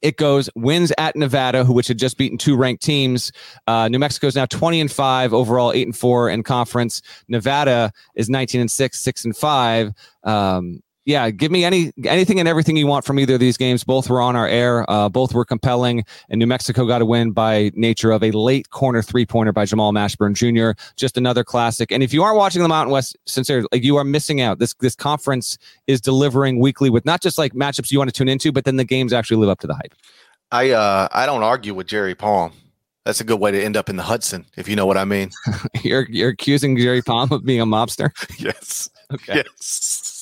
it 0.05 0.17
goes 0.17 0.51
wins 0.55 0.93
at 0.99 1.15
Nevada, 1.15 1.65
who 1.65 1.73
which 1.73 1.87
had 1.87 1.97
just 1.97 2.15
beaten 2.15 2.37
two 2.37 2.55
ranked 2.55 2.83
teams. 2.83 3.31
Uh, 3.65 3.87
New 3.87 3.97
Mexico 3.97 4.27
is 4.27 4.35
now 4.35 4.45
twenty 4.45 4.79
and 4.79 4.91
five 4.91 5.33
overall, 5.33 5.73
eight 5.73 5.87
and 5.87 5.97
four 5.97 6.29
in 6.29 6.43
conference. 6.43 7.01
Nevada 7.27 7.91
is 8.13 8.29
nineteen 8.29 8.61
and 8.61 8.69
six, 8.69 8.99
six 8.99 9.25
and 9.25 9.35
five. 9.35 9.91
Um, 10.23 10.83
yeah, 11.05 11.29
give 11.29 11.51
me 11.51 11.63
any 11.63 11.93
anything 12.03 12.39
and 12.39 12.49
everything 12.49 12.75
you 12.75 12.87
want 12.87 13.05
from 13.05 13.19
either 13.19 13.35
of 13.35 13.39
these 13.39 13.57
games. 13.57 13.83
Both 13.83 14.09
were 14.09 14.21
on 14.21 14.35
our 14.35 14.47
air. 14.47 14.89
Uh, 14.89 15.07
both 15.07 15.33
were 15.33 15.45
compelling, 15.45 16.03
and 16.29 16.39
New 16.39 16.47
Mexico 16.47 16.85
got 16.87 17.01
a 17.01 17.05
win 17.05 17.31
by 17.31 17.71
nature 17.75 18.11
of 18.11 18.23
a 18.23 18.31
late 18.31 18.71
corner 18.71 19.03
three 19.03 19.25
pointer 19.25 19.53
by 19.53 19.65
Jamal 19.65 19.93
Mashburn 19.93 20.33
Jr. 20.33 20.79
Just 20.95 21.15
another 21.15 21.43
classic. 21.43 21.91
And 21.91 22.01
if 22.01 22.11
you 22.11 22.23
aren't 22.23 22.37
watching 22.37 22.63
the 22.63 22.67
Mountain 22.67 22.91
West, 22.91 23.15
sincerely, 23.25 23.67
like 23.71 23.83
you 23.83 23.97
are 23.97 24.03
missing 24.03 24.41
out. 24.41 24.57
This 24.57 24.73
this 24.79 24.95
conference 24.95 25.59
is 25.85 26.01
delivering 26.01 26.59
weekly 26.59 26.89
with 26.89 27.05
not 27.05 27.21
just 27.21 27.37
like 27.37 27.53
matchups 27.53 27.91
you 27.91 27.99
want 27.99 28.09
to 28.09 28.17
tune 28.17 28.27
into, 28.27 28.51
but 28.51 28.65
then 28.65 28.77
the 28.77 28.83
games 28.83 29.13
actually 29.13 29.37
live 29.37 29.49
up 29.49 29.59
to 29.59 29.67
the 29.67 29.75
hype. 29.75 29.93
I 30.51 30.71
uh 30.71 31.07
I 31.11 31.27
don't 31.27 31.43
argue 31.43 31.75
with 31.75 31.85
Jerry 31.85 32.15
Palm. 32.15 32.51
That's 33.05 33.21
a 33.21 33.23
good 33.23 33.39
way 33.39 33.51
to 33.51 33.63
end 33.63 33.77
up 33.77 33.89
in 33.89 33.97
the 33.97 34.03
Hudson, 34.03 34.47
if 34.57 34.67
you 34.67 34.75
know 34.75 34.87
what 34.87 34.97
I 34.97 35.05
mean. 35.05 35.29
you're 35.83 36.07
you're 36.09 36.29
accusing 36.29 36.75
Jerry 36.75 37.03
Palm 37.03 37.31
of 37.31 37.45
being 37.45 37.61
a 37.61 37.65
mobster. 37.65 38.09
yes. 38.39 38.89
Okay. 39.13 39.43
Yes. 39.45 40.14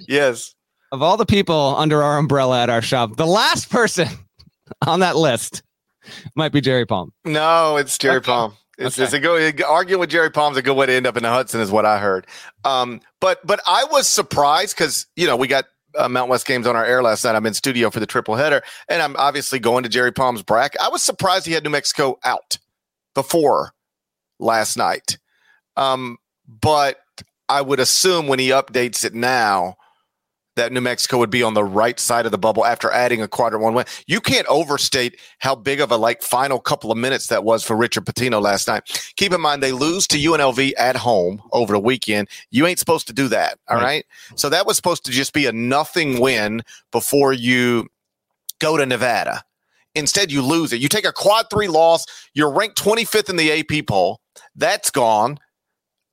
Yes. 0.00 0.54
Of 0.92 1.02
all 1.02 1.16
the 1.16 1.26
people 1.26 1.74
under 1.76 2.02
our 2.02 2.18
umbrella 2.18 2.62
at 2.62 2.70
our 2.70 2.82
shop, 2.82 3.16
the 3.16 3.26
last 3.26 3.70
person 3.70 4.08
on 4.86 5.00
that 5.00 5.16
list 5.16 5.62
might 6.34 6.52
be 6.52 6.60
Jerry 6.60 6.86
Palm. 6.86 7.12
No, 7.24 7.76
it's 7.76 7.98
Jerry 7.98 8.18
okay. 8.18 8.26
Palm. 8.26 8.54
It's, 8.78 8.98
okay. 8.98 9.04
it's 9.04 9.12
a 9.14 9.20
good 9.20 9.62
arguing 9.62 10.00
with 10.00 10.10
Jerry 10.10 10.30
Palm's 10.30 10.56
a 10.56 10.62
good 10.62 10.76
way 10.76 10.86
to 10.86 10.92
end 10.92 11.06
up 11.06 11.16
in 11.16 11.22
the 11.22 11.30
Hudson, 11.30 11.60
is 11.60 11.70
what 11.70 11.86
I 11.86 11.98
heard. 11.98 12.26
Um, 12.64 13.00
but 13.20 13.44
but 13.46 13.60
I 13.66 13.84
was 13.90 14.06
surprised 14.06 14.76
because 14.76 15.06
you 15.16 15.26
know 15.26 15.36
we 15.36 15.48
got 15.48 15.64
uh, 15.96 16.08
Mount 16.08 16.28
West 16.28 16.46
games 16.46 16.66
on 16.66 16.76
our 16.76 16.84
air 16.84 17.02
last 17.02 17.24
night. 17.24 17.34
I'm 17.34 17.46
in 17.46 17.54
studio 17.54 17.90
for 17.90 18.00
the 18.00 18.06
triple 18.06 18.36
header, 18.36 18.62
and 18.88 19.00
I'm 19.00 19.16
obviously 19.16 19.58
going 19.58 19.82
to 19.84 19.88
Jerry 19.88 20.12
Palm's 20.12 20.42
bracket. 20.42 20.80
I 20.80 20.88
was 20.88 21.02
surprised 21.02 21.46
he 21.46 21.52
had 21.52 21.64
New 21.64 21.70
Mexico 21.70 22.18
out 22.22 22.58
before 23.14 23.72
last 24.38 24.76
night, 24.76 25.16
um, 25.76 26.18
but 26.46 26.98
I 27.48 27.62
would 27.62 27.80
assume 27.80 28.26
when 28.26 28.38
he 28.38 28.50
updates 28.50 29.04
it 29.04 29.14
now 29.14 29.76
that 30.56 30.72
New 30.72 30.80
Mexico 30.80 31.18
would 31.18 31.30
be 31.30 31.42
on 31.42 31.54
the 31.54 31.64
right 31.64 32.00
side 32.00 32.26
of 32.26 32.32
the 32.32 32.38
bubble 32.38 32.64
after 32.64 32.90
adding 32.90 33.22
a 33.22 33.28
quadrant 33.28 33.62
one 33.62 33.74
win. 33.74 33.84
You 34.06 34.20
can't 34.20 34.46
overstate 34.48 35.20
how 35.38 35.54
big 35.54 35.80
of 35.80 35.90
a 35.90 35.96
like 35.96 36.22
final 36.22 36.58
couple 36.58 36.90
of 36.90 36.98
minutes 36.98 37.28
that 37.28 37.44
was 37.44 37.62
for 37.62 37.76
Richard 37.76 38.06
Pitino 38.06 38.40
last 38.40 38.66
night. 38.66 39.12
Keep 39.16 39.32
in 39.32 39.40
mind 39.40 39.62
they 39.62 39.72
lose 39.72 40.06
to 40.08 40.18
UNLV 40.18 40.72
at 40.78 40.96
home 40.96 41.42
over 41.52 41.74
the 41.74 41.80
weekend. 41.80 42.28
You 42.50 42.66
ain't 42.66 42.78
supposed 42.78 43.06
to 43.06 43.12
do 43.12 43.28
that. 43.28 43.58
All 43.68 43.76
right. 43.76 43.84
right? 43.84 44.06
So 44.34 44.48
that 44.48 44.66
was 44.66 44.76
supposed 44.76 45.04
to 45.04 45.10
just 45.10 45.32
be 45.32 45.46
a 45.46 45.52
nothing 45.52 46.20
win 46.20 46.62
before 46.90 47.32
you 47.32 47.86
go 48.58 48.76
to 48.76 48.86
Nevada. 48.86 49.44
Instead, 49.94 50.30
you 50.30 50.42
lose 50.42 50.72
it. 50.72 50.80
You 50.80 50.88
take 50.88 51.06
a 51.06 51.12
quad 51.12 51.46
three 51.50 51.68
loss. 51.68 52.04
You're 52.34 52.52
ranked 52.52 52.82
25th 52.82 53.30
in 53.30 53.36
the 53.36 53.60
AP 53.60 53.86
poll. 53.86 54.20
That's 54.54 54.90
gone 54.90 55.38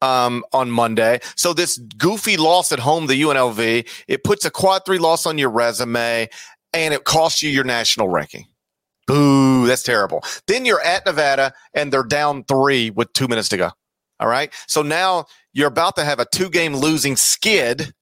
um, 0.03 0.43
on 0.51 0.69
Monday. 0.69 1.21
So 1.35 1.53
this 1.53 1.77
goofy 1.97 2.35
loss 2.35 2.73
at 2.73 2.79
home, 2.79 3.07
the 3.07 3.21
UNLV, 3.21 3.87
it 4.07 4.23
puts 4.23 4.43
a 4.43 4.51
quad 4.51 4.83
three 4.85 4.97
loss 4.97 5.25
on 5.25 5.37
your 5.37 5.49
resume 5.49 6.29
and 6.73 6.93
it 6.93 7.05
costs 7.05 7.41
you 7.41 7.49
your 7.49 7.63
national 7.63 8.09
ranking. 8.09 8.45
Boo, 9.07 9.65
that's 9.65 9.83
terrible. 9.83 10.21
Then 10.47 10.65
you're 10.65 10.81
at 10.81 11.05
Nevada 11.05 11.53
and 11.73 11.91
they're 11.91 12.03
down 12.03 12.43
three 12.43 12.89
with 12.89 13.13
two 13.13 13.29
minutes 13.29 13.47
to 13.49 13.57
go. 13.57 13.71
All 14.19 14.27
right. 14.27 14.53
So 14.67 14.81
now 14.81 15.25
you're 15.53 15.67
about 15.67 15.95
to 15.95 16.05
have 16.05 16.19
a 16.19 16.25
two 16.25 16.49
game 16.49 16.75
losing 16.75 17.15
skid, 17.15 17.93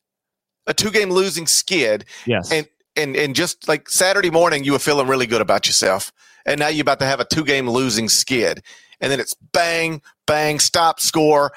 a 0.66 0.74
two 0.74 0.90
game 0.90 1.12
losing 1.12 1.46
skid. 1.46 2.06
Yes. 2.26 2.52
And, 2.52 2.68
and, 2.96 3.16
and 3.16 3.36
just 3.36 3.68
like 3.68 3.90
Saturday 3.90 4.32
morning, 4.32 4.64
you 4.64 4.72
were 4.74 4.80
feeling 4.80 5.08
really 5.08 5.28
good 5.28 5.42
about 5.42 5.68
yourself. 5.68 6.12
And 6.48 6.60
now 6.60 6.68
you're 6.68 6.82
about 6.82 7.00
to 7.00 7.06
have 7.06 7.20
a 7.20 7.26
two 7.26 7.44
game 7.44 7.70
losing 7.70 8.10
skid. 8.10 8.64
And 9.00 9.12
then 9.12 9.20
it's 9.20 9.36
bang, 9.54 10.02
bang, 10.26 10.60
stop, 10.60 11.00
score 11.00 11.52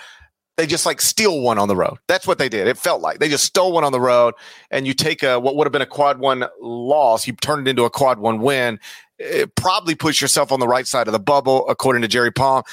they 0.57 0.67
just 0.67 0.87
like 0.87 1.01
steal 1.01 1.41
one 1.41 1.59
on 1.59 1.69
the 1.69 1.77
road. 1.77 1.99
That's 2.07 2.27
what 2.27 2.39
they 2.39 2.49
did. 2.49 2.69
It 2.69 2.79
felt 2.79 3.03
like 3.03 3.19
they 3.19 3.29
just 3.29 3.45
stole 3.45 3.73
one 3.73 3.85
on 3.85 3.93
the 3.93 4.01
road, 4.01 4.35
and 4.71 4.87
you 4.87 4.95
take 4.95 5.23
a 5.23 5.39
what 5.39 5.57
would 5.57 5.67
have 5.67 5.73
been 5.73 5.83
a 5.83 5.87
quad 5.87 6.19
one 6.19 6.45
loss, 6.61 7.27
you 7.27 7.33
turn 7.35 7.61
it 7.61 7.69
into 7.69 7.85
a 7.85 7.91
quad 7.91 8.19
one 8.19 8.41
win. 8.41 8.79
It 9.19 9.55
probably 9.55 9.95
puts 9.95 10.21
yourself 10.21 10.51
on 10.51 10.59
the 10.61 10.67
right 10.67 10.87
side 10.87 11.07
of 11.07 11.13
the 11.13 11.21
bubble, 11.21 11.69
according 11.69 12.03
to 12.03 12.09
Jerry 12.09 12.33
Palm. 12.33 12.65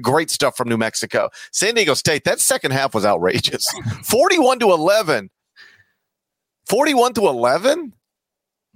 Great 0.00 0.30
stuff 0.30 0.56
from 0.56 0.68
New 0.68 0.78
Mexico. 0.78 1.28
San 1.52 1.74
Diego 1.74 1.94
State, 1.94 2.24
that 2.24 2.40
second 2.40 2.70
half 2.72 2.94
was 2.94 3.04
outrageous 3.04 3.66
41 4.04 4.60
to 4.60 4.72
11. 4.72 5.30
41 6.68 7.14
to 7.14 7.26
11? 7.26 7.92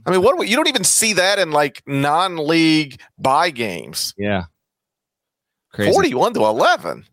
I 0.07 0.11
mean, 0.11 0.23
what 0.23 0.49
you 0.49 0.57
don't 0.57 0.69
even 0.69 0.85
see 0.85 1.15
that 1.15 1.39
in 1.39 1.51
like 1.51 1.83
non 1.87 2.37
league 2.37 3.01
buy 3.19 3.51
games. 3.51 4.15
Yeah. 4.19 4.45
Crazy. 5.73 5.93
41 5.93 6.35
to 6.35 6.45
11. 6.45 7.05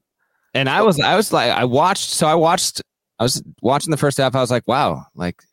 And 0.53 0.69
I 0.69 0.81
was, 0.81 0.99
I 0.99 1.15
was 1.15 1.31
like, 1.31 1.51
I 1.51 1.65
watched. 1.65 2.09
So 2.09 2.27
I 2.27 2.35
watched. 2.35 2.81
I 3.19 3.23
was 3.23 3.43
watching 3.61 3.91
the 3.91 3.97
first 3.97 4.17
half. 4.17 4.35
I 4.35 4.41
was 4.41 4.49
like, 4.49 4.67
wow, 4.67 5.05
like 5.13 5.43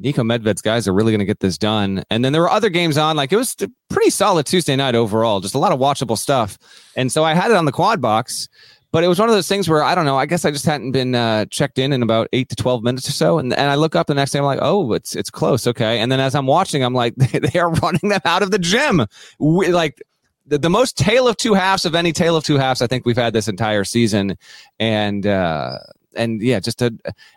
Niko 0.00 0.24
Medved's 0.24 0.62
guys 0.62 0.86
are 0.86 0.92
really 0.92 1.12
going 1.12 1.18
to 1.18 1.24
get 1.24 1.40
this 1.40 1.58
done. 1.58 2.04
And 2.10 2.24
then 2.24 2.32
there 2.32 2.42
were 2.42 2.50
other 2.50 2.70
games 2.70 2.96
on. 2.96 3.16
Like 3.16 3.32
it 3.32 3.36
was 3.36 3.56
a 3.60 3.68
pretty 3.90 4.10
solid 4.10 4.46
Tuesday 4.46 4.76
night 4.76 4.94
overall. 4.94 5.40
Just 5.40 5.54
a 5.54 5.58
lot 5.58 5.72
of 5.72 5.78
watchable 5.78 6.16
stuff. 6.16 6.58
And 6.96 7.10
so 7.10 7.24
I 7.24 7.34
had 7.34 7.50
it 7.50 7.56
on 7.56 7.64
the 7.64 7.72
quad 7.72 8.00
box. 8.00 8.48
But 8.92 9.02
it 9.02 9.08
was 9.08 9.18
one 9.18 9.30
of 9.30 9.34
those 9.34 9.48
things 9.48 9.70
where 9.70 9.82
I 9.82 9.94
don't 9.94 10.04
know. 10.04 10.18
I 10.18 10.26
guess 10.26 10.44
I 10.44 10.50
just 10.50 10.66
hadn't 10.66 10.92
been 10.92 11.14
uh, 11.14 11.46
checked 11.46 11.78
in 11.78 11.94
in 11.94 12.02
about 12.02 12.28
eight 12.34 12.50
to 12.50 12.56
twelve 12.56 12.82
minutes 12.82 13.08
or 13.08 13.12
so, 13.12 13.38
and 13.38 13.54
and 13.54 13.70
I 13.70 13.74
look 13.74 13.96
up 13.96 14.06
the 14.06 14.12
next 14.12 14.32
day. 14.32 14.38
I'm 14.38 14.44
like, 14.44 14.58
oh, 14.60 14.92
it's 14.92 15.16
it's 15.16 15.30
close, 15.30 15.66
okay. 15.66 15.98
And 15.98 16.12
then 16.12 16.20
as 16.20 16.34
I'm 16.34 16.46
watching, 16.46 16.84
I'm 16.84 16.92
like, 16.92 17.14
they, 17.16 17.38
they 17.52 17.58
are 17.58 17.70
running 17.70 18.10
them 18.10 18.20
out 18.26 18.42
of 18.42 18.50
the 18.50 18.58
gym. 18.58 19.06
We, 19.38 19.68
like 19.68 20.02
the, 20.46 20.58
the 20.58 20.70
most 20.70 20.96
tale 20.96 21.28
of 21.28 21.36
two 21.36 21.54
halves 21.54 21.84
of 21.84 21.94
any 21.94 22.12
tale 22.12 22.36
of 22.36 22.44
two 22.44 22.56
halves 22.56 22.82
I 22.82 22.86
think 22.86 23.06
we've 23.06 23.16
had 23.16 23.32
this 23.32 23.48
entire 23.48 23.84
season, 23.84 24.36
and 24.78 25.26
uh, 25.26 25.78
and 26.16 26.42
yeah, 26.42 26.60
just 26.60 26.82
a 26.82 26.92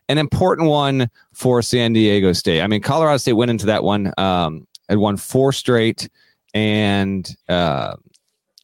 an 0.09 0.17
important 0.17 0.69
one 0.69 1.09
for 1.33 1.61
San 1.61 1.93
Diego 1.93 2.33
State. 2.33 2.61
I 2.61 2.67
mean, 2.67 2.81
Colorado 2.81 3.17
State 3.17 3.33
went 3.33 3.51
into 3.51 3.65
that 3.67 3.83
one 3.83 4.13
um, 4.17 4.67
and 4.89 4.99
won 4.99 5.17
four 5.17 5.51
straight, 5.51 6.09
and 6.53 7.35
uh, 7.49 7.95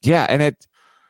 yeah, 0.02 0.26
and 0.30 0.42
it. 0.42 0.68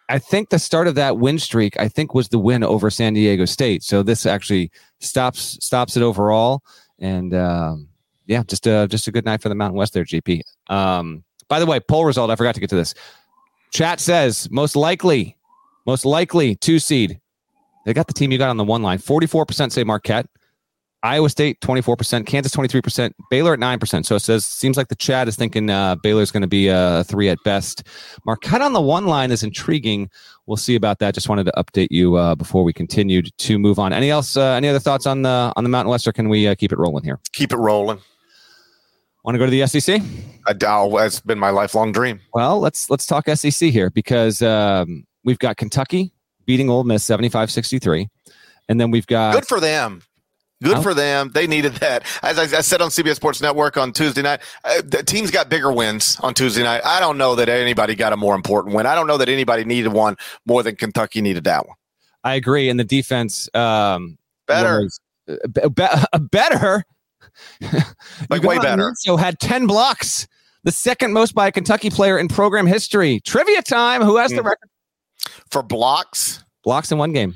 I 0.10 0.20
think 0.20 0.50
the 0.50 0.60
start 0.60 0.88
of 0.88 0.96
that 0.96 1.20
win 1.20 1.40
streak, 1.40 1.80
I 1.80 1.88
think, 1.88 2.14
was 2.14 2.28
the 2.28 2.38
win 2.38 2.66
over 2.66 2.90
San 2.90 3.14
Diego 3.14 3.46
State. 3.46 3.82
So 3.82 4.04
this 4.04 4.26
actually 4.26 4.70
stops 5.00 5.58
stops 5.62 5.96
it 5.96 6.04
overall, 6.04 6.64
and 7.00 7.34
um, 7.34 7.88
yeah, 8.26 8.44
just 8.44 8.68
a 8.68 8.88
just 8.90 9.08
a 9.08 9.12
good 9.12 9.26
night 9.26 9.42
for 9.42 9.50
the 9.50 9.56
Mountain 9.56 9.78
West 9.78 9.94
there, 9.94 10.04
GP. 10.04 10.42
Um, 10.68 11.24
by 11.48 11.60
the 11.60 11.66
way, 11.66 11.80
poll 11.80 12.06
result, 12.06 12.30
I 12.30 12.36
forgot 12.38 12.56
to 12.56 12.62
get 12.62 12.70
to 12.70 12.78
this. 12.78 12.94
Chat 13.72 14.00
says 14.00 14.50
most 14.52 14.76
likely, 14.76 15.38
most 15.86 16.06
likely 16.06 16.56
two 16.56 16.80
seed. 16.80 17.20
They 17.86 17.94
got 17.94 18.08
the 18.08 18.14
team 18.14 18.32
you 18.32 18.38
got 18.38 18.50
on 18.50 18.58
the 18.58 18.64
one 18.64 18.84
line. 18.84 19.00
44% 19.00 19.72
say 19.72 19.84
Marquette. 19.84 20.28
Iowa 21.04 21.32
State 21.32 21.60
24%, 21.62 22.28
Kansas 22.28 22.56
23%, 22.56 23.12
Baylor 23.32 23.54
at 23.54 23.60
9%. 23.60 24.06
So 24.06 24.16
it 24.16 24.20
says 24.20 24.46
seems 24.46 24.78
like 24.78 24.90
the 24.90 24.96
chat 24.96 25.28
is 25.28 25.36
thinking 25.36 25.70
uh, 25.70 25.96
Baylor's 25.96 26.30
going 26.30 26.42
to 26.42 26.48
be 26.48 26.68
a 26.68 27.04
three 27.06 27.28
at 27.28 27.40
best. 27.44 27.88
Marquette 28.24 28.62
on 28.62 28.74
the 28.74 28.82
one 28.82 29.08
line 29.08 29.32
is 29.32 29.42
intriguing. 29.42 30.12
We'll 30.46 30.58
see 30.58 30.76
about 30.76 31.00
that. 31.00 31.16
Just 31.16 31.28
wanted 31.28 31.46
to 31.46 31.54
update 31.58 31.88
you 31.90 32.18
uh, 32.18 32.36
before 32.36 32.64
we 32.64 32.72
continued 32.72 33.36
to 33.40 33.58
move 33.58 33.80
on. 33.80 33.94
Any 33.94 34.12
else? 34.12 34.38
Uh, 34.38 34.52
any 34.52 34.68
other 34.68 34.80
thoughts 34.80 35.08
on 35.08 35.24
the 35.24 35.52
on 35.56 35.64
the 35.64 35.70
Mountain 35.70 35.90
West, 35.90 36.08
or 36.08 36.12
can 36.12 36.30
we 36.30 36.48
uh, 36.48 36.54
keep 36.54 36.72
it 36.72 36.78
rolling 36.78 37.04
here? 37.04 37.20
Keep 37.34 37.54
it 37.54 37.58
rolling. 37.58 38.00
Want 39.24 39.36
to 39.36 39.40
go 39.40 39.46
to 39.46 39.52
the 39.52 39.68
SEC? 39.68 40.02
I, 40.48 40.56
oh, 40.66 40.98
that's 40.98 41.20
been 41.20 41.38
my 41.38 41.52
lifelong 41.52 41.92
dream. 41.92 42.20
Well, 42.34 42.60
let's 42.60 42.90
let's 42.90 43.06
talk 43.06 43.28
SEC 43.30 43.70
here 43.70 43.90
because 43.92 44.42
um, 44.42 45.06
we've 45.24 45.40
got 45.40 45.58
Kentucky 45.58 46.12
beating 46.46 46.70
Ole 46.70 46.84
Miss 46.84 47.06
75-63. 47.06 48.10
and 48.68 48.82
then 48.82 48.90
we've 48.90 49.06
got 49.06 49.34
good 49.34 49.48
for 49.48 49.60
them. 49.60 50.02
Good 50.64 50.78
oh. 50.78 50.82
for 50.82 50.94
them. 50.94 51.32
They 51.34 51.48
needed 51.48 51.74
that. 51.76 52.04
As 52.22 52.38
I, 52.38 52.58
I, 52.58 52.62
said 52.62 52.82
on 52.82 52.90
CBS 52.90 53.16
Sports 53.16 53.42
Network 53.42 53.78
on 53.78 53.92
Tuesday 53.94 54.22
night, 54.22 54.42
uh, 54.64 54.82
the 54.86 55.02
teams 55.02 55.32
got 55.32 55.50
bigger 55.50 55.72
wins 55.72 56.20
on 56.22 56.36
Tuesday 56.36 56.62
night. 56.62 56.82
I 56.86 57.00
don't 57.00 57.18
know 57.18 57.34
that 57.36 57.50
anybody 57.50 57.96
got 57.96 58.14
a 58.14 58.18
more 58.18 58.36
important 58.36 58.76
win. 58.76 58.86
I 58.86 58.94
don't 58.94 59.08
know 59.08 59.18
that 59.18 59.28
anybody 59.28 59.64
needed 59.66 59.92
one 59.92 60.18
more 60.46 60.62
than 60.62 60.76
Kentucky 60.76 61.22
needed 61.22 61.46
that 61.46 61.68
one. 61.68 61.76
I 62.24 62.36
agree. 62.36 62.70
And 62.70 62.80
the 62.80 62.84
defense 62.84 63.50
um, 63.56 64.20
better, 64.46 64.82
was, 64.82 65.00
uh, 65.28 65.70
be, 65.70 65.88
better 66.30 66.86
like 68.30 68.44
way 68.44 68.60
better. 68.60 68.94
So 68.98 69.18
had 69.18 69.40
10 69.40 69.68
blocks, 69.68 70.28
the 70.64 70.72
second 70.72 71.14
most 71.14 71.34
by 71.34 71.48
a 71.48 71.52
Kentucky 71.52 71.90
player 71.90 72.18
in 72.18 72.28
program 72.28 72.68
history. 72.68 73.20
Trivia 73.22 73.62
time. 73.62 74.02
Who 74.02 74.18
has 74.18 74.32
mm. 74.32 74.38
the 74.38 74.44
record? 74.44 74.70
For 75.50 75.64
blocks? 75.64 76.44
Blocks 76.64 76.92
in 76.92 76.98
one 76.98 77.14
game. 77.14 77.36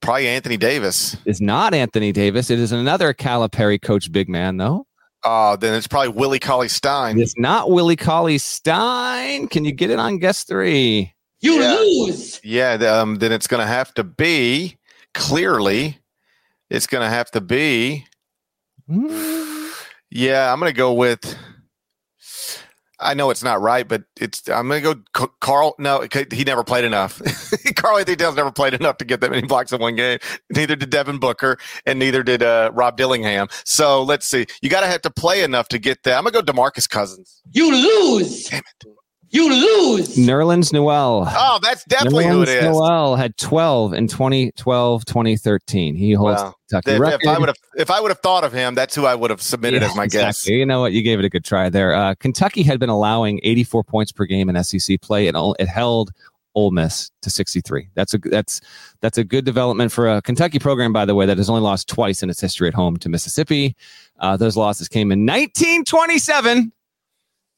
Probably 0.00 0.28
Anthony 0.28 0.56
Davis. 0.56 1.16
It's 1.26 1.40
not 1.40 1.74
Anthony 1.74 2.12
Davis. 2.12 2.50
It 2.50 2.58
is 2.58 2.72
another 2.72 3.12
Calipari 3.12 3.80
coach 3.80 4.10
big 4.10 4.28
man, 4.28 4.56
though. 4.56 4.86
Oh, 5.22 5.52
uh, 5.52 5.56
then 5.56 5.74
it's 5.74 5.86
probably 5.86 6.08
Willie 6.08 6.38
Cauley 6.38 6.68
Stein. 6.68 7.20
It's 7.20 7.36
not 7.36 7.70
Willie 7.70 7.96
Cauley 7.96 8.38
Stein. 8.38 9.48
Can 9.48 9.66
you 9.66 9.72
get 9.72 9.90
it 9.90 9.98
on 9.98 10.18
guess 10.18 10.44
three? 10.44 11.12
You 11.40 11.60
yeah. 11.60 11.74
lose. 11.74 12.40
Yeah, 12.42 12.72
um, 12.74 13.16
then 13.16 13.30
it's 13.30 13.46
going 13.46 13.60
to 13.60 13.66
have 13.66 13.92
to 13.94 14.04
be 14.04 14.78
clearly. 15.12 15.98
It's 16.70 16.86
going 16.86 17.02
to 17.02 17.10
have 17.10 17.30
to 17.32 17.40
be 17.40 18.06
yeah, 20.10 20.52
I'm 20.52 20.58
going 20.58 20.70
to 20.70 20.76
go 20.76 20.92
with. 20.92 21.36
I 23.02 23.14
know 23.14 23.30
it's 23.30 23.42
not 23.42 23.62
right, 23.62 23.88
but 23.88 24.02
it's. 24.20 24.46
I'm 24.48 24.68
going 24.68 24.82
to 24.82 24.94
go 25.12 25.28
Karl. 25.40 25.74
No, 25.78 26.06
he 26.30 26.44
never 26.44 26.62
played 26.62 26.84
enough. 26.84 27.22
Karl-Anthony 27.76 28.16
Towns 28.16 28.36
never 28.36 28.52
played 28.52 28.74
enough 28.74 28.98
to 28.98 29.06
get 29.06 29.22
that 29.22 29.30
many 29.30 29.46
blocks 29.46 29.72
in 29.72 29.80
one 29.80 29.96
game. 29.96 30.18
Neither 30.50 30.76
did 30.76 30.90
Devin 30.90 31.18
Booker, 31.18 31.56
and 31.86 31.98
neither 31.98 32.22
did 32.22 32.42
uh, 32.42 32.70
Rob 32.74 32.98
Dillingham. 32.98 33.48
So 33.64 34.02
let's 34.02 34.26
see. 34.26 34.46
You 34.60 34.68
got 34.68 34.80
to 34.80 34.86
have 34.86 35.02
to 35.02 35.10
play 35.10 35.42
enough 35.42 35.68
to 35.68 35.78
get 35.78 36.02
that. 36.02 36.18
I'm 36.18 36.24
going 36.24 36.34
to 36.34 36.42
go 36.42 36.52
Demarcus 36.52 36.88
Cousins. 36.88 37.40
You 37.50 37.72
lose. 37.72 38.48
Damn 38.48 38.58
it. 38.58 38.99
You 39.32 39.48
lose. 39.48 40.16
Nerlens 40.16 40.72
Noel. 40.72 41.24
Oh, 41.28 41.58
that's 41.62 41.84
definitely 41.84 42.24
Nerlens 42.24 42.32
who 42.32 42.42
it 42.42 42.48
is. 42.48 42.64
Noel 42.64 43.14
had 43.14 43.36
12 43.36 43.94
in 43.94 44.08
2012, 44.08 45.04
2013. 45.04 45.94
He 45.94 46.12
holds 46.12 46.42
well, 46.42 46.58
Kentucky 46.68 46.96
if, 46.96 47.00
record. 47.00 47.20
If 47.22 47.28
I 47.28 47.38
would 47.38 47.48
have, 47.48 47.56
if 47.76 47.90
I 47.92 48.00
would 48.00 48.10
have 48.10 48.18
thought 48.18 48.42
of 48.42 48.52
him, 48.52 48.74
that's 48.74 48.94
who 48.94 49.06
I 49.06 49.14
would 49.14 49.30
have 49.30 49.40
submitted 49.40 49.82
yeah, 49.82 49.88
as 49.88 49.96
my 49.96 50.04
exactly. 50.04 50.26
guess. 50.26 50.48
You 50.48 50.66
know 50.66 50.80
what? 50.80 50.92
You 50.92 51.02
gave 51.02 51.20
it 51.20 51.24
a 51.24 51.28
good 51.28 51.44
try 51.44 51.68
there. 51.68 51.94
Uh, 51.94 52.14
Kentucky 52.16 52.64
had 52.64 52.80
been 52.80 52.88
allowing 52.88 53.38
84 53.44 53.84
points 53.84 54.10
per 54.10 54.24
game 54.24 54.50
in 54.50 54.62
SEC 54.64 55.00
play, 55.00 55.28
and 55.28 55.36
it 55.60 55.68
held 55.68 56.10
Ole 56.56 56.72
Miss 56.72 57.12
to 57.22 57.30
63. 57.30 57.88
That's 57.94 58.14
a 58.14 58.18
that's 58.18 58.60
that's 59.00 59.16
a 59.16 59.22
good 59.22 59.44
development 59.44 59.92
for 59.92 60.08
a 60.08 60.20
Kentucky 60.22 60.58
program, 60.58 60.92
by 60.92 61.04
the 61.04 61.14
way, 61.14 61.26
that 61.26 61.38
has 61.38 61.48
only 61.48 61.62
lost 61.62 61.88
twice 61.88 62.24
in 62.24 62.30
its 62.30 62.40
history 62.40 62.66
at 62.66 62.74
home 62.74 62.96
to 62.96 63.08
Mississippi. 63.08 63.76
Uh, 64.18 64.36
those 64.36 64.56
losses 64.56 64.88
came 64.88 65.12
in 65.12 65.24
1927 65.24 66.72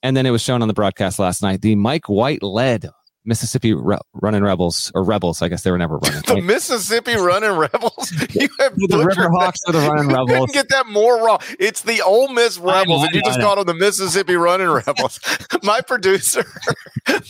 and 0.03 0.17
then 0.17 0.27
it 0.27 0.31
was 0.31 0.43
shown 0.43 0.63
on 0.63 0.69
the 0.69 0.75
broadcast 0.75 1.19
last 1.19 1.43
night. 1.43 1.61
The 1.63 1.75
Mike 1.75 2.09
White 2.09 2.43
led 2.43 2.89
Mississippi 3.25 3.73
Re- 3.73 3.99
running 4.15 4.43
rebels 4.43 4.91
or 4.97 5.05
rebels. 5.05 5.43
I 5.43 5.49
guess 5.49 5.63
they 5.63 5.71
were 5.71 5.79
never 5.79 5.99
running. 6.03 6.23
the 6.23 6.41
Mississippi 6.41 7.15
running 7.15 7.53
rebels. 7.53 8.13
You 8.33 8.49
have 8.59 8.75
the 8.75 8.89
Riverhawks 8.89 9.59
or 9.69 9.73
the 9.75 9.79
running 9.79 10.05
You 10.11 10.17
rebels. 10.17 10.31
couldn't 10.31 10.53
get 10.55 10.69
that 10.71 10.87
more 10.89 11.25
wrong. 11.25 11.39
It's 11.61 11.83
the 11.83 12.01
Ole 12.03 12.29
Miss 12.33 12.59
I 12.59 12.63
know, 12.63 12.73
Rebels, 12.73 13.05
and 13.05 13.15
you 13.15 13.23
just 13.23 13.41
called 13.41 13.59
them 13.59 13.67
the 13.67 13.75
Mississippi 13.75 14.35
Running 14.35 14.69
Rebels. 14.69 15.21
my 15.63 15.81
producer, 15.83 16.45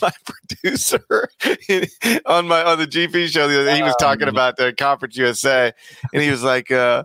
my 0.00 0.12
producer 0.24 1.28
on 2.24 2.48
my 2.48 2.62
on 2.62 2.78
the 2.78 2.86
GP 2.86 3.28
show, 3.28 3.48
he 3.48 3.82
was 3.82 3.94
talking 4.00 4.28
about 4.28 4.56
the 4.56 4.72
Conference 4.72 5.16
USA, 5.18 5.72
and 6.14 6.22
he 6.22 6.30
was 6.30 6.42
like, 6.42 6.70
uh, 6.70 7.04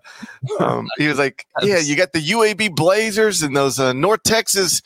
um, 0.60 0.88
he 0.98 1.08
was 1.10 1.18
like, 1.18 1.46
yeah, 1.62 1.80
you 1.80 1.98
got 1.98 2.14
the 2.14 2.22
UAB 2.22 2.74
Blazers 2.76 3.44
and 3.44 3.54
those 3.56 3.80
uh, 3.80 3.92
North 3.92 4.24
Texas. 4.24 4.82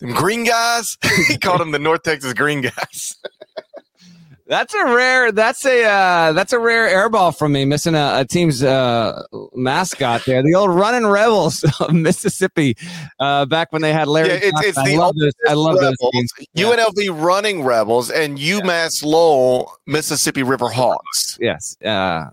Them 0.00 0.12
green 0.12 0.44
guys, 0.44 0.96
he 1.28 1.36
called 1.42 1.60
them 1.60 1.72
the 1.72 1.78
North 1.78 2.02
Texas 2.02 2.32
green 2.34 2.60
guys. 2.62 3.16
That's 4.46 4.72
a 4.72 4.82
rare. 4.82 5.30
That's 5.30 5.66
a 5.66 5.84
uh, 5.84 6.32
that's 6.32 6.54
a 6.54 6.58
rare 6.58 6.88
airball 6.88 7.36
from 7.36 7.52
me, 7.52 7.66
missing 7.66 7.94
a, 7.94 8.20
a 8.20 8.24
team's 8.24 8.62
uh, 8.62 9.22
mascot 9.54 10.24
there. 10.24 10.42
The 10.42 10.54
old 10.54 10.70
running 10.70 11.06
rebels 11.06 11.64
of 11.80 11.92
Mississippi, 11.92 12.74
uh, 13.20 13.44
back 13.44 13.70
when 13.74 13.82
they 13.82 13.92
had 13.92 14.08
Larry. 14.08 14.28
Yeah, 14.30 14.34
it's- 14.36 14.64
it's 14.64 14.78
I 14.78 14.88
the 14.88 14.96
love 14.96 15.14
those. 15.16 15.34
I 15.46 15.52
love 15.52 15.74
those 15.74 15.92
Rebels, 16.00 16.12
teams. 16.12 16.32
Yeah. 16.54 16.64
UNLV 16.64 17.22
Running 17.22 17.62
Rebels 17.62 18.10
and 18.10 18.38
UMass 18.38 19.04
Lowell 19.04 19.70
Mississippi 19.86 20.42
River 20.42 20.70
Hawks. 20.70 21.36
Yes. 21.42 21.76
Uh, 21.84 22.30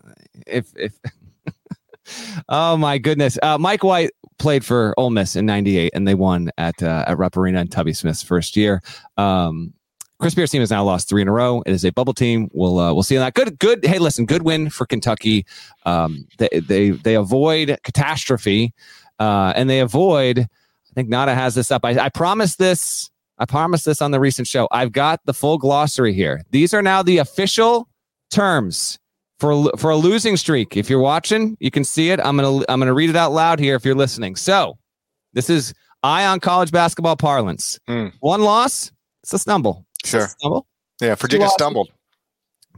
if 0.47 0.67
if. 0.77 0.93
oh 2.47 2.77
my 2.77 2.97
goodness, 2.97 3.37
uh, 3.43 3.57
Mike 3.57 3.83
White 3.83 4.11
played 4.37 4.65
for 4.65 4.93
Ole 4.97 5.09
Miss 5.09 5.35
in 5.35 5.45
'98, 5.45 5.91
and 5.93 6.07
they 6.07 6.15
won 6.15 6.49
at 6.57 6.81
uh, 6.81 7.05
at 7.07 7.17
Rupp 7.17 7.37
Arena 7.37 7.61
in 7.61 7.67
Tubby 7.67 7.93
Smith's 7.93 8.23
first 8.23 8.55
year. 8.55 8.81
Um, 9.17 9.73
Chris 10.19 10.33
Beard's 10.33 10.51
team 10.51 10.61
has 10.61 10.71
now 10.71 10.83
lost 10.83 11.09
three 11.09 11.21
in 11.21 11.27
a 11.27 11.31
row. 11.31 11.61
It 11.65 11.71
is 11.71 11.83
a 11.83 11.91
bubble 11.91 12.13
team. 12.13 12.49
We'll 12.53 12.79
uh, 12.79 12.93
we'll 12.93 13.03
see 13.03 13.17
that. 13.17 13.33
Good, 13.33 13.59
good. 13.59 13.85
Hey, 13.85 13.99
listen, 13.99 14.25
good 14.25 14.43
win 14.43 14.69
for 14.69 14.85
Kentucky. 14.85 15.45
Um, 15.85 16.27
they 16.37 16.49
they 16.53 16.89
they 16.91 17.15
avoid 17.15 17.77
catastrophe, 17.83 18.73
uh, 19.19 19.53
and 19.55 19.69
they 19.69 19.79
avoid. 19.79 20.39
I 20.39 20.93
think 20.95 21.09
Nata 21.09 21.35
has 21.35 21.55
this 21.55 21.71
up. 21.71 21.83
I, 21.83 22.05
I 22.05 22.09
promised 22.09 22.57
this. 22.57 23.11
I 23.37 23.45
promised 23.45 23.83
this 23.83 24.01
on 24.01 24.11
the 24.11 24.19
recent 24.19 24.47
show. 24.47 24.69
I've 24.71 24.93
got 24.93 25.19
the 25.25 25.33
full 25.33 25.57
glossary 25.57 26.13
here. 26.13 26.41
These 26.51 26.73
are 26.73 26.81
now 26.81 27.03
the 27.03 27.17
official 27.17 27.89
terms 28.31 28.97
for 29.39 29.69
for 29.77 29.89
a 29.91 29.95
losing 29.97 30.37
streak. 30.37 30.77
If 30.77 30.89
you're 30.89 30.99
watching, 30.99 31.57
you 31.59 31.71
can 31.71 31.83
see 31.83 32.09
it. 32.11 32.19
I'm 32.19 32.37
gonna 32.37 32.63
I'm 32.69 32.79
gonna 32.79 32.93
read 32.93 33.09
it 33.09 33.15
out 33.15 33.31
loud 33.31 33.59
here 33.59 33.75
if 33.75 33.85
you're 33.85 33.95
listening. 33.95 34.35
So 34.35 34.77
this 35.33 35.49
is 35.49 35.73
eye 36.03 36.25
on 36.25 36.39
college 36.39 36.71
basketball 36.71 37.15
parlance. 37.17 37.79
Hmm. 37.87 38.07
One 38.19 38.41
loss, 38.41 38.91
it's 39.23 39.33
a 39.33 39.39
stumble. 39.39 39.85
It's 40.03 40.13
a 40.13 40.17
Sure. 40.19 40.27
stumble. 40.27 40.67
Yeah, 41.01 41.15
Virginia 41.15 41.49
stumbled. 41.49 41.89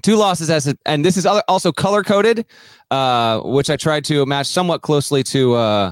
Two 0.03 0.15
losses 0.15 0.49
as 0.49 0.67
a, 0.67 0.75
and 0.85 1.03
this 1.03 1.17
is 1.17 1.25
other, 1.25 1.43
also 1.47 1.71
color 1.71 2.03
coded, 2.03 2.45
uh, 2.91 3.39
which 3.41 3.69
I 3.69 3.75
tried 3.75 4.05
to 4.05 4.25
match 4.25 4.47
somewhat 4.47 4.81
closely 4.81 5.23
to 5.23 5.55
uh, 5.55 5.91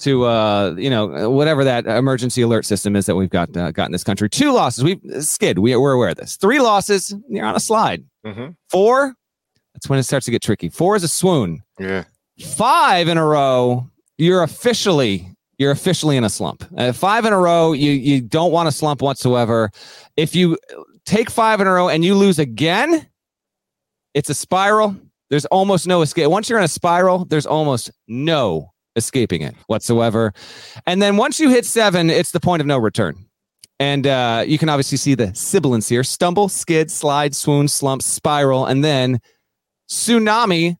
to 0.00 0.24
uh, 0.24 0.74
you 0.76 0.90
know 0.90 1.30
whatever 1.30 1.62
that 1.64 1.86
emergency 1.86 2.42
alert 2.42 2.64
system 2.66 2.96
is 2.96 3.06
that 3.06 3.14
we've 3.14 3.30
got 3.30 3.54
uh, 3.56 3.70
got 3.70 3.86
in 3.86 3.92
this 3.92 4.02
country. 4.04 4.28
Two 4.28 4.52
losses, 4.52 4.82
we 4.82 4.98
skid. 5.20 5.58
We, 5.58 5.76
we're 5.76 5.92
aware 5.92 6.08
of 6.10 6.16
this. 6.16 6.36
Three 6.36 6.60
losses, 6.60 7.14
you're 7.28 7.44
on 7.46 7.54
a 7.54 7.60
slide. 7.60 8.04
hmm 8.26 8.48
Four, 8.70 9.14
that's 9.82 9.90
when 9.90 9.98
it 9.98 10.04
starts 10.04 10.26
to 10.26 10.30
get 10.30 10.42
tricky. 10.42 10.68
Four 10.68 10.94
is 10.94 11.02
a 11.02 11.08
swoon. 11.08 11.60
Yeah. 11.76 12.04
Five 12.40 13.08
in 13.08 13.18
a 13.18 13.26
row, 13.26 13.90
you're 14.16 14.44
officially 14.44 15.28
you're 15.58 15.72
officially 15.72 16.16
in 16.16 16.22
a 16.22 16.30
slump. 16.30 16.64
Uh, 16.76 16.92
five 16.92 17.24
in 17.24 17.32
a 17.32 17.38
row, 17.38 17.72
you 17.72 17.90
you 17.90 18.20
don't 18.20 18.52
want 18.52 18.68
to 18.68 18.72
slump 18.72 19.02
whatsoever. 19.02 19.70
If 20.16 20.36
you 20.36 20.56
take 21.04 21.30
five 21.30 21.60
in 21.60 21.66
a 21.66 21.72
row 21.72 21.88
and 21.88 22.04
you 22.04 22.14
lose 22.14 22.38
again, 22.38 23.08
it's 24.14 24.30
a 24.30 24.34
spiral. 24.34 24.96
There's 25.30 25.46
almost 25.46 25.88
no 25.88 26.02
escape. 26.02 26.30
Once 26.30 26.48
you're 26.48 26.60
in 26.60 26.64
a 26.64 26.68
spiral, 26.68 27.24
there's 27.24 27.46
almost 27.46 27.90
no 28.06 28.70
escaping 28.94 29.42
it 29.42 29.56
whatsoever. 29.66 30.32
And 30.86 31.02
then 31.02 31.16
once 31.16 31.40
you 31.40 31.50
hit 31.50 31.66
seven, 31.66 32.08
it's 32.08 32.30
the 32.30 32.40
point 32.40 32.60
of 32.60 32.66
no 32.68 32.78
return. 32.78 33.16
And 33.80 34.06
uh, 34.06 34.44
you 34.46 34.58
can 34.58 34.68
obviously 34.68 34.98
see 34.98 35.16
the 35.16 35.34
sibilance 35.34 35.88
here 35.88 36.04
stumble, 36.04 36.48
skid, 36.48 36.88
slide, 36.88 37.34
swoon, 37.34 37.66
slump, 37.66 38.02
spiral, 38.02 38.66
and 38.66 38.84
then 38.84 39.20
tsunami. 39.92 40.76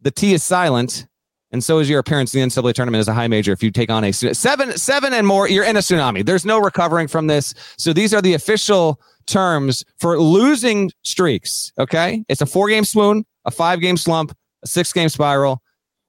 The 0.00 0.10
T 0.10 0.32
is 0.32 0.44
silent. 0.44 1.06
And 1.50 1.62
so 1.62 1.78
is 1.78 1.88
your 1.88 2.00
appearance 2.00 2.34
in 2.34 2.40
the 2.40 2.46
NCAA 2.46 2.74
tournament 2.74 3.00
as 3.00 3.06
a 3.06 3.14
high 3.14 3.28
major. 3.28 3.52
If 3.52 3.62
you 3.62 3.70
take 3.70 3.88
on 3.88 4.02
a 4.02 4.12
seven, 4.12 4.76
seven 4.76 5.12
and 5.14 5.24
more, 5.24 5.48
you're 5.48 5.64
in 5.64 5.76
a 5.76 5.80
tsunami. 5.80 6.26
There's 6.26 6.44
no 6.44 6.58
recovering 6.58 7.06
from 7.06 7.28
this. 7.28 7.54
So 7.78 7.92
these 7.92 8.12
are 8.12 8.20
the 8.20 8.34
official 8.34 9.00
terms 9.26 9.84
for 9.98 10.20
losing 10.20 10.90
streaks. 11.02 11.72
Okay, 11.78 12.24
it's 12.28 12.40
a 12.40 12.46
four 12.46 12.68
game 12.68 12.84
swoon, 12.84 13.24
a 13.44 13.52
five 13.52 13.80
game 13.80 13.96
slump, 13.96 14.36
a 14.64 14.66
six 14.66 14.92
game 14.92 15.08
spiral, 15.08 15.62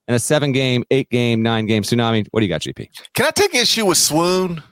and 0.08 0.16
a 0.16 0.20
seven 0.20 0.52
game, 0.52 0.84
eight 0.90 1.10
game, 1.12 1.44
nine 1.44 1.68
game 1.68 1.84
tsunami. 1.84 2.26
What 2.32 2.40
do 2.40 2.46
you 2.48 2.50
got, 2.50 2.62
GP? 2.62 2.90
Can 3.14 3.28
I 3.28 3.32
take 3.32 3.54
issue 3.54 3.86
with 3.86 4.00
swoon? 4.00 4.64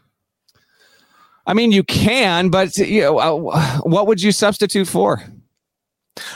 I 1.45 1.53
mean, 1.53 1.71
you 1.71 1.83
can, 1.83 2.49
but 2.49 2.75
you 2.77 3.01
know, 3.01 3.19
uh, 3.19 3.77
what 3.81 4.07
would 4.07 4.23
you 4.23 4.31
substitute 4.31 4.87
for? 4.87 5.21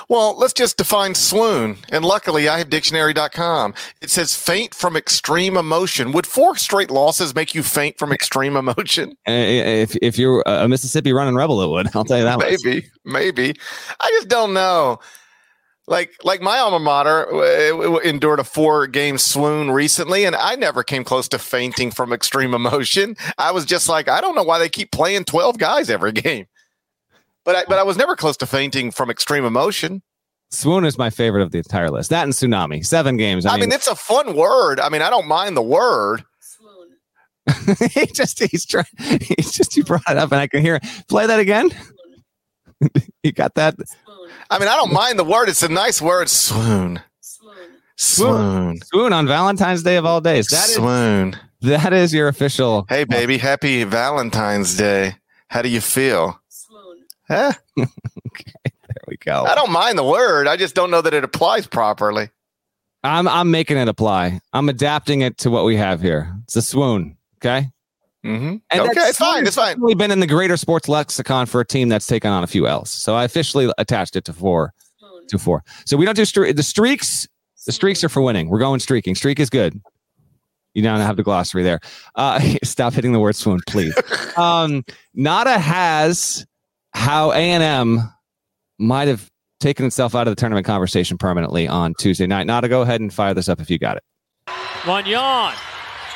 Well, 0.09 0.37
let's 0.37 0.53
just 0.53 0.77
define 0.77 1.13
swoon. 1.13 1.77
And 1.89 2.03
luckily, 2.03 2.47
I 2.49 2.57
have 2.57 2.69
dictionary.com. 2.69 3.73
It 4.01 4.09
says 4.09 4.33
faint 4.35 4.73
from 4.73 4.95
extreme 4.95 5.55
emotion. 5.55 6.11
Would 6.13 6.25
four 6.25 6.55
straight 6.57 6.89
losses 6.89 7.35
make 7.35 7.53
you 7.53 7.61
faint 7.63 7.97
from 7.99 8.11
extreme 8.11 8.55
emotion? 8.55 9.11
Uh, 9.27 9.31
If 9.37 9.95
if 10.01 10.17
you're 10.17 10.43
a 10.45 10.67
Mississippi 10.67 11.13
running 11.13 11.35
rebel, 11.35 11.61
it 11.61 11.69
would. 11.69 11.87
I'll 11.95 12.05
tell 12.05 12.17
you 12.17 12.23
that. 12.23 12.39
much. 12.39 12.55
Maybe, 12.63 12.87
maybe. 13.05 13.53
I 13.99 14.09
just 14.15 14.27
don't 14.29 14.53
know. 14.53 14.99
Like, 15.89 16.11
like 16.25 16.41
my 16.41 16.57
alma 16.57 16.79
mater 16.79 17.33
uh, 17.33 17.97
endured 17.99 18.39
a 18.39 18.43
four-game 18.43 19.17
swoon 19.17 19.71
recently, 19.71 20.25
and 20.25 20.35
I 20.35 20.55
never 20.55 20.83
came 20.83 21.05
close 21.05 21.29
to 21.29 21.39
fainting 21.39 21.91
from 21.91 22.11
extreme 22.11 22.53
emotion. 22.53 23.15
I 23.37 23.51
was 23.51 23.63
just 23.63 23.87
like, 23.87 24.09
I 24.09 24.19
don't 24.19 24.35
know 24.35 24.43
why 24.43 24.59
they 24.59 24.67
keep 24.67 24.91
playing 24.91 25.23
twelve 25.23 25.57
guys 25.59 25.89
every 25.89 26.11
game, 26.27 26.45
but 27.47 27.55
I, 27.55 27.63
but 27.65 27.79
I 27.79 27.83
was 27.83 27.95
never 27.95 28.17
close 28.17 28.35
to 28.37 28.45
fainting 28.45 28.91
from 28.91 29.09
extreme 29.09 29.45
emotion. 29.45 30.01
Swoon 30.51 30.83
is 30.83 30.97
my 30.97 31.09
favorite 31.09 31.41
of 31.43 31.51
the 31.51 31.59
entire 31.59 31.89
list. 31.89 32.09
That 32.09 32.23
and 32.23 32.33
tsunami, 32.33 32.85
seven 32.85 33.15
games. 33.15 33.45
I, 33.45 33.57
mean, 33.57 33.71
it's 33.71 33.87
a 33.87 33.95
fun 33.95 34.35
word. 34.35 34.81
I 34.81 34.89
mean, 34.89 35.01
I 35.01 35.09
don't 35.09 35.27
mind 35.27 35.55
the 35.55 35.61
word. 35.61 36.25
Swoon. 36.41 37.77
he 37.91 38.05
just 38.07 38.43
he's 38.43 38.65
trying. 38.65 38.85
He's 39.21 39.53
just 39.53 39.73
he 39.73 39.81
brought 39.81 40.01
it 40.09 40.17
up, 40.17 40.33
and 40.33 40.41
I 40.41 40.47
can 40.47 40.61
hear 40.61 40.75
it. 40.75 40.83
Play 41.07 41.25
that 41.25 41.39
again. 41.39 41.69
you 43.23 43.31
got 43.31 43.55
that? 43.55 43.75
I 44.49 44.59
mean, 44.59 44.67
I 44.67 44.75
don't 44.75 44.91
mind 44.91 45.17
the 45.17 45.23
word. 45.23 45.47
It's 45.47 45.63
a 45.63 45.69
nice 45.69 46.01
word. 46.01 46.27
Swoon. 46.27 47.01
Swoon. 47.95 48.81
Swoon 48.83 49.13
on 49.13 49.25
Valentine's 49.25 49.83
Day 49.83 49.95
of 49.95 50.05
all 50.05 50.19
days. 50.19 50.47
That 50.47 50.67
is 50.67 50.75
Swoon. 50.75 51.37
that 51.61 51.93
is 51.93 52.13
your 52.13 52.27
official. 52.27 52.85
Hey, 52.89 53.05
baby, 53.05 53.37
happy 53.37 53.85
Valentine's 53.85 54.75
Day. 54.75 55.15
How 55.47 55.61
do 55.61 55.69
you 55.69 55.79
feel? 55.79 56.41
Huh? 57.27 57.53
There 58.87 59.03
we 59.09 59.17
go. 59.17 59.43
I 59.43 59.53
don't 59.53 59.71
mind 59.71 59.97
the 59.97 60.03
word. 60.03 60.47
I 60.47 60.55
just 60.55 60.73
don't 60.73 60.89
know 60.89 61.01
that 61.01 61.13
it 61.13 61.23
applies 61.23 61.67
properly. 61.67 62.29
I'm 63.03 63.27
I'm 63.27 63.51
making 63.51 63.77
it 63.77 63.87
apply. 63.87 64.39
I'm 64.53 64.69
adapting 64.69 65.21
it 65.21 65.37
to 65.39 65.49
what 65.49 65.65
we 65.65 65.75
have 65.75 66.01
here. 66.01 66.33
It's 66.43 66.55
a 66.55 66.61
swoon. 66.61 67.17
Okay. 67.37 67.69
Mm-hmm. 68.25 68.55
And 68.71 68.81
Okay, 68.81 69.01
it's 69.01 69.17
fine. 69.17 69.45
It's 69.45 69.55
fine. 69.55 69.79
We've 69.79 69.97
been 69.97 70.11
in 70.11 70.19
the 70.19 70.27
greater 70.27 70.57
sports 70.57 70.89
lexicon 70.89 71.45
for 71.45 71.61
a 71.61 71.65
team 71.65 71.89
that's 71.89 72.07
taken 72.07 72.31
on 72.31 72.43
a 72.43 72.47
few 72.47 72.67
L's. 72.67 72.89
So 72.89 73.15
I 73.15 73.23
officially 73.23 73.71
attached 73.77 74.15
it 74.15 74.25
to 74.25 74.33
four. 74.33 74.73
To 75.29 75.37
four. 75.37 75.63
So 75.85 75.97
we 75.97 76.05
don't 76.05 76.15
do 76.15 76.23
stre- 76.23 76.55
the 76.55 76.63
streaks. 76.63 77.27
The 77.65 77.73
streaks 77.73 78.03
are 78.03 78.09
for 78.09 78.21
winning. 78.21 78.47
We're 78.47 78.59
going 78.59 78.79
streaking. 78.79 79.15
Streak 79.15 79.39
is 79.39 79.49
good. 79.49 79.79
You 80.73 80.81
don't 80.83 81.01
have 81.01 81.17
the 81.17 81.23
glossary 81.23 81.63
there. 81.63 81.81
Uh, 82.15 82.39
stop 82.63 82.93
hitting 82.93 83.11
the 83.11 83.19
word 83.19 83.35
swoon, 83.35 83.59
please. 83.67 83.93
um, 84.37 84.85
Nata 85.13 85.59
has 85.59 86.45
how 86.97 87.31
A 87.31 87.37
and 87.37 87.63
M 87.63 88.11
might 88.79 89.07
have 89.07 89.27
taken 89.59 89.85
itself 89.85 90.15
out 90.15 90.27
of 90.27 90.31
the 90.31 90.39
tournament 90.39 90.65
conversation 90.65 91.17
permanently 91.17 91.67
on 91.67 91.93
Tuesday 91.99 92.27
night. 92.27 92.47
Now 92.47 92.59
to 92.59 92.67
go 92.67 92.81
ahead 92.81 93.01
and 93.01 93.13
fire 93.13 93.33
this 93.33 93.47
up 93.47 93.61
if 93.61 93.69
you 93.69 93.79
got 93.79 93.97
it. 93.97 94.03
Magnon 94.85 95.53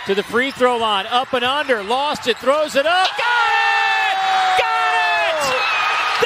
to 0.08 0.16
the 0.16 0.24
free 0.24 0.52
throw 0.52 0.78
line, 0.78 1.06
up 1.08 1.32
and 1.34 1.46
under, 1.46 1.84
lost 1.84 2.28
it, 2.28 2.38
throws 2.38 2.76
it 2.76 2.86
up, 2.86 3.10
got 3.18 3.52
it! 3.52 4.18
Got 4.60 4.96
it! 5.30 5.38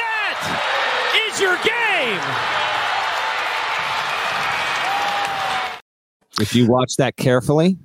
That 0.00 1.28
is 1.28 1.40
your 1.40 1.56
game! 1.56 2.20
If 6.40 6.54
you 6.54 6.66
watch 6.66 6.96
that 6.96 7.16
carefully, 7.16 7.76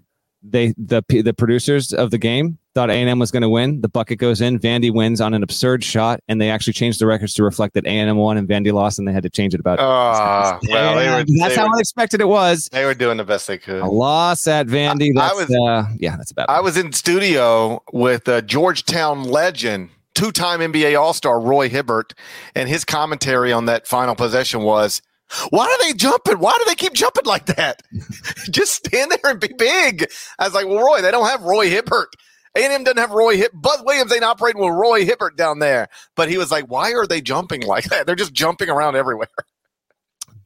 they 0.41 0.73
the 0.77 1.03
the 1.09 1.33
producers 1.33 1.93
of 1.93 2.11
the 2.11 2.17
game 2.17 2.57
thought 2.73 2.89
A&M 2.89 3.19
was 3.19 3.31
going 3.31 3.41
to 3.41 3.49
win. 3.49 3.81
The 3.81 3.89
bucket 3.89 4.17
goes 4.19 4.39
in. 4.41 4.57
Vandy 4.59 4.93
wins 4.93 5.19
on 5.21 5.33
an 5.33 5.43
absurd 5.43 5.83
shot, 5.83 6.21
and 6.27 6.39
they 6.39 6.49
actually 6.49 6.73
changed 6.73 6.99
the 6.99 7.05
records 7.05 7.33
to 7.35 7.43
reflect 7.43 7.73
that 7.73 7.85
A&M 7.85 8.15
won 8.17 8.37
and 8.37 8.47
Vandy 8.47 8.71
lost, 8.71 8.97
and 8.99 9.07
they 9.07 9.11
had 9.11 9.23
to 9.23 9.29
change 9.29 9.53
it 9.53 9.59
about. 9.59 9.79
Ah, 9.79 10.59
well, 10.69 10.95
they 10.95 11.09
were, 11.09 11.25
that's 11.39 11.55
how 11.55 11.67
were, 11.67 11.73
unexpected 11.75 12.21
it 12.21 12.27
was. 12.27 12.69
they 12.71 12.85
were 12.85 12.93
doing 12.93 13.17
the 13.17 13.23
best 13.23 13.47
they 13.47 13.57
could. 13.57 13.81
A 13.81 13.85
loss 13.87 14.47
at 14.47 14.67
Vandy. 14.67 15.09
I- 15.17 15.29
I 15.31 15.33
was- 15.33 15.51
uh, 15.51 15.85
yeah, 15.97 16.15
that's 16.17 16.31
about. 16.31 16.49
I 16.49 16.61
was 16.61 16.77
in 16.77 16.93
studio 16.93 17.81
with 17.91 18.27
a 18.27 18.41
Georgetown 18.41 19.23
legend, 19.25 19.89
two-time 20.15 20.59
NBA 20.61 20.99
All-Star 20.99 21.39
Roy 21.39 21.69
Hibbert, 21.69 22.13
and 22.55 22.69
his 22.69 22.85
commentary 22.85 23.51
on 23.51 23.65
that 23.65 23.85
final 23.87 24.15
possession 24.15 24.61
was, 24.63 25.01
"Why 25.49 25.65
are 25.65 25.83
they 25.87 25.93
jumping? 25.93 26.39
Why 26.39 26.53
do 26.57 26.65
they 26.67 26.75
keep 26.75 26.93
jumping 26.93 27.25
like 27.25 27.45
that? 27.47 27.81
Just 28.49 28.73
stand 28.85 29.11
there 29.11 29.31
and 29.31 29.39
be 29.39 29.49
big." 29.57 30.05
I 30.39 30.45
was 30.45 30.53
like, 30.53 30.67
"Well, 30.67 30.85
Roy, 30.85 31.01
they 31.01 31.11
don't 31.11 31.27
have 31.27 31.41
Roy 31.43 31.69
Hibbert." 31.69 32.07
A&M 32.55 32.83
doesn't 32.83 32.97
have 32.97 33.11
Roy 33.11 33.37
Hip. 33.37 33.51
Buzz 33.53 33.81
Williams 33.85 34.11
ain't 34.11 34.23
operating 34.23 34.61
with 34.61 34.73
Roy 34.73 35.05
Hibbert 35.05 35.37
down 35.37 35.59
there. 35.59 35.87
But 36.15 36.29
he 36.29 36.37
was 36.37 36.51
like, 36.51 36.65
"Why 36.65 36.91
are 36.93 37.07
they 37.07 37.21
jumping 37.21 37.61
like 37.61 37.85
that? 37.85 38.05
They're 38.05 38.15
just 38.15 38.33
jumping 38.33 38.69
around 38.69 38.95
everywhere." 38.95 39.27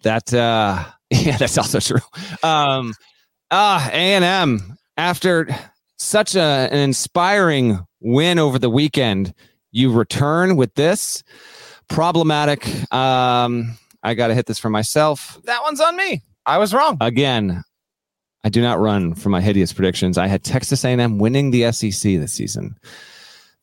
That 0.04 0.34
uh, 0.34 0.86
yeah, 1.10 1.38
that's 1.38 1.58
also 1.58 1.80
true. 1.80 2.02
Um, 2.44 2.94
ah, 3.52 3.90
A&M 3.92 4.78
after 4.98 5.48
such 5.98 6.36
a, 6.36 6.42
an 6.72 6.80
inspiring 6.80 7.86
win 8.02 8.40
over 8.40 8.60
the 8.60 8.70
weekend, 8.70 9.34
you 9.72 9.92
return 9.92 10.56
with 10.56 10.74
this 10.76 11.24
problematic. 11.90 12.68
Um, 12.94 13.78
I 14.04 14.14
got 14.14 14.28
to 14.28 14.36
hit 14.36 14.46
this 14.46 14.60
for 14.60 14.70
myself. 14.70 15.40
That 15.46 15.64
one's 15.64 15.82
on 15.82 15.96
me. 15.96 16.22
I 16.46 16.60
was 16.60 16.74
wrong. 16.74 16.98
Again, 17.02 17.64
I 18.46 18.50
do 18.50 18.62
not 18.62 18.80
run 18.80 19.16
for 19.16 19.30
my 19.30 19.42
hideous 19.42 19.74
predictions. 19.74 20.20
I 20.20 20.28
had 20.28 20.44
Texas 20.44 20.86
A&M 20.86 21.18
winning 21.18 21.50
the 21.50 21.72
SEC 21.72 22.20
this 22.20 22.32
season. 22.32 22.78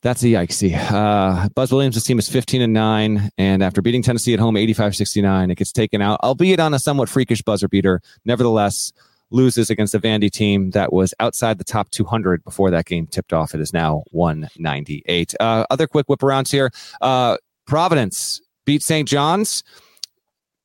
That's 0.01 0.21
a 0.23 0.27
yikesy. 0.27 0.75
Uh, 0.75 1.47
Buzz 1.55 1.71
Williams' 1.71 2.03
team 2.03 2.19
is 2.19 2.27
15 2.27 2.61
and 2.61 2.73
9, 2.73 3.29
and 3.37 3.63
after 3.63 3.81
beating 3.81 4.01
Tennessee 4.01 4.33
at 4.33 4.41
home 4.41 4.57
85 4.57 4.97
69, 4.97 5.51
it 5.51 5.55
gets 5.55 5.71
taken 5.71 6.01
out, 6.01 6.19
albeit 6.21 6.59
on 6.59 6.73
a 6.73 6.79
somewhat 6.79 7.07
freakish 7.07 7.41
buzzer 7.41 7.69
beater. 7.69 8.01
Nevertheless, 8.25 8.91
loses 9.31 9.69
against 9.69 9.95
a 9.95 9.99
Vandy 9.99 10.29
team 10.29 10.71
that 10.71 10.91
was 10.91 11.13
outside 11.21 11.59
the 11.59 11.63
top 11.63 11.89
200 11.91 12.43
before 12.43 12.69
that 12.69 12.85
game 12.85 13.07
tipped 13.07 13.31
off. 13.31 13.55
It 13.55 13.61
is 13.61 13.71
now 13.71 14.03
198. 14.11 15.33
Uh, 15.39 15.65
other 15.71 15.87
quick 15.87 16.09
whip 16.09 16.19
arounds 16.19 16.51
here. 16.51 16.71
Uh, 16.99 17.37
Providence 17.65 18.41
beat 18.65 18.83
St. 18.83 19.07
John's. 19.07 19.63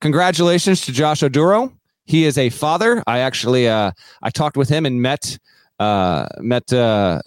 Congratulations 0.00 0.80
to 0.82 0.92
Josh 0.92 1.20
Oduro. 1.20 1.72
He 2.09 2.24
is 2.24 2.38
a 2.38 2.48
father. 2.48 3.02
I 3.06 3.18
actually 3.18 3.68
uh, 3.68 3.92
I 4.22 4.30
talked 4.30 4.56
with 4.56 4.70
him 4.70 4.86
and 4.86 5.02
met 5.02 5.38
uh, 5.78 6.26
met 6.40 6.72
uh, 6.72 7.20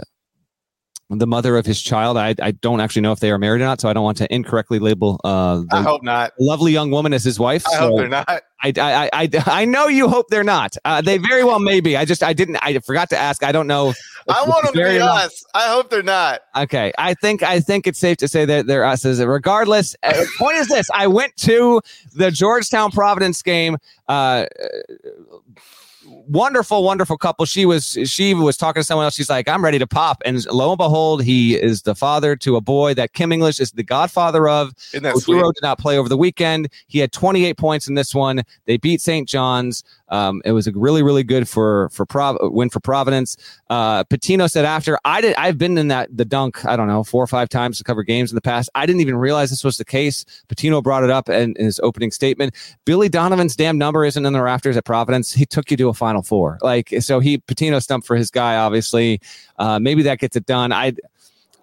the 1.18 1.28
mother 1.28 1.58
of 1.58 1.66
his 1.66 1.82
child. 1.82 2.18
I, 2.18 2.36
I 2.42 2.52
don't 2.52 2.80
actually 2.80 3.02
know 3.02 3.12
if 3.12 3.20
they 3.20 3.32
are 3.32 3.38
married 3.38 3.62
or 3.62 3.66
not, 3.66 3.82
so 3.82 3.90
I 3.90 3.94
don't 3.94 4.04
want 4.04 4.18
to 4.18 4.34
incorrectly 4.34 4.80
label 4.80 5.20
uh, 5.24 5.64
I 5.72 5.82
hope 5.82 6.04
not. 6.04 6.34
lovely 6.40 6.72
young 6.72 6.92
woman 6.92 7.14
as 7.14 7.24
his 7.24 7.40
wife. 7.40 7.66
I 7.68 7.72
so 7.72 7.80
hope 7.80 7.98
they're 7.98 8.10
not. 8.10 8.44
I, 8.64 8.74
I, 8.78 9.10
I, 9.14 9.30
I 9.48 9.66
know 9.66 9.88
you 9.88 10.08
hope 10.08 10.28
they're 10.30 10.44
not. 10.44 10.76
Uh, 10.86 11.02
they 11.02 11.18
very 11.18 11.44
well 11.44 11.60
may 11.60 11.80
be. 11.80 11.98
I 11.98 12.06
just 12.06 12.24
I 12.24 12.34
didn't 12.34 12.58
I 12.62 12.78
forgot 12.80 13.10
to 13.10 13.18
ask. 13.18 13.44
I 13.44 13.52
don't 13.52 13.68
know. 13.68 13.90
if 13.90 13.98
I 14.30 14.44
want 14.48 14.66
them 14.66 14.74
to 14.74 14.90
be 14.90 15.00
us. 15.00 15.44
I 15.54 15.68
hope 15.68 15.90
they're 15.90 16.04
not. 16.04 16.42
Okay, 16.56 16.92
I 16.98 17.14
think 17.16 17.44
I 17.44 17.60
think 17.60 17.88
it's 17.88 18.00
safe 18.00 18.18
to 18.18 18.28
say 18.28 18.46
that 18.46 18.68
they're 18.68 18.86
us. 18.86 19.04
Is 19.06 19.24
regardless. 19.24 19.96
Uh, 20.04 20.14
the 20.14 20.30
point 20.38 20.58
is 20.58 20.68
this: 20.68 20.90
I 20.94 21.08
went 21.08 21.36
to 21.38 21.82
the 22.14 22.32
Georgetown 22.32 22.92
Providence 22.92 23.42
game. 23.42 23.78
Uh, 24.08 24.46
wonderful, 26.06 26.84
wonderful 26.84 27.18
couple. 27.18 27.46
She 27.46 27.66
was 27.66 27.98
she 28.06 28.34
was 28.34 28.58
talking 28.58 28.80
to 28.80 28.84
someone 28.84 29.06
else. 29.06 29.16
She's 29.16 29.30
like, 29.30 29.48
"I'm 29.48 29.64
ready 29.64 29.80
to 29.80 29.88
pop," 29.88 30.22
and 30.26 30.44
lo 30.48 30.72
and 30.72 30.78
behold, 30.78 31.24
he 31.24 31.56
is 31.56 31.84
the 31.84 31.96
father 31.96 32.36
to 32.38 32.56
a 32.56 32.62
boy 32.62 32.94
that 32.96 33.14
Kim 33.14 33.32
English 33.32 33.60
is 33.60 33.72
the 33.72 33.84
godfather 33.84 34.48
of. 34.48 34.74
Isn't 34.94 35.04
that 35.04 35.18
sweet? 35.18 35.42
Did 35.42 35.62
not 35.62 35.80
play 35.80 35.98
over 35.98 36.10
the 36.10 36.18
weekend. 36.18 36.70
He 36.88 37.00
had 37.00 37.12
28 37.12 37.58
points 37.58 37.88
in 37.88 37.96
this 37.96 38.16
one. 38.16 38.44
They 38.66 38.78
beat 38.78 39.02
St. 39.02 39.28
John's. 39.28 39.84
Um, 40.12 40.42
it 40.46 40.52
was 40.52 40.68
a 40.68 40.72
really, 40.74 41.02
really 41.02 41.24
good 41.24 41.48
for 41.50 41.90
for 41.90 42.06
Prov- 42.06 42.38
win 42.42 42.70
for 42.70 42.80
Providence. 42.80 43.38
Uh, 43.70 44.04
Pitino 44.04 44.50
said 44.50 44.66
after 44.66 45.00
I 45.06 45.22
did, 45.22 45.34
I've 45.36 45.58
been 45.58 45.78
in 45.78 45.88
that 45.88 46.16
the 46.16 46.26
dunk. 46.26 46.64
I 46.66 46.76
don't 46.76 46.88
know 46.88 47.04
four 47.04 47.24
or 47.24 47.28
five 47.28 47.50
times 47.50 47.78
to 47.78 47.84
cover 47.84 48.04
games 48.04 48.32
in 48.32 48.36
the 48.36 48.42
past. 48.42 48.70
I 48.76 48.86
didn't 48.86 49.02
even 49.02 49.16
realize 49.16 49.50
this 49.50 49.64
was 49.64 49.78
the 49.78 49.86
case. 49.86 50.26
Pitino 50.50 50.84
brought 50.84 51.04
it 51.04 51.10
up 51.10 51.30
in, 51.30 51.56
in 51.56 51.66
his 51.66 51.80
opening 51.82 52.12
statement. 52.12 52.56
Billy 52.86 53.10
Donovan's 53.10 53.56
damn 53.56 53.78
number 53.78 54.06
isn't 54.06 54.26
in 54.26 54.34
the 54.34 54.42
rafters 54.42 54.78
at 54.78 54.86
Providence. 54.86 55.34
He 55.34 55.46
took 55.46 55.72
you 55.72 55.78
to 55.78 55.90
a 55.90 55.94
Final 55.94 56.22
Four. 56.22 56.60
Like 56.62 56.94
so, 57.00 57.20
he 57.20 57.40
Pitino 57.40 57.82
stumped 57.82 58.06
for 58.06 58.16
his 58.16 58.30
guy. 58.30 58.58
Obviously, 58.58 59.22
uh, 59.58 59.80
maybe 59.80 60.04
that 60.04 60.20
gets 60.20 60.36
it 60.36 60.46
done. 60.46 60.72
I. 60.72 60.94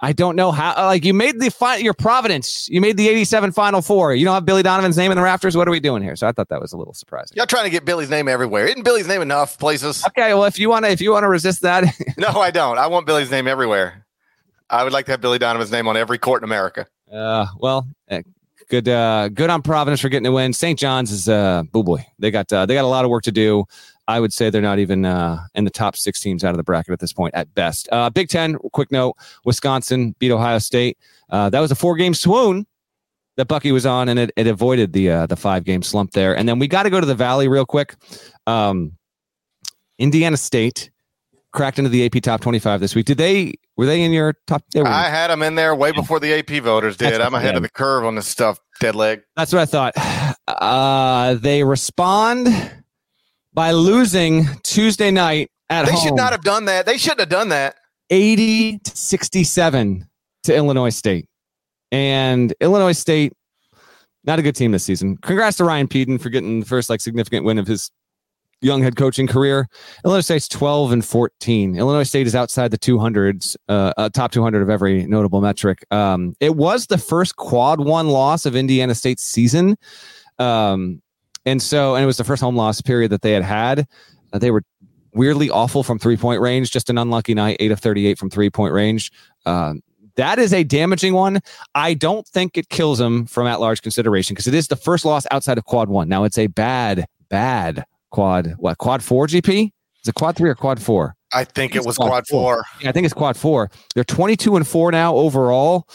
I 0.00 0.12
don't 0.12 0.36
know 0.36 0.52
how. 0.52 0.74
Like 0.86 1.04
you 1.04 1.12
made 1.12 1.40
the 1.40 1.50
fi- 1.50 1.76
your 1.78 1.94
Providence, 1.94 2.68
you 2.68 2.80
made 2.80 2.96
the 2.96 3.08
'87 3.08 3.52
Final 3.52 3.82
Four. 3.82 4.14
You 4.14 4.24
don't 4.24 4.34
have 4.34 4.44
Billy 4.44 4.62
Donovan's 4.62 4.96
name 4.96 5.10
in 5.10 5.16
the 5.16 5.22
rafters. 5.22 5.56
What 5.56 5.66
are 5.66 5.70
we 5.72 5.80
doing 5.80 6.02
here? 6.02 6.14
So 6.16 6.26
I 6.28 6.32
thought 6.32 6.48
that 6.50 6.60
was 6.60 6.72
a 6.72 6.76
little 6.76 6.94
surprising. 6.94 7.36
Y'all 7.36 7.46
trying 7.46 7.64
to 7.64 7.70
get 7.70 7.84
Billy's 7.84 8.08
name 8.10 8.28
everywhere. 8.28 8.66
Isn't 8.66 8.84
Billy's 8.84 9.08
name 9.08 9.22
enough 9.22 9.58
places? 9.58 10.04
Okay, 10.08 10.34
well 10.34 10.44
if 10.44 10.58
you 10.58 10.68
want 10.70 10.84
to, 10.84 10.90
if 10.90 11.00
you 11.00 11.10
want 11.10 11.24
to 11.24 11.28
resist 11.28 11.62
that, 11.62 11.84
No, 12.16 12.28
I 12.28 12.50
don't. 12.50 12.78
I 12.78 12.86
want 12.86 13.06
Billy's 13.06 13.30
name 13.30 13.48
everywhere. 13.48 14.06
I 14.70 14.84
would 14.84 14.92
like 14.92 15.06
to 15.06 15.10
have 15.12 15.20
Billy 15.20 15.38
Donovan's 15.38 15.72
name 15.72 15.88
on 15.88 15.96
every 15.96 16.18
court 16.18 16.42
in 16.42 16.44
America. 16.44 16.86
uh, 17.12 17.46
well, 17.58 17.88
eh, 18.08 18.22
good, 18.68 18.86
uh, 18.88 19.28
good 19.30 19.48
on 19.50 19.62
Providence 19.62 20.00
for 20.00 20.10
getting 20.10 20.26
a 20.26 20.32
win. 20.32 20.52
St. 20.52 20.78
John's 20.78 21.10
is, 21.10 21.28
uh, 21.28 21.62
boo 21.72 21.82
boy, 21.82 22.04
they 22.18 22.30
got, 22.30 22.52
uh, 22.52 22.66
they 22.66 22.74
got 22.74 22.84
a 22.84 22.88
lot 22.88 23.04
of 23.04 23.10
work 23.10 23.22
to 23.24 23.32
do. 23.32 23.64
I 24.08 24.20
would 24.20 24.32
say 24.32 24.48
they're 24.48 24.62
not 24.62 24.78
even 24.78 25.04
uh, 25.04 25.44
in 25.54 25.64
the 25.64 25.70
top 25.70 25.94
six 25.94 26.18
teams 26.18 26.42
out 26.42 26.50
of 26.50 26.56
the 26.56 26.62
bracket 26.62 26.92
at 26.92 26.98
this 26.98 27.12
point, 27.12 27.34
at 27.34 27.54
best. 27.54 27.88
Uh, 27.92 28.08
Big 28.08 28.30
Ten, 28.30 28.56
quick 28.72 28.90
note: 28.90 29.16
Wisconsin 29.44 30.14
beat 30.18 30.32
Ohio 30.32 30.58
State. 30.58 30.98
Uh, 31.28 31.50
that 31.50 31.60
was 31.60 31.70
a 31.70 31.74
four-game 31.74 32.14
swoon 32.14 32.66
that 33.36 33.46
Bucky 33.46 33.70
was 33.70 33.84
on, 33.84 34.08
and 34.08 34.18
it, 34.18 34.30
it 34.34 34.46
avoided 34.46 34.94
the 34.94 35.10
uh, 35.10 35.26
the 35.26 35.36
five-game 35.36 35.82
slump 35.82 36.12
there. 36.12 36.34
And 36.34 36.48
then 36.48 36.58
we 36.58 36.66
got 36.66 36.84
to 36.84 36.90
go 36.90 37.00
to 37.00 37.06
the 37.06 37.14
Valley 37.14 37.48
real 37.48 37.66
quick. 37.66 37.96
Um, 38.46 38.92
Indiana 39.98 40.38
State 40.38 40.90
cracked 41.52 41.78
into 41.78 41.90
the 41.90 42.06
AP 42.06 42.22
top 42.22 42.40
twenty-five 42.40 42.80
this 42.80 42.94
week. 42.94 43.04
Did 43.04 43.18
they? 43.18 43.54
Were 43.76 43.84
they 43.84 44.00
in 44.02 44.12
your 44.12 44.34
top? 44.46 44.64
They 44.72 44.80
were. 44.80 44.88
I 44.88 45.10
had 45.10 45.28
them 45.28 45.42
in 45.42 45.54
there 45.54 45.74
way 45.74 45.92
before 45.92 46.18
the 46.18 46.32
AP 46.32 46.62
voters 46.62 46.96
did. 46.96 47.12
That's 47.12 47.22
I'm 47.22 47.34
ahead 47.34 47.56
of 47.56 47.62
the 47.62 47.68
curve 47.68 48.06
on 48.06 48.14
this 48.14 48.26
stuff, 48.26 48.58
Deadleg. 48.80 49.20
That's 49.36 49.52
what 49.52 49.60
I 49.60 49.66
thought. 49.66 49.94
Uh, 50.48 51.34
they 51.34 51.62
respond 51.62 52.48
by 53.54 53.72
losing 53.72 54.46
Tuesday 54.62 55.10
night 55.10 55.50
at 55.70 55.86
They 55.86 55.92
home. 55.92 56.02
should 56.02 56.14
not 56.14 56.32
have 56.32 56.42
done 56.42 56.66
that. 56.66 56.86
They 56.86 56.98
shouldn't 56.98 57.20
have 57.20 57.28
done 57.28 57.48
that. 57.50 57.76
80 58.10 58.78
to 58.78 58.96
67 58.96 60.06
to 60.44 60.54
Illinois 60.56 60.90
State. 60.90 61.26
And 61.92 62.52
Illinois 62.60 62.92
State, 62.92 63.32
not 64.24 64.38
a 64.38 64.42
good 64.42 64.56
team 64.56 64.72
this 64.72 64.84
season. 64.84 65.16
Congrats 65.18 65.56
to 65.58 65.64
Ryan 65.64 65.88
Pedon 65.88 66.18
for 66.18 66.30
getting 66.30 66.60
the 66.60 66.66
first 66.66 66.90
like 66.90 67.00
significant 67.00 67.44
win 67.44 67.58
of 67.58 67.66
his 67.66 67.90
young 68.60 68.82
head 68.82 68.96
coaching 68.96 69.26
career. 69.26 69.68
Illinois 70.04 70.20
State's 70.20 70.48
12 70.48 70.92
and 70.92 71.04
14. 71.04 71.76
Illinois 71.76 72.02
State 72.02 72.26
is 72.26 72.34
outside 72.34 72.70
the 72.70 72.78
200s, 72.78 73.56
uh, 73.68 73.92
uh, 73.96 74.08
top 74.10 74.32
200 74.32 74.62
of 74.62 74.68
every 74.70 75.06
notable 75.06 75.40
metric. 75.40 75.84
Um, 75.90 76.34
it 76.40 76.56
was 76.56 76.86
the 76.86 76.98
first 76.98 77.36
quad 77.36 77.80
one 77.80 78.08
loss 78.08 78.46
of 78.46 78.56
Indiana 78.56 78.94
State's 78.94 79.22
season. 79.22 79.76
Um, 80.38 81.00
and 81.48 81.62
so, 81.62 81.94
and 81.94 82.02
it 82.02 82.06
was 82.06 82.16
the 82.16 82.24
first 82.24 82.42
home 82.42 82.56
loss 82.56 82.80
period 82.80 83.10
that 83.10 83.22
they 83.22 83.32
had 83.32 83.42
had. 83.42 83.86
Uh, 84.32 84.38
they 84.38 84.50
were 84.50 84.62
weirdly 85.12 85.50
awful 85.50 85.82
from 85.82 85.98
three 85.98 86.16
point 86.16 86.40
range, 86.40 86.70
just 86.70 86.90
an 86.90 86.98
unlucky 86.98 87.34
night, 87.34 87.56
eight 87.60 87.70
of 87.70 87.80
38 87.80 88.18
from 88.18 88.30
three 88.30 88.50
point 88.50 88.72
range. 88.72 89.10
Um, 89.46 89.82
that 90.16 90.38
is 90.38 90.52
a 90.52 90.64
damaging 90.64 91.14
one. 91.14 91.40
I 91.74 91.94
don't 91.94 92.26
think 92.26 92.58
it 92.58 92.68
kills 92.68 92.98
them 92.98 93.26
from 93.26 93.46
at 93.46 93.60
large 93.60 93.82
consideration 93.82 94.34
because 94.34 94.48
it 94.48 94.54
is 94.54 94.66
the 94.66 94.76
first 94.76 95.04
loss 95.04 95.26
outside 95.30 95.58
of 95.58 95.64
quad 95.64 95.88
one. 95.88 96.08
Now 96.08 96.24
it's 96.24 96.38
a 96.38 96.48
bad, 96.48 97.06
bad 97.28 97.84
quad. 98.10 98.54
What 98.58 98.78
quad 98.78 99.02
four 99.02 99.28
GP? 99.28 99.70
Is 100.02 100.08
it 100.08 100.14
quad 100.14 100.36
three 100.36 100.50
or 100.50 100.54
quad 100.54 100.82
four? 100.82 101.14
I 101.32 101.44
think 101.44 101.76
it 101.76 101.84
was 101.84 101.96
quad 101.96 102.08
quad 102.08 102.26
four. 102.26 102.54
four. 102.56 102.64
Yeah, 102.80 102.88
I 102.88 102.92
think 102.92 103.04
it's 103.04 103.14
quad 103.14 103.36
four. 103.36 103.70
They're 103.94 104.04
22 104.04 104.56
and 104.56 104.66
four 104.66 104.90
now 104.90 105.14
overall. 105.14 105.86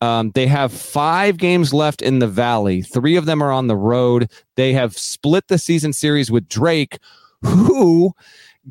Um, 0.00 0.30
they 0.34 0.46
have 0.46 0.72
five 0.72 1.36
games 1.36 1.74
left 1.74 2.00
in 2.00 2.20
the 2.20 2.26
Valley. 2.26 2.82
Three 2.82 3.16
of 3.16 3.26
them 3.26 3.42
are 3.42 3.52
on 3.52 3.66
the 3.66 3.76
road. 3.76 4.30
They 4.56 4.72
have 4.72 4.96
split 4.96 5.48
the 5.48 5.58
season 5.58 5.92
series 5.92 6.30
with 6.30 6.48
Drake, 6.48 6.98
who 7.42 8.12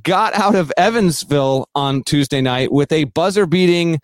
got 0.03 0.33
out 0.33 0.55
of 0.55 0.71
Evansville 0.77 1.69
on 1.75 2.03
Tuesday 2.03 2.41
night 2.41 2.71
with 2.71 2.91
a 2.91 3.05
buzzer 3.05 3.45
beating 3.45 3.99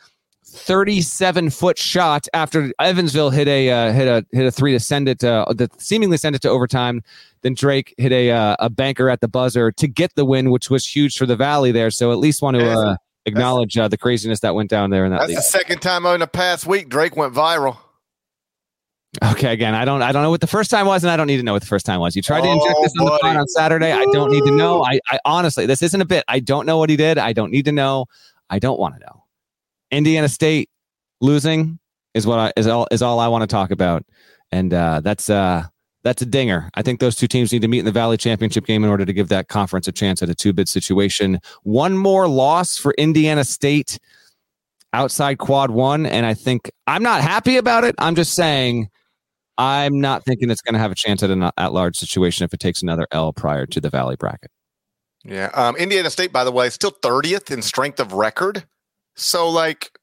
37 0.45 1.49
foot 1.49 1.77
shot 1.77 2.27
after 2.33 2.71
Evansville 2.79 3.29
hit 3.29 3.47
a 3.47 3.69
uh, 3.69 3.91
hit 3.91 4.07
a 4.07 4.25
hit 4.31 4.45
a 4.45 4.51
three 4.51 4.71
to 4.71 4.79
send 4.79 5.09
it 5.09 5.19
to, 5.19 5.45
that 5.55 5.81
seemingly 5.81 6.17
send 6.17 6.35
it 6.35 6.41
to 6.43 6.49
overtime. 6.49 7.03
Then 7.41 7.55
Drake 7.55 7.93
hit 7.97 8.11
a 8.11 8.31
uh, 8.31 8.55
a 8.59 8.69
banker 8.69 9.09
at 9.09 9.21
the 9.21 9.27
buzzer 9.27 9.71
to 9.73 9.87
get 9.87 10.15
the 10.15 10.25
win, 10.25 10.51
which 10.51 10.69
was 10.69 10.85
huge 10.85 11.17
for 11.17 11.25
the 11.25 11.35
Valley 11.35 11.71
there. 11.71 11.91
So 11.91 12.11
at 12.11 12.19
least 12.19 12.41
want 12.41 12.57
to 12.57 12.71
uh, 12.71 12.95
acknowledge 13.25 13.77
uh, 13.77 13.87
the 13.87 13.97
craziness 13.97 14.39
that 14.41 14.53
went 14.55 14.69
down 14.69 14.89
there 14.89 15.05
in 15.05 15.11
that 15.11 15.19
That's 15.19 15.29
league. 15.29 15.37
the 15.37 15.41
second 15.43 15.79
time 15.81 16.05
in 16.05 16.19
the 16.19 16.27
past 16.27 16.65
week 16.67 16.89
Drake 16.89 17.15
went 17.15 17.33
viral. 17.33 17.77
Okay, 19.23 19.53
again, 19.53 19.73
I 19.73 19.85
don't 19.85 20.01
I 20.01 20.11
don't 20.11 20.23
know 20.23 20.29
what 20.29 20.41
the 20.41 20.47
first 20.47 20.69
time 20.69 20.85
was, 20.87 21.03
and 21.05 21.09
I 21.09 21.15
don't 21.15 21.27
need 21.27 21.37
to 21.37 21.43
know 21.43 21.53
what 21.53 21.61
the 21.61 21.67
first 21.67 21.85
time 21.85 22.01
was. 22.01 22.17
You 22.17 22.21
tried 22.21 22.41
to 22.41 22.49
inject 22.49 22.73
Oh, 22.77 22.83
this 22.83 22.93
on 22.99 23.05
the 23.05 23.17
pod 23.21 23.37
on 23.37 23.47
Saturday. 23.47 23.93
I 23.93 24.03
don't 24.11 24.29
need 24.29 24.43
to 24.43 24.51
know. 24.51 24.83
I, 24.83 24.99
I 25.09 25.19
honestly, 25.23 25.65
this 25.65 25.81
isn't 25.81 26.01
a 26.01 26.05
bit. 26.05 26.25
I 26.27 26.41
don't 26.41 26.65
know 26.65 26.77
what 26.77 26.89
he 26.89 26.97
did. 26.97 27.17
I 27.17 27.31
don't 27.31 27.49
need 27.49 27.63
to 27.65 27.71
know. 27.71 28.07
I 28.49 28.59
don't 28.59 28.77
want 28.77 28.95
to 28.95 28.99
know. 28.99 29.23
Indiana 29.89 30.27
State 30.27 30.69
losing 31.21 31.79
is 32.13 32.27
what 32.27 32.39
I 32.39 32.53
is 32.57 32.67
all 32.67 32.87
is 32.91 33.01
all 33.01 33.19
I 33.21 33.29
want 33.29 33.43
to 33.43 33.47
talk 33.47 33.71
about, 33.71 34.03
and 34.51 34.73
uh, 34.73 34.99
that's 35.01 35.29
uh 35.29 35.63
that's 36.05 36.21
a 36.21 36.25
dinger. 36.25 36.69
I 36.75 36.83
think 36.83 36.99
those 36.99 37.15
two 37.15 37.27
teams 37.27 37.51
need 37.51 37.63
to 37.63 37.67
meet 37.67 37.79
in 37.79 37.85
the 37.85 37.91
Valley 37.91 38.15
Championship 38.15 38.67
game 38.67 38.83
in 38.83 38.91
order 38.91 39.05
to 39.05 39.11
give 39.11 39.27
that 39.29 39.47
conference 39.47 39.87
a 39.87 39.91
chance 39.91 40.21
at 40.21 40.29
a 40.29 40.35
two 40.35 40.53
bid 40.53 40.69
situation. 40.69 41.39
One 41.63 41.97
more 41.97 42.27
loss 42.27 42.77
for 42.77 42.93
Indiana 42.99 43.43
State. 43.43 43.99
outside 44.93 45.39
quad 45.39 45.71
one, 45.71 46.05
and 46.05 46.25
I 46.25 46.35
think 46.35 46.71
I'm 46.85 47.01
not 47.01 47.21
happy 47.21 47.57
about 47.57 47.83
it. 47.83 47.95
I'm 47.97 48.15
just 48.15 48.33
saying 48.33 48.87
I'm 49.57 49.99
not 49.99 50.23
thinking 50.23 50.51
it's 50.51 50.61
going 50.61 50.75
to 50.75 50.79
have 50.79 50.91
a 50.91 50.95
chance 50.95 51.23
at 51.23 51.31
an 51.31 51.49
at 51.57 51.73
large 51.73 51.97
situation 51.97 52.45
if 52.45 52.53
it 52.53 52.59
takes 52.59 52.83
another 52.83 53.07
L 53.11 53.33
prior 53.33 53.65
to 53.65 53.81
the 53.81 53.89
Valley 53.89 54.15
bracket. 54.15 54.51
Yeah. 55.23 55.49
Um, 55.55 55.75
Indiana 55.75 56.11
State, 56.11 56.31
by 56.31 56.43
the 56.43 56.51
way, 56.51 56.69
still 56.69 56.91
30th 56.91 57.49
in 57.49 57.63
strength 57.63 57.99
of 57.99 58.13
record. 58.13 58.63
So 59.15 59.49
like 59.49 59.97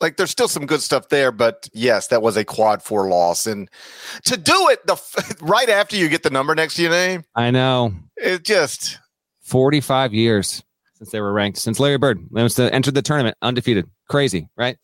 like 0.00 0.16
there's 0.16 0.30
still 0.30 0.48
some 0.48 0.66
good 0.66 0.82
stuff 0.82 1.08
there, 1.08 1.32
but 1.32 1.68
yes, 1.72 2.08
that 2.08 2.22
was 2.22 2.36
a 2.36 2.44
quad 2.44 2.82
four 2.82 3.08
loss. 3.08 3.46
And 3.46 3.70
to 4.24 4.36
do 4.36 4.68
it 4.68 4.86
the 4.86 4.96
right 5.40 5.68
after 5.68 5.96
you 5.96 6.08
get 6.08 6.22
the 6.22 6.30
number 6.30 6.54
next 6.54 6.74
to 6.74 6.82
your 6.82 6.90
name, 6.90 7.24
I 7.34 7.50
know 7.50 7.92
it 8.16 8.44
just 8.44 8.98
45 9.42 10.12
years 10.12 10.62
since 10.94 11.10
they 11.10 11.20
were 11.20 11.32
ranked 11.32 11.58
since 11.58 11.80
Larry 11.80 11.98
Bird 11.98 12.26
entered 12.36 12.94
the 12.94 13.02
tournament 13.02 13.36
undefeated. 13.42 13.88
Crazy, 14.08 14.48
right? 14.56 14.76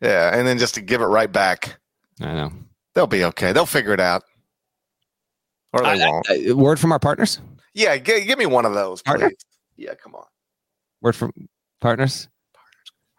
Yeah, 0.00 0.36
and 0.36 0.46
then 0.46 0.58
just 0.58 0.74
to 0.74 0.80
give 0.80 1.00
it 1.00 1.06
right 1.06 1.30
back. 1.30 1.78
I 2.20 2.32
know 2.34 2.52
they'll 2.94 3.06
be 3.06 3.24
okay. 3.24 3.52
They'll 3.52 3.66
figure 3.66 3.94
it 3.94 4.00
out, 4.00 4.24
or 5.72 5.82
they 5.82 6.02
I, 6.02 6.08
won't. 6.08 6.30
I, 6.30 6.52
word 6.52 6.80
from 6.80 6.92
our 6.92 6.98
partners. 6.98 7.40
Yeah, 7.74 7.96
g- 7.96 8.24
give 8.24 8.38
me 8.38 8.46
one 8.46 8.66
of 8.66 8.74
those, 8.74 9.00
Partner? 9.02 9.28
please. 9.28 9.44
Yeah, 9.76 9.94
come 9.94 10.14
on. 10.14 10.26
Word 11.00 11.16
from 11.16 11.32
partners. 11.80 12.28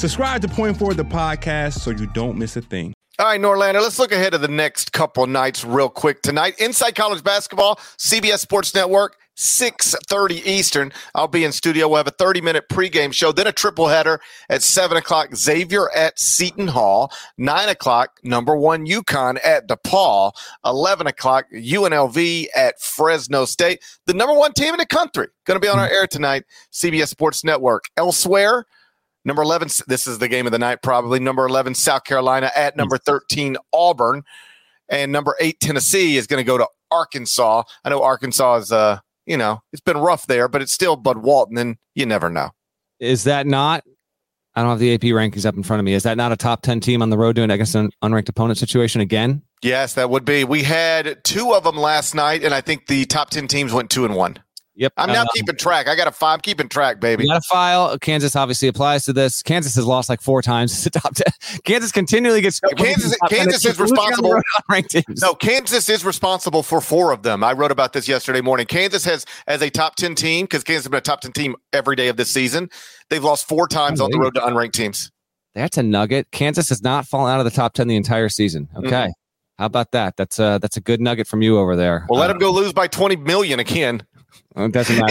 Subscribe 0.00 0.40
to 0.40 0.48
Point 0.48 0.78
Forward 0.78 0.96
the 0.96 1.04
podcast 1.04 1.80
so 1.80 1.90
you 1.90 2.06
don't 2.06 2.38
miss 2.38 2.56
a 2.56 2.62
thing. 2.62 2.94
All 3.18 3.26
right, 3.26 3.38
Norlander, 3.38 3.82
let's 3.82 3.98
look 3.98 4.12
ahead 4.12 4.32
to 4.32 4.38
the 4.38 4.48
next 4.48 4.94
couple 4.94 5.26
nights 5.26 5.62
real 5.62 5.90
quick 5.90 6.22
tonight. 6.22 6.58
Inside 6.58 6.94
College 6.94 7.22
Basketball, 7.22 7.76
CBS 7.98 8.38
Sports 8.38 8.74
Network, 8.74 9.18
6.30 9.36 10.46
Eastern. 10.46 10.90
I'll 11.14 11.28
be 11.28 11.44
in 11.44 11.52
studio. 11.52 11.86
We'll 11.86 11.98
have 11.98 12.06
a 12.06 12.12
30-minute 12.12 12.70
pregame 12.70 13.12
show, 13.12 13.30
then 13.30 13.46
a 13.46 13.52
triple 13.52 13.88
header 13.88 14.22
at 14.48 14.62
7 14.62 14.96
o'clock, 14.96 15.36
Xavier 15.36 15.90
at 15.94 16.18
Seton 16.18 16.68
Hall, 16.68 17.12
9 17.36 17.68
o'clock, 17.68 18.20
number 18.22 18.56
one 18.56 18.86
UConn 18.86 19.38
at 19.44 19.68
DePaul, 19.68 20.32
11 20.64 21.08
o'clock, 21.08 21.44
UNLV 21.52 22.46
at 22.56 22.80
Fresno 22.80 23.44
State. 23.44 23.82
The 24.06 24.14
number 24.14 24.32
one 24.32 24.54
team 24.54 24.72
in 24.72 24.78
the 24.78 24.86
country 24.86 25.28
going 25.44 25.60
to 25.60 25.62
be 25.62 25.68
on 25.68 25.78
our 25.78 25.84
mm-hmm. 25.84 25.94
air 25.94 26.06
tonight, 26.06 26.44
CBS 26.72 27.08
Sports 27.08 27.44
Network. 27.44 27.84
Elsewhere– 27.98 28.64
Number 29.30 29.42
11, 29.42 29.68
this 29.86 30.08
is 30.08 30.18
the 30.18 30.26
game 30.26 30.46
of 30.46 30.50
the 30.50 30.58
night, 30.58 30.82
probably. 30.82 31.20
Number 31.20 31.46
11, 31.46 31.76
South 31.76 32.02
Carolina 32.02 32.50
at 32.56 32.76
number 32.76 32.98
13, 32.98 33.56
Auburn. 33.72 34.24
And 34.88 35.12
number 35.12 35.36
eight, 35.38 35.60
Tennessee 35.60 36.16
is 36.16 36.26
going 36.26 36.40
to 36.40 36.44
go 36.44 36.58
to 36.58 36.66
Arkansas. 36.90 37.62
I 37.84 37.90
know 37.90 38.02
Arkansas 38.02 38.56
is, 38.56 38.72
uh, 38.72 38.98
you 39.26 39.36
know, 39.36 39.60
it's 39.72 39.82
been 39.82 39.98
rough 39.98 40.26
there, 40.26 40.48
but 40.48 40.62
it's 40.62 40.72
still 40.72 40.96
Bud 40.96 41.18
Walton, 41.18 41.58
and 41.58 41.76
you 41.94 42.06
never 42.06 42.28
know. 42.28 42.50
Is 42.98 43.22
that 43.22 43.46
not? 43.46 43.84
I 44.56 44.62
don't 44.62 44.70
have 44.70 44.80
the 44.80 44.94
AP 44.94 45.02
rankings 45.02 45.46
up 45.46 45.54
in 45.54 45.62
front 45.62 45.78
of 45.78 45.84
me. 45.84 45.92
Is 45.92 46.02
that 46.02 46.16
not 46.16 46.32
a 46.32 46.36
top 46.36 46.62
10 46.62 46.80
team 46.80 47.00
on 47.00 47.10
the 47.10 47.16
road 47.16 47.36
doing 47.36 47.52
against 47.52 47.76
an 47.76 47.90
unranked 48.02 48.30
opponent 48.30 48.58
situation 48.58 49.00
again? 49.00 49.42
Yes, 49.62 49.94
that 49.94 50.10
would 50.10 50.24
be. 50.24 50.42
We 50.42 50.64
had 50.64 51.22
two 51.22 51.54
of 51.54 51.62
them 51.62 51.76
last 51.76 52.16
night, 52.16 52.42
and 52.42 52.52
I 52.52 52.62
think 52.62 52.88
the 52.88 53.04
top 53.04 53.30
10 53.30 53.46
teams 53.46 53.72
went 53.72 53.90
two 53.90 54.04
and 54.04 54.16
one. 54.16 54.42
Yep. 54.80 54.94
I'm 54.96 55.12
now 55.12 55.20
um, 55.20 55.28
keeping 55.34 55.56
track. 55.56 55.88
I 55.88 55.94
got 55.94 56.08
a 56.08 56.10
file. 56.10 56.32
I'm 56.32 56.40
keeping 56.40 56.66
track, 56.66 57.00
baby. 57.00 57.26
got 57.26 57.36
a 57.36 57.42
file. 57.42 57.98
Kansas 57.98 58.34
obviously 58.34 58.66
applies 58.66 59.04
to 59.04 59.12
this. 59.12 59.42
Kansas 59.42 59.74
has 59.74 59.84
lost 59.84 60.08
like 60.08 60.22
four 60.22 60.40
times. 60.40 60.80
To 60.80 60.88
top 60.88 61.14
10. 61.14 61.60
Kansas 61.64 61.92
continually 61.92 62.40
gets. 62.40 62.62
No, 62.62 62.70
Kansas, 62.70 63.14
Kansas 63.28 63.66
is 63.66 63.78
responsible. 63.78 64.40
No, 65.20 65.34
Kansas 65.34 65.90
is 65.90 66.04
responsible 66.06 66.62
for 66.62 66.80
four 66.80 67.12
of 67.12 67.22
them. 67.22 67.44
I 67.44 67.52
wrote 67.52 67.70
about 67.70 67.92
this 67.92 68.08
yesterday 68.08 68.40
morning. 68.40 68.64
Kansas 68.64 69.04
has, 69.04 69.26
as 69.46 69.60
a 69.60 69.68
top 69.68 69.96
10 69.96 70.14
team, 70.14 70.46
because 70.46 70.64
Kansas 70.64 70.84
has 70.84 70.88
been 70.88 70.98
a 70.98 71.02
top 71.02 71.20
10 71.20 71.32
team 71.32 71.56
every 71.74 71.96
day 71.96 72.08
of 72.08 72.16
this 72.16 72.32
season, 72.32 72.70
they've 73.10 73.22
lost 73.22 73.46
four 73.46 73.68
times 73.68 74.00
on 74.00 74.10
the 74.10 74.18
road 74.18 74.34
to 74.36 74.40
unranked 74.40 74.72
teams. 74.72 75.12
That's 75.54 75.76
a 75.76 75.82
nugget. 75.82 76.30
Kansas 76.30 76.70
has 76.70 76.82
not 76.82 77.06
fallen 77.06 77.30
out 77.30 77.40
of 77.40 77.44
the 77.44 77.50
top 77.50 77.74
10 77.74 77.88
the 77.88 77.96
entire 77.96 78.30
season. 78.30 78.68
Okay. 78.74 78.88
Mm-hmm. 78.88 79.10
How 79.60 79.66
about 79.66 79.90
that? 79.92 80.16
That's 80.16 80.38
a 80.38 80.58
that's 80.62 80.78
a 80.78 80.80
good 80.80 81.02
nugget 81.02 81.26
from 81.26 81.42
you 81.42 81.58
over 81.58 81.76
there. 81.76 82.06
Well, 82.08 82.18
let 82.18 82.30
uh, 82.30 82.32
them 82.32 82.38
go 82.38 82.50
lose 82.50 82.72
by 82.72 82.86
20 82.86 83.16
million 83.16 83.60
again. 83.60 84.02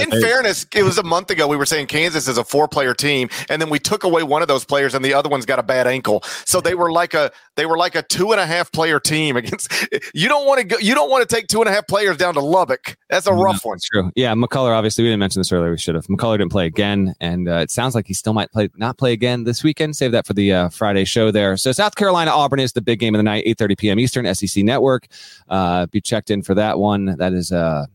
In 0.01 0.21
fairness, 0.21 0.65
it 0.73 0.83
was 0.83 0.97
a 0.97 1.03
month 1.03 1.31
ago 1.31 1.47
we 1.47 1.55
were 1.55 1.65
saying 1.65 1.87
Kansas 1.87 2.27
is 2.27 2.37
a 2.37 2.43
four-player 2.43 2.93
team, 2.93 3.29
and 3.49 3.61
then 3.61 3.69
we 3.69 3.79
took 3.79 4.03
away 4.03 4.23
one 4.23 4.41
of 4.41 4.47
those 4.47 4.65
players, 4.65 4.93
and 4.93 5.03
the 5.03 5.13
other 5.13 5.29
one's 5.29 5.45
got 5.45 5.59
a 5.59 5.63
bad 5.63 5.87
ankle. 5.87 6.21
So 6.45 6.59
they 6.59 6.75
were 6.75 6.91
like 6.91 7.13
a 7.13 7.31
they 7.55 7.65
were 7.65 7.77
like 7.77 7.95
a 7.95 8.03
two 8.03 8.31
and 8.31 8.39
a 8.39 8.45
half 8.45 8.71
player 8.71 8.99
team 8.99 9.37
against. 9.37 9.71
You 10.13 10.27
don't 10.27 10.47
want 10.47 10.59
to 10.59 10.65
go. 10.65 10.77
You 10.77 10.95
don't 10.95 11.09
want 11.09 11.27
to 11.27 11.35
take 11.35 11.47
two 11.47 11.59
and 11.59 11.69
a 11.69 11.71
half 11.71 11.87
players 11.87 12.17
down 12.17 12.33
to 12.33 12.39
Lubbock. 12.39 12.97
That's 13.09 13.27
a 13.27 13.33
rough 13.33 13.63
one. 13.63 13.77
True. 13.91 14.11
Yeah, 14.15 14.33
McCullar. 14.33 14.75
Obviously, 14.75 15.03
we 15.03 15.09
didn't 15.09 15.19
mention 15.19 15.39
this 15.39 15.51
earlier. 15.51 15.71
We 15.71 15.77
should 15.77 15.95
have. 15.95 16.07
McCullar 16.07 16.37
didn't 16.37 16.51
play 16.51 16.65
again, 16.65 17.13
and 17.19 17.47
uh, 17.47 17.57
it 17.57 17.71
sounds 17.71 17.95
like 17.95 18.07
he 18.07 18.13
still 18.13 18.33
might 18.33 18.51
play 18.51 18.69
not 18.75 18.97
play 18.97 19.13
again 19.13 19.43
this 19.43 19.63
weekend. 19.63 19.95
Save 19.95 20.11
that 20.13 20.25
for 20.25 20.33
the 20.33 20.51
uh, 20.51 20.69
Friday 20.69 21.05
show 21.05 21.31
there. 21.31 21.57
So 21.57 21.71
South 21.71 21.95
Carolina 21.95 22.31
Auburn 22.31 22.59
is 22.59 22.73
the 22.73 22.81
big 22.81 22.99
game 22.99 23.13
of 23.13 23.19
the 23.19 23.23
night, 23.23 23.43
eight 23.45 23.57
thirty 23.57 23.75
p.m. 23.75 23.99
Eastern, 23.99 24.33
SEC 24.33 24.63
Network. 24.63 25.07
Uh, 25.47 25.85
be 25.87 26.01
checked 26.01 26.31
in 26.31 26.41
for 26.41 26.55
that 26.55 26.79
one. 26.79 27.17
That 27.17 27.33
is 27.33 27.51
uh 27.51 27.85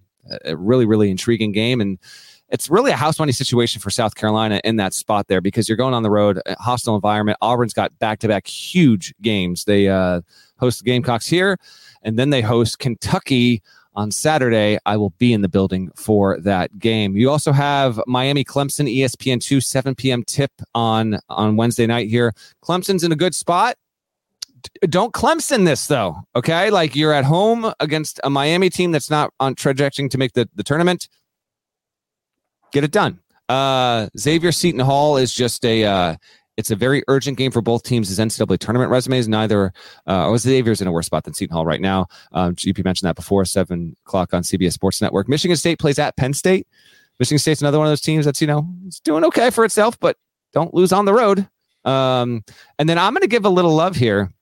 a 0.44 0.56
really, 0.56 0.86
really 0.86 1.10
intriguing 1.10 1.52
game. 1.52 1.80
And 1.80 1.98
it's 2.48 2.70
really 2.70 2.90
a 2.90 2.96
house 2.96 3.18
money 3.18 3.32
situation 3.32 3.80
for 3.80 3.90
South 3.90 4.14
Carolina 4.14 4.60
in 4.64 4.76
that 4.76 4.94
spot 4.94 5.26
there 5.28 5.40
because 5.40 5.68
you're 5.68 5.76
going 5.76 5.94
on 5.94 6.02
the 6.02 6.10
road, 6.10 6.40
hostile 6.58 6.94
environment. 6.94 7.38
Auburn's 7.40 7.72
got 7.72 7.96
back 7.98 8.18
to 8.20 8.28
back 8.28 8.46
huge 8.46 9.14
games. 9.22 9.64
They 9.64 9.88
uh, 9.88 10.20
host 10.58 10.80
the 10.80 10.84
Gamecocks 10.84 11.26
here, 11.26 11.58
and 12.02 12.18
then 12.18 12.30
they 12.30 12.42
host 12.42 12.78
Kentucky 12.78 13.62
on 13.94 14.10
Saturday. 14.10 14.78
I 14.86 14.96
will 14.96 15.10
be 15.18 15.32
in 15.32 15.42
the 15.42 15.48
building 15.48 15.90
for 15.96 16.38
that 16.40 16.78
game. 16.78 17.16
You 17.16 17.30
also 17.30 17.52
have 17.52 18.00
Miami 18.06 18.44
Clemson, 18.44 18.92
ESPN 18.94 19.42
2, 19.42 19.60
7 19.60 19.94
p.m. 19.94 20.22
tip 20.24 20.52
on, 20.74 21.18
on 21.28 21.56
Wednesday 21.56 21.86
night 21.86 22.08
here. 22.08 22.32
Clemson's 22.62 23.04
in 23.04 23.12
a 23.12 23.16
good 23.16 23.34
spot 23.34 23.76
don't 24.88 25.12
Clemson 25.12 25.64
this 25.64 25.86
though. 25.86 26.16
Okay, 26.36 26.70
like 26.70 26.96
you're 26.96 27.12
at 27.12 27.24
home 27.24 27.72
against 27.80 28.20
a 28.24 28.30
Miami 28.30 28.70
team 28.70 28.92
that's 28.92 29.10
not 29.10 29.32
on 29.40 29.54
trajectory 29.54 30.08
to 30.08 30.18
make 30.18 30.32
the, 30.32 30.48
the 30.54 30.62
tournament. 30.62 31.08
Get 32.72 32.84
it 32.84 32.90
done. 32.90 33.20
Uh, 33.48 34.08
Xavier 34.18 34.52
Seton 34.52 34.80
Hall 34.80 35.16
is 35.16 35.34
just 35.34 35.64
a. 35.64 35.84
Uh, 35.84 36.16
it's 36.56 36.70
a 36.70 36.76
very 36.76 37.02
urgent 37.08 37.36
game 37.36 37.50
for 37.50 37.60
both 37.60 37.82
teams' 37.82 38.10
as 38.12 38.20
NCAA 38.20 38.58
tournament 38.58 38.88
resumes. 38.88 39.26
Neither, 39.26 39.72
uh, 40.06 40.28
oh, 40.28 40.36
Xavier's 40.36 40.80
in 40.80 40.86
a 40.86 40.92
worse 40.92 41.06
spot 41.06 41.24
than 41.24 41.34
Seton 41.34 41.52
Hall 41.52 41.66
right 41.66 41.80
now. 41.80 42.06
Um, 42.30 42.54
GP 42.54 42.84
mentioned 42.84 43.08
that 43.08 43.16
before, 43.16 43.44
seven 43.44 43.96
o'clock 44.06 44.32
on 44.32 44.42
CBS 44.42 44.72
Sports 44.72 45.02
Network. 45.02 45.28
Michigan 45.28 45.56
State 45.56 45.80
plays 45.80 45.98
at 45.98 46.16
Penn 46.16 46.32
State. 46.32 46.68
Michigan 47.18 47.38
State's 47.40 47.60
another 47.60 47.78
one 47.78 47.88
of 47.88 47.90
those 47.90 48.00
teams 48.00 48.24
that's, 48.24 48.40
you 48.40 48.46
know, 48.46 48.68
it's 48.86 49.00
doing 49.00 49.24
okay 49.24 49.50
for 49.50 49.64
itself, 49.64 49.98
but 49.98 50.16
don't 50.52 50.74
lose 50.74 50.92
on 50.92 51.04
the 51.04 51.14
road. 51.14 51.48
Um, 51.84 52.44
and 52.78 52.88
then 52.88 52.98
I'm 52.98 53.12
going 53.12 53.22
to 53.22 53.28
give 53.28 53.44
a 53.44 53.50
little 53.50 53.74
love 53.74 53.96
here 53.96 54.32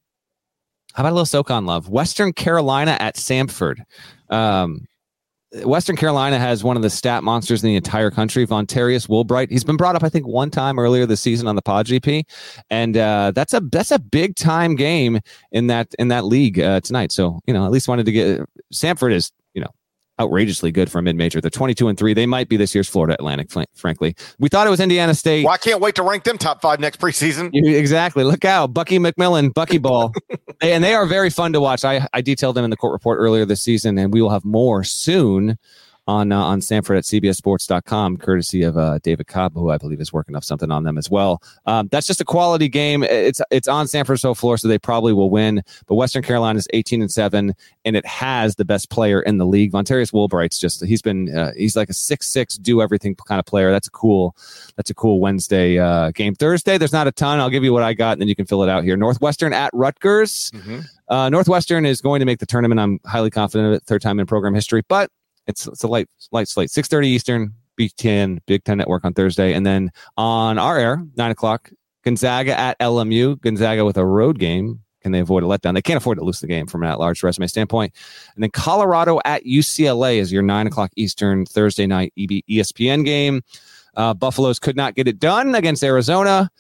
how 0.95 1.03
about 1.03 1.11
a 1.11 1.15
little 1.15 1.27
SoCon 1.27 1.67
love? 1.67 1.89
Western 1.89 2.33
Carolina 2.33 2.97
at 3.01 3.17
Samford. 3.17 3.83
Um, 4.31 4.87
Western 5.65 5.97
Carolina 5.97 6.39
has 6.39 6.65
one 6.65 6.77
of 6.77 6.83
the 6.83 6.89
stat 6.89 7.23
monsters 7.23 7.63
in 7.63 7.69
the 7.69 7.77
entire 7.77 8.11
country, 8.11 8.47
Vonterius 8.47 9.07
Woolbright. 9.07 9.51
He's 9.51 9.65
been 9.65 9.77
brought 9.77 9.97
up, 9.97 10.03
I 10.03 10.09
think, 10.09 10.27
one 10.27 10.51
time 10.51 10.79
earlier 10.79 11.05
this 11.05 11.21
season 11.21 11.47
on 11.47 11.57
the 11.57 11.63
Pod 11.63 11.87
GP, 11.87 12.25
and 12.71 12.97
uh, 12.97 13.33
that's 13.35 13.53
a 13.53 13.61
that's 13.61 13.91
a 13.91 13.99
big 13.99 14.35
time 14.35 14.75
game 14.77 15.21
in 15.51 15.67
that 15.67 15.95
in 15.99 16.09
that 16.09 16.25
league 16.25 16.59
uh, 16.59 16.81
tonight. 16.81 17.13
So 17.13 17.41
you 17.47 17.53
know, 17.53 17.67
at 17.67 17.71
least 17.71 17.87
wanted 17.87 18.07
to 18.07 18.13
get 18.13 18.41
Samford 18.73 19.13
is 19.13 19.31
outrageously 20.23 20.73
good 20.73 20.91
for 20.91 20.99
a 20.99 21.03
mid-major. 21.03 21.41
They're 21.41 21.51
22 21.51 21.89
and 21.89 21.99
3. 21.99 22.15
They 22.15 22.27
might 22.27 22.49
be 22.49 22.57
this 22.57 22.75
year's 22.75 22.89
Florida 22.89 23.15
Atlantic, 23.15 23.51
frankly. 23.75 24.15
We 24.39 24.49
thought 24.49 24.67
it 24.67 24.71
was 24.71 24.81
Indiana 24.81 25.15
State. 25.15 25.45
Well, 25.45 25.55
I 25.55 25.59
can't 25.59 25.81
wait 25.81 25.95
to 25.97 26.03
rank 26.03 26.25
them 26.25 26.39
top 26.39 26.63
5 26.63 26.81
next 26.81 27.01
preseason. 27.01 27.51
Exactly. 27.53 28.25
Look 28.25 28.45
out. 28.45 28.69
Bucky 28.69 28.99
McMillan, 28.99 29.53
Bucky 29.53 29.79
Ball. 29.79 30.13
and 30.61 30.83
they 30.83 30.95
are 30.95 31.07
very 31.07 31.31
fun 31.31 31.53
to 31.53 31.61
watch. 31.61 31.85
I, 31.85 32.07
I 32.13 32.21
detailed 32.21 32.57
them 32.57 32.65
in 32.65 32.71
the 32.71 32.77
court 32.77 32.93
report 32.93 33.19
earlier 33.19 33.45
this 33.45 33.63
season, 33.63 33.99
and 33.99 34.13
we 34.13 34.23
will 34.23 34.31
have 34.31 34.45
more 34.45 34.85
soon 34.85 35.59
on 36.07 36.33
uh, 36.33 36.39
on 36.39 36.61
Samford 36.61 36.99
at 36.99 37.05
CBSSports.com, 37.05 38.17
courtesy 38.17 38.63
of 38.63 38.77
uh, 38.77 38.99
David 39.03 39.27
Cobb, 39.27 39.55
who 39.55 39.71
I 39.71 39.79
believe 39.79 40.01
is 40.01 40.13
working 40.13 40.35
off 40.35 40.45
something 40.45 40.71
on 40.71 40.83
them 40.83 40.99
as 40.99 41.09
well. 41.09 41.43
Um, 41.67 41.89
that's 41.93 42.07
just 42.07 42.21
a 42.21 42.25
quality 42.25 42.69
game. 42.69 43.03
It's 43.03 43.41
it's 43.51 43.69
on 43.69 43.87
Samford's 43.87 44.23
home 44.23 44.35
floor, 44.35 44.59
so 44.59 44.69
they 44.69 44.79
probably 44.79 45.13
will 45.13 45.31
win. 45.31 45.63
But 45.87 45.95
Western 45.95 46.23
Carolina 46.23 46.59
is 46.59 46.67
18 46.73 47.03
and 47.03 47.11
seven, 47.11 47.55
and 47.85 47.97
it 47.97 48.05
has 48.07 48.57
the 48.57 48.65
best 48.65 48.91
player 48.91 49.21
in 49.23 49.39
the 49.39 49.47
league. 49.47 49.73
Vonterius 49.73 50.13
Woolbright's 50.13 50.59
just 50.59 50.85
he's 50.85 51.03
been 51.03 51.35
uh, 51.35 51.53
he's 51.57 51.77
like 51.77 51.89
a 51.89 51.95
six 51.95 52.29
six 52.29 52.57
do 52.57 52.83
everything 52.83 53.15
kind 53.15 53.39
of 53.39 53.47
player. 53.47 53.71
That's 53.71 53.89
a 53.89 53.93
cool 53.93 54.35
that's 54.77 54.91
a 54.91 54.95
cool 54.95 55.21
Wednesday 55.21 55.79
uh, 55.79 56.11
game. 56.11 56.35
Thursday, 56.35 56.79
there's 56.79 56.93
not 56.93 57.07
a 57.07 57.13
ton. 57.13 57.39
I'll 57.39 57.51
give 57.51 57.65
you 57.65 57.73
what 57.73 57.83
I 57.83 57.95
got, 57.95 58.13
and 58.13 58.23
then 58.23 58.29
you 58.29 58.37
can 58.37 58.47
fill 58.47 58.63
it 58.63 58.69
out 58.69 58.85
here. 58.85 58.97
Northwestern 58.97 59.53
at 59.53 59.71
Rutgers. 59.73 60.51
Mm-hmm. 60.53 60.81
Uh, 61.09 61.29
Northwestern 61.29 61.85
is 61.85 62.01
going 62.01 62.21
to 62.21 62.27
make 62.27 62.39
the 62.39 62.47
tournament. 62.47 62.81
I'm 62.81 62.99
highly 63.05 63.31
confident 63.31 63.69
of 63.69 63.75
it. 63.75 63.83
Third 63.85 64.01
time 64.01 64.19
in 64.19 64.27
program 64.27 64.55
history, 64.55 64.83
but 64.89 65.11
it's 65.47 65.67
it's 65.67 65.83
a 65.83 65.89
light 65.89 66.09
light 66.31 66.49
slate. 66.49 66.71
Six 66.71 66.89
thirty 66.89 67.09
Eastern, 67.09 67.55
Big 67.77 67.95
Ten, 67.97 68.41
Big 68.47 68.65
Ten 68.65 68.79
Network 68.79 69.05
on 69.05 69.15
Thursday, 69.15 69.53
and 69.53 69.65
then 69.67 69.91
on 70.17 70.59
our 70.59 70.79
air 70.79 71.05
nine 71.17 71.31
o'clock. 71.31 71.71
Gonzaga 72.05 72.59
at 72.59 72.77
LMU. 72.81 73.41
Gonzaga 73.41 73.85
with 73.85 73.97
a 73.97 74.05
road 74.05 74.41
game. 74.41 74.81
Can 75.03 75.13
they 75.13 75.21
avoid 75.21 75.43
a 75.43 75.47
letdown? 75.47 75.75
They 75.75 75.83
can't 75.83 75.97
afford 75.97 76.19
to 76.19 76.25
lose 76.25 76.41
the 76.41 76.47
game 76.47 76.67
from 76.67 76.83
an 76.83 76.89
at-large 76.89 77.23
resume 77.23 77.47
standpoint. 77.49 77.93
And 78.35 78.43
then 78.43 78.51
Colorado 78.51 79.21
at 79.25 79.45
UCLA 79.45 80.17
is 80.17 80.33
your 80.33 80.43
nine 80.43 80.67
o'clock 80.67 80.93
Eastern 80.97 81.45
Thursday 81.45 81.87
night 81.87 82.13
ESPN 82.17 83.05
game. 83.05 83.43
Uh, 83.97 84.15
Buffaloes 84.15 84.59
could 84.59 84.77
not 84.77 84.95
get 84.95 85.09
it 85.09 85.19
done 85.19 85.55
against 85.55 85.83
Arizona. 85.83 86.51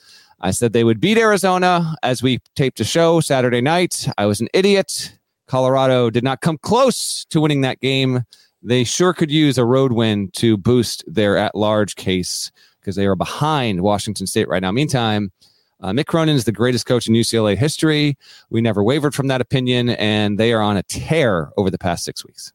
I 0.40 0.50
said 0.50 0.72
they 0.72 0.84
would 0.84 1.00
beat 1.00 1.18
Arizona 1.18 1.96
as 2.02 2.22
we 2.22 2.40
taped 2.56 2.80
a 2.80 2.84
show 2.84 3.20
Saturday 3.20 3.60
night. 3.60 4.08
I 4.18 4.26
was 4.26 4.40
an 4.40 4.48
idiot. 4.52 5.16
Colorado 5.46 6.10
did 6.10 6.24
not 6.24 6.40
come 6.40 6.58
close 6.58 7.24
to 7.26 7.40
winning 7.40 7.60
that 7.60 7.80
game. 7.80 8.24
They 8.62 8.84
sure 8.84 9.12
could 9.12 9.30
use 9.30 9.58
a 9.58 9.64
road 9.64 9.92
win 9.92 10.30
to 10.32 10.56
boost 10.56 11.04
their 11.06 11.36
at 11.36 11.54
large 11.54 11.96
case 11.96 12.52
because 12.80 12.96
they 12.96 13.06
are 13.06 13.16
behind 13.16 13.82
Washington 13.82 14.26
State 14.26 14.48
right 14.48 14.62
now. 14.62 14.70
Meantime, 14.70 15.32
uh, 15.80 15.90
Mick 15.90 16.06
Cronin 16.06 16.36
is 16.36 16.44
the 16.44 16.52
greatest 16.52 16.86
coach 16.86 17.08
in 17.08 17.14
UCLA 17.14 17.56
history. 17.56 18.16
We 18.50 18.60
never 18.60 18.82
wavered 18.82 19.14
from 19.14 19.26
that 19.28 19.40
opinion, 19.40 19.90
and 19.90 20.38
they 20.38 20.52
are 20.52 20.62
on 20.62 20.76
a 20.76 20.82
tear 20.84 21.50
over 21.56 21.70
the 21.70 21.78
past 21.78 22.04
six 22.04 22.24
weeks. 22.24 22.52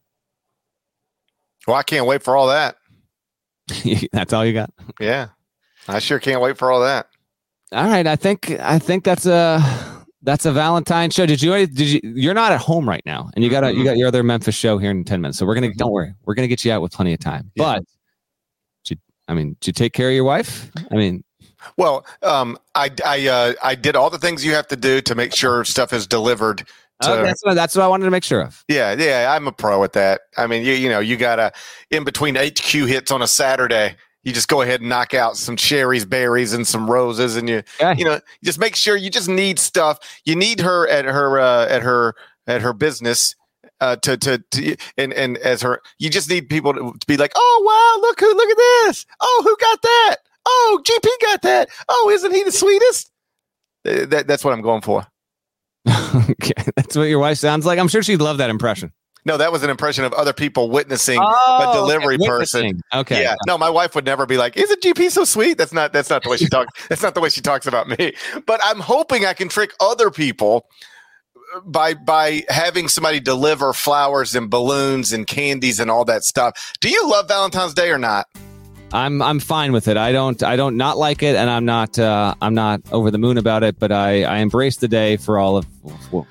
Well, 1.68 1.76
I 1.76 1.84
can't 1.84 2.06
wait 2.06 2.24
for 2.24 2.38
all 2.38 2.48
that. 2.48 2.78
That's 4.14 4.32
all 4.32 4.46
you 4.46 4.54
got. 4.54 4.72
Yeah, 5.00 5.28
I 5.90 6.00
sure 6.00 6.20
can't 6.20 6.42
wait 6.42 6.58
for 6.58 6.72
all 6.72 6.82
that. 6.82 7.08
All 7.74 7.84
right, 7.84 8.08
I 8.08 8.16
think 8.16 8.52
I 8.52 8.80
think 8.80 9.04
that's 9.04 9.26
a 9.26 9.60
that's 10.22 10.46
a 10.46 10.52
Valentine 10.52 11.10
show. 11.10 11.26
Did 11.26 11.42
you 11.42 11.52
did 11.68 11.80
you 11.80 12.00
you're 12.04 12.34
not 12.34 12.52
at 12.52 12.60
home 12.60 12.88
right 12.88 13.04
now, 13.06 13.30
and 13.36 13.44
you 13.44 13.50
got 13.50 13.64
a, 13.64 13.74
you 13.74 13.84
got 13.84 13.98
your 13.98 14.08
other 14.08 14.24
Memphis 14.24 14.56
show 14.56 14.78
here 14.78 14.92
in 14.92 15.04
ten 15.04 15.22
minutes. 15.22 15.38
So 15.38 15.46
we're 15.46 15.56
gonna 15.56 15.74
don't 15.74 15.92
worry, 15.92 16.14
we're 16.26 16.34
gonna 16.34 16.48
get 16.48 16.66
you 16.66 16.72
out 16.72 16.82
with 16.82 16.92
plenty 16.92 17.14
of 17.14 17.20
time. 17.20 17.52
Yeah. 17.56 17.76
But 17.76 17.84
you, 18.90 18.98
I 19.28 19.34
mean, 19.34 19.56
did 19.60 19.68
you 19.68 19.74
take 19.74 19.94
care 19.94 20.10
of 20.10 20.16
your 20.16 20.24
wife? 20.24 20.72
I 20.92 20.96
mean, 20.96 21.24
well, 21.78 22.06
um, 22.24 22.58
I 22.76 22.92
I 23.06 23.28
uh, 23.28 23.54
I 23.64 23.76
did 23.76 23.96
all 23.96 24.10
the 24.10 24.18
things 24.18 24.44
you 24.44 24.54
have 24.54 24.68
to 24.68 24.76
do 24.76 25.02
to 25.02 25.16
make 25.16 25.36
sure 25.36 25.64
stuff 25.64 25.94
is 25.94 26.08
delivered. 26.08 26.68
To, 27.02 27.12
oh, 27.12 27.24
that's 27.24 27.44
what 27.44 27.54
that's 27.54 27.76
what 27.76 27.84
I 27.84 27.88
wanted 27.88 28.06
to 28.06 28.12
make 28.12 28.24
sure 28.24 28.42
of. 28.42 28.64
Yeah, 28.68 28.96
yeah, 28.98 29.34
I'm 29.36 29.48
a 29.48 29.52
pro 29.52 29.84
at 29.84 29.94
that. 29.94 30.22
I 30.36 30.48
mean, 30.48 30.66
you 30.66 30.74
you 30.74 30.90
know, 30.90 31.00
you 31.00 31.16
gotta 31.18 31.52
in 31.92 32.04
between 32.04 32.36
HQ 32.36 32.66
hits 32.66 33.12
on 33.12 33.22
a 33.22 33.28
Saturday 33.28 33.96
you 34.24 34.34
just 34.34 34.48
go 34.48 34.62
ahead 34.62 34.82
and 34.82 34.90
knock 34.90 35.14
out 35.14 35.38
some 35.38 35.56
cherries, 35.56 36.06
berries, 36.06 36.54
and 36.54 36.68
some 36.68 36.90
roses, 36.90 37.36
and 37.36 37.48
you 37.48 37.64
yeah. 37.80 37.94
you 37.98 38.04
know 38.04 38.20
just 38.44 38.60
make 38.60 38.76
sure 38.76 38.96
you 38.96 39.10
just 39.10 39.30
need 39.30 39.60
stuff. 39.60 40.00
You 40.26 40.36
need 40.36 40.60
her 40.60 40.88
at 40.88 41.06
her 41.06 41.40
uh, 41.40 41.68
at 41.68 41.82
her 41.84 42.16
at 42.46 42.62
her 42.62 42.74
business 42.74 43.36
uh, 43.80 43.96
to, 43.98 44.18
to 44.18 44.44
to 44.52 44.76
and 44.98 45.14
and 45.14 45.38
as 45.38 45.62
her 45.62 45.82
you 46.00 46.10
just 46.10 46.30
need 46.30 46.50
people 46.50 46.74
to, 46.74 46.94
to 47.00 47.08
be 47.08 47.18
like, 47.18 47.32
oh 47.36 47.64
wow, 47.66 48.02
look 48.02 48.20
who 48.20 48.34
look 48.34 48.50
at 48.50 48.58
this. 48.58 49.06
Oh, 49.22 49.42
who 49.44 49.56
got 49.60 49.82
that? 49.82 50.16
Oh, 50.46 50.82
GP 50.84 51.08
got 51.22 51.42
that. 51.44 51.70
Oh, 51.90 52.10
isn't 52.14 52.34
he 52.34 52.44
the 52.44 52.52
sweetest? 52.52 53.12
That, 53.84 54.28
that's 54.28 54.44
what 54.44 54.54
I'm 54.54 54.62
going 54.62 54.82
for. 54.82 55.06
okay, 55.88 56.54
that's 56.76 56.96
what 56.96 57.04
your 57.04 57.20
wife 57.20 57.38
sounds 57.38 57.66
like. 57.66 57.80
I'm 57.80 57.88
sure 57.88 58.04
she'd 58.04 58.22
love 58.22 58.38
that 58.40 58.50
impression. 58.50 58.92
No, 59.28 59.36
that 59.36 59.52
was 59.52 59.62
an 59.62 59.70
impression 59.70 60.06
of 60.06 60.14
other 60.14 60.32
people 60.32 60.70
witnessing 60.72 61.20
oh, 61.22 61.70
a 61.70 61.74
delivery 61.76 62.16
okay. 62.16 62.28
person. 62.28 62.82
Okay. 62.94 63.22
Yeah. 63.22 63.36
No, 63.46 63.58
my 63.58 63.70
wife 63.70 63.94
would 63.94 64.06
never 64.06 64.26
be 64.26 64.38
like, 64.38 64.56
"Isn't 64.56 64.82
GP 64.82 65.12
so 65.12 65.26
sweet?" 65.26 65.58
That's 65.58 65.74
not. 65.74 65.92
That's 65.92 66.10
not 66.10 66.24
the 66.24 66.30
way 66.30 66.38
she 66.38 66.48
talks. 66.48 66.72
that's 66.88 67.04
not 67.04 67.14
the 67.14 67.20
way 67.20 67.28
she 67.28 67.42
talks 67.42 67.68
about 67.68 67.90
me. 67.90 68.14
But 68.46 68.62
I'm 68.64 68.80
hoping 68.80 69.26
I 69.26 69.34
can 69.34 69.50
trick 69.50 69.74
other 69.82 70.12
people 70.12 70.70
by 71.66 71.94
by 71.94 72.46
having 72.48 72.88
somebody 72.88 73.20
deliver 73.20 73.74
flowers 73.74 74.34
and 74.34 74.50
balloons 74.50 75.12
and 75.12 75.28
candies 75.28 75.82
and 75.82 75.92
all 75.92 76.06
that 76.06 76.24
stuff. 76.24 76.74
Do 76.80 76.90
you 76.90 77.10
love 77.10 77.28
Valentine's 77.28 77.74
Day 77.74 77.92
or 77.92 77.98
not? 77.98 78.28
I'm 78.94 79.22
I'm 79.22 79.40
fine 79.40 79.74
with 79.74 79.88
it. 79.88 79.98
I 79.98 80.12
don't 80.12 80.42
I 80.44 80.56
don't 80.56 80.78
not 80.78 80.98
like 80.98 81.22
it, 81.22 81.36
and 81.36 81.50
I'm 81.50 81.66
not 81.66 82.00
uh, 82.00 82.36
I'm 82.42 82.54
not 82.54 82.82
over 82.92 83.12
the 83.12 83.18
moon 83.18 83.38
about 83.38 83.64
it. 83.64 83.78
But 83.80 83.92
I 83.92 84.24
I 84.24 84.38
embrace 84.38 84.78
the 84.78 84.88
day 84.88 85.18
for 85.18 85.40
all 85.40 85.58
of 85.58 85.68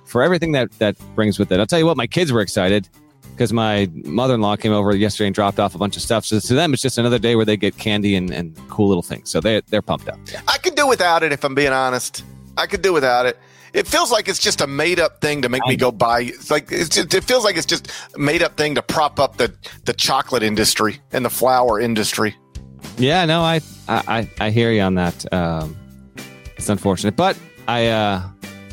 for 0.07 0.23
everything 0.23 0.53
that 0.53 0.71
that 0.79 0.97
brings 1.15 1.39
with 1.39 1.53
it. 1.53 1.61
I'll 1.61 1.67
tell 1.67 1.79
you 1.79 1.87
what, 1.87 1.97
my 1.97 2.07
kids 2.07 2.33
were 2.33 2.41
excited 2.41 2.89
because 3.33 3.53
my 3.53 3.91
mother-in-law 3.93 4.57
came 4.57 4.73
over 4.73 4.97
yesterday 4.97 5.27
and 5.27 5.35
dropped 5.35 5.61
off 5.61 5.75
a 5.75 5.79
bunch 5.79 5.97
of 5.97 6.03
stuff. 6.03 6.25
So 6.25 6.41
to 6.41 6.55
them, 6.55 6.73
it's 6.73 6.83
just 6.83 6.97
another 6.97 7.19
day 7.19 7.37
where 7.37 7.45
they 7.45 7.59
get 7.59 7.77
candy 7.77 8.17
and, 8.17 8.31
and 8.31 8.57
cool 8.71 8.89
little 8.89 9.03
things. 9.03 9.31
So 9.31 9.41
they 9.41 9.61
they're 9.69 9.83
pumped 9.83 10.09
up. 10.09 10.19
I 10.49 10.57
could 10.57 10.75
do 10.75 10.87
without 10.87 11.23
it 11.23 11.33
if 11.33 11.45
I'm 11.45 11.55
being 11.55 11.73
honest. 11.73 12.25
I 12.57 12.67
could 12.67 12.81
do 12.81 12.95
without 12.95 13.27
it. 13.27 13.39
It 13.75 13.87
feels 13.87 14.11
like 14.11 14.27
it's 14.27 14.39
just 14.39 14.63
a 14.63 14.67
made 14.67 14.99
up 14.99 15.21
thing 15.21 15.43
to 15.43 15.51
make 15.51 15.67
me 15.67 15.77
go 15.77 15.93
buy. 15.93 16.23
It's 16.23 16.51
like 16.51 16.73
it's 16.73 16.89
just, 16.89 17.13
it 17.13 17.25
feels 17.25 17.45
like 17.45 17.59
it's 17.59 17.67
just 17.67 17.93
made 18.17 18.43
up 18.43 18.57
thing 18.57 18.75
to 18.77 18.83
prop 18.83 19.21
up 19.21 19.37
the 19.37 19.55
the 19.85 19.93
chocolate 19.93 20.43
industry 20.43 20.99
and 21.13 21.23
the 21.23 21.31
flower 21.31 21.79
industry. 21.79 22.35
Yeah, 22.99 23.25
no, 23.25 23.43
I 23.43 23.61
I 23.89 24.29
I 24.41 24.51
hear 24.51 24.73
you 24.73 24.83
on 24.83 24.95
that. 24.95 25.33
Um, 25.33 25.77
it's 26.57 26.69
unfortunate, 26.69 27.17
but 27.17 27.39
I 27.69 27.89
uh, 27.89 28.23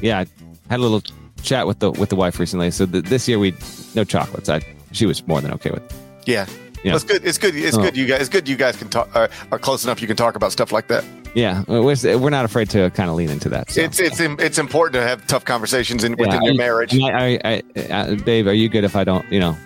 yeah, 0.02 0.20
I 0.20 0.26
had 0.70 0.80
a 0.80 0.84
little 0.84 1.02
chat 1.42 1.68
with 1.68 1.80
the 1.80 1.92
with 1.92 2.10
the 2.10 2.16
wife 2.16 2.40
recently. 2.40 2.72
So 2.72 2.86
the, 2.86 3.02
this 3.02 3.28
year 3.28 3.40
we 3.40 3.54
no 3.96 4.04
chocolates. 4.04 4.50
I 4.50 4.62
she 4.92 5.06
was 5.06 5.26
more 5.28 5.42
than 5.42 5.52
okay 5.54 5.72
with. 5.72 5.84
Yeah, 6.26 6.46
yeah. 6.84 6.94
Well, 6.94 6.96
it's 6.96 7.04
good. 7.04 7.26
It's 7.26 7.38
good. 7.38 7.56
It's 7.56 7.78
oh. 7.78 7.82
good. 7.82 7.98
You 7.98 8.06
guys. 8.06 8.22
It's 8.22 8.30
good. 8.30 8.48
You 8.48 8.56
guys 8.56 8.78
can 8.78 8.90
talk. 8.90 9.14
Uh, 9.14 9.28
are 9.52 9.60
close 9.60 9.84
enough. 9.84 10.02
You 10.02 10.08
can 10.08 10.16
talk 10.16 10.36
about 10.36 10.52
stuff 10.52 10.72
like 10.72 10.88
that. 10.88 11.04
Yeah, 11.36 11.64
we're, 11.68 11.82
we're 11.82 12.30
not 12.30 12.46
afraid 12.46 12.70
to 12.72 12.92
kind 12.92 13.10
of 13.10 13.16
lean 13.16 13.32
into 13.32 13.50
that. 13.50 13.72
So. 13.72 13.82
It's 13.82 14.00
it's 14.00 14.20
it's 14.20 14.60
important 14.60 14.94
to 14.94 15.02
have 15.02 15.26
tough 15.26 15.46
conversations 15.46 16.04
in, 16.04 16.12
within 16.12 16.42
yeah, 16.44 16.50
your 16.50 16.56
marriage. 16.56 16.96
I, 16.96 17.40
I, 17.44 17.64
I, 17.76 17.82
uh, 17.92 18.16
babe, 18.16 18.48
are 18.48 18.54
you 18.54 18.70
good 18.70 18.84
if 18.84 18.96
I 18.96 19.04
don't, 19.04 19.30
you 19.32 19.40
know, 19.40 19.58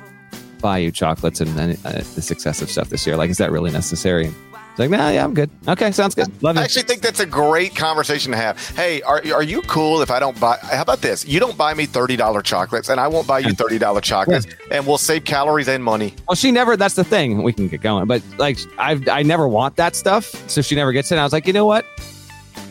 buy 0.61 0.77
you 0.77 0.91
chocolates 0.91 1.41
and, 1.41 1.59
and 1.59 1.77
uh, 1.85 1.91
this 1.91 2.31
excessive 2.31 2.71
stuff 2.71 2.87
this 2.89 3.05
year? 3.05 3.17
Like, 3.17 3.29
is 3.29 3.37
that 3.39 3.51
really 3.51 3.71
necessary? 3.71 4.33
It's 4.77 4.91
like, 4.91 4.91
nah, 4.91 5.09
yeah, 5.09 5.23
I'm 5.23 5.33
good. 5.33 5.49
Okay, 5.67 5.91
sounds 5.91 6.13
good. 6.13 6.27
Love 6.43 6.55
I 6.55 6.61
actually 6.61 6.83
think 6.83 7.01
that's 7.01 7.19
a 7.19 7.25
great 7.25 7.75
conversation 7.75 8.31
to 8.31 8.37
have. 8.37 8.59
Hey, 8.75 9.01
are, 9.01 9.23
are 9.33 9.41
you 9.41 9.63
cool 9.63 10.03
if 10.03 10.11
I 10.11 10.19
don't 10.19 10.39
buy? 10.39 10.59
How 10.61 10.83
about 10.83 11.01
this? 11.01 11.25
You 11.25 11.39
don't 11.39 11.57
buy 11.57 11.73
me 11.73 11.87
thirty 11.87 12.15
dollar 12.15 12.43
chocolates, 12.43 12.89
and 12.89 12.99
I 12.99 13.07
won't 13.07 13.25
buy 13.25 13.39
you 13.39 13.53
thirty 13.53 13.79
dollar 13.79 14.01
chocolates, 14.01 14.45
yeah. 14.45 14.77
and 14.77 14.85
we'll 14.85 14.99
save 14.99 15.23
calories 15.23 15.67
and 15.67 15.83
money. 15.83 16.13
Well, 16.27 16.35
she 16.35 16.51
never. 16.51 16.77
That's 16.77 16.93
the 16.93 17.03
thing. 17.03 17.41
We 17.41 17.53
can 17.53 17.69
get 17.69 17.81
going, 17.81 18.05
but 18.05 18.21
like, 18.37 18.59
I 18.77 19.01
I 19.11 19.23
never 19.23 19.47
want 19.47 19.77
that 19.77 19.95
stuff, 19.95 20.25
so 20.47 20.61
she 20.61 20.75
never 20.75 20.91
gets 20.91 21.11
it. 21.11 21.17
I 21.17 21.23
was 21.23 21.33
like, 21.33 21.47
you 21.47 21.53
know 21.53 21.65
what? 21.65 21.83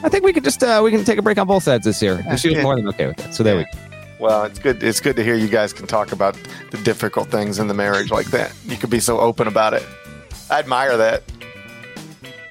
I 0.04 0.09
think 0.09 0.22
we 0.22 0.32
could 0.32 0.44
just 0.44 0.62
uh, 0.62 0.80
we 0.84 0.92
can 0.92 1.02
take 1.02 1.18
a 1.18 1.22
break 1.22 1.38
on 1.38 1.48
both 1.48 1.64
sides 1.64 1.84
this 1.84 2.00
year. 2.00 2.24
And 2.28 2.38
she 2.38 2.50
was 2.50 2.62
more 2.62 2.76
than 2.76 2.86
okay 2.86 3.09
with 3.09 3.18
it. 3.18 3.34
So 3.34 3.42
there 3.42 3.59
yeah. 3.59 3.64
we 3.72 3.78
go. 3.78 4.24
Well, 4.24 4.44
it's 4.44 4.61
good. 4.61 4.80
It's 4.80 5.00
good 5.00 5.16
to 5.16 5.24
hear 5.24 5.34
you 5.34 5.48
guys 5.48 5.72
can 5.72 5.88
talk 5.88 6.12
about 6.12 6.38
the 6.70 6.78
difficult 6.78 7.32
things 7.32 7.59
in 7.59 7.66
the 7.66 7.74
marriage 7.74 8.12
like 8.12 8.26
that. 8.26 8.54
You 8.64 8.76
could 8.76 8.90
be 8.90 9.00
so 9.00 9.18
open 9.18 9.48
about 9.48 9.74
it. 9.74 9.84
I 10.50 10.61
admire 10.61 10.96
that. 10.96 11.24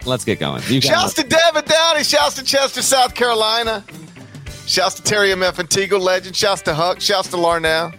Let's 0.06 0.24
get 0.24 0.39
going. 0.39 0.62
Shouts 0.62 1.14
to 1.16 1.24
Devin 1.24 1.66
Downey. 1.66 2.03
Shouts 2.03 2.36
to 2.36 2.43
Chester, 2.43 2.82
South 2.82 3.16
Carolina. 3.16 3.84
Shouts 4.68 4.95
to 4.95 5.03
Terry 5.03 5.32
M.F. 5.32 5.60
and 5.60 5.70
Teagle 5.70 5.99
Legend. 5.99 6.36
Shouts 6.36 6.62
to 6.64 6.74
Huck. 6.74 7.01
Shouts 7.01 7.30
to 7.30 7.38
Larnell. 7.38 7.93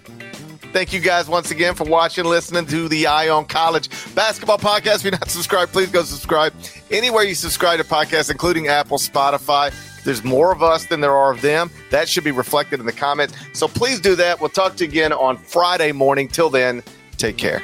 Thank 0.72 0.92
you 0.92 1.00
guys 1.00 1.28
once 1.28 1.50
again 1.50 1.74
for 1.74 1.84
watching, 1.84 2.24
listening 2.24 2.66
to 2.66 2.88
the 2.88 3.06
Eye 3.06 3.28
on 3.28 3.46
College 3.46 3.88
Basketball 4.14 4.58
Podcast. 4.58 4.96
If 4.96 5.04
you're 5.04 5.12
not 5.12 5.30
subscribed, 5.30 5.72
please 5.72 5.90
go 5.90 6.02
subscribe 6.02 6.52
anywhere 6.90 7.22
you 7.22 7.34
subscribe 7.34 7.78
to 7.78 7.84
podcasts, 7.84 8.30
including 8.30 8.68
Apple, 8.68 8.98
Spotify. 8.98 9.72
There's 10.04 10.22
more 10.22 10.52
of 10.52 10.62
us 10.62 10.86
than 10.86 11.00
there 11.00 11.16
are 11.16 11.32
of 11.32 11.40
them. 11.40 11.70
That 11.90 12.08
should 12.08 12.24
be 12.24 12.30
reflected 12.30 12.78
in 12.78 12.86
the 12.86 12.92
comments. 12.92 13.34
So 13.54 13.68
please 13.68 14.00
do 14.00 14.14
that. 14.16 14.40
We'll 14.40 14.50
talk 14.50 14.76
to 14.76 14.84
you 14.84 14.90
again 14.90 15.12
on 15.12 15.36
Friday 15.38 15.92
morning. 15.92 16.28
Till 16.28 16.50
then, 16.50 16.82
take 17.16 17.38
care. 17.38 17.62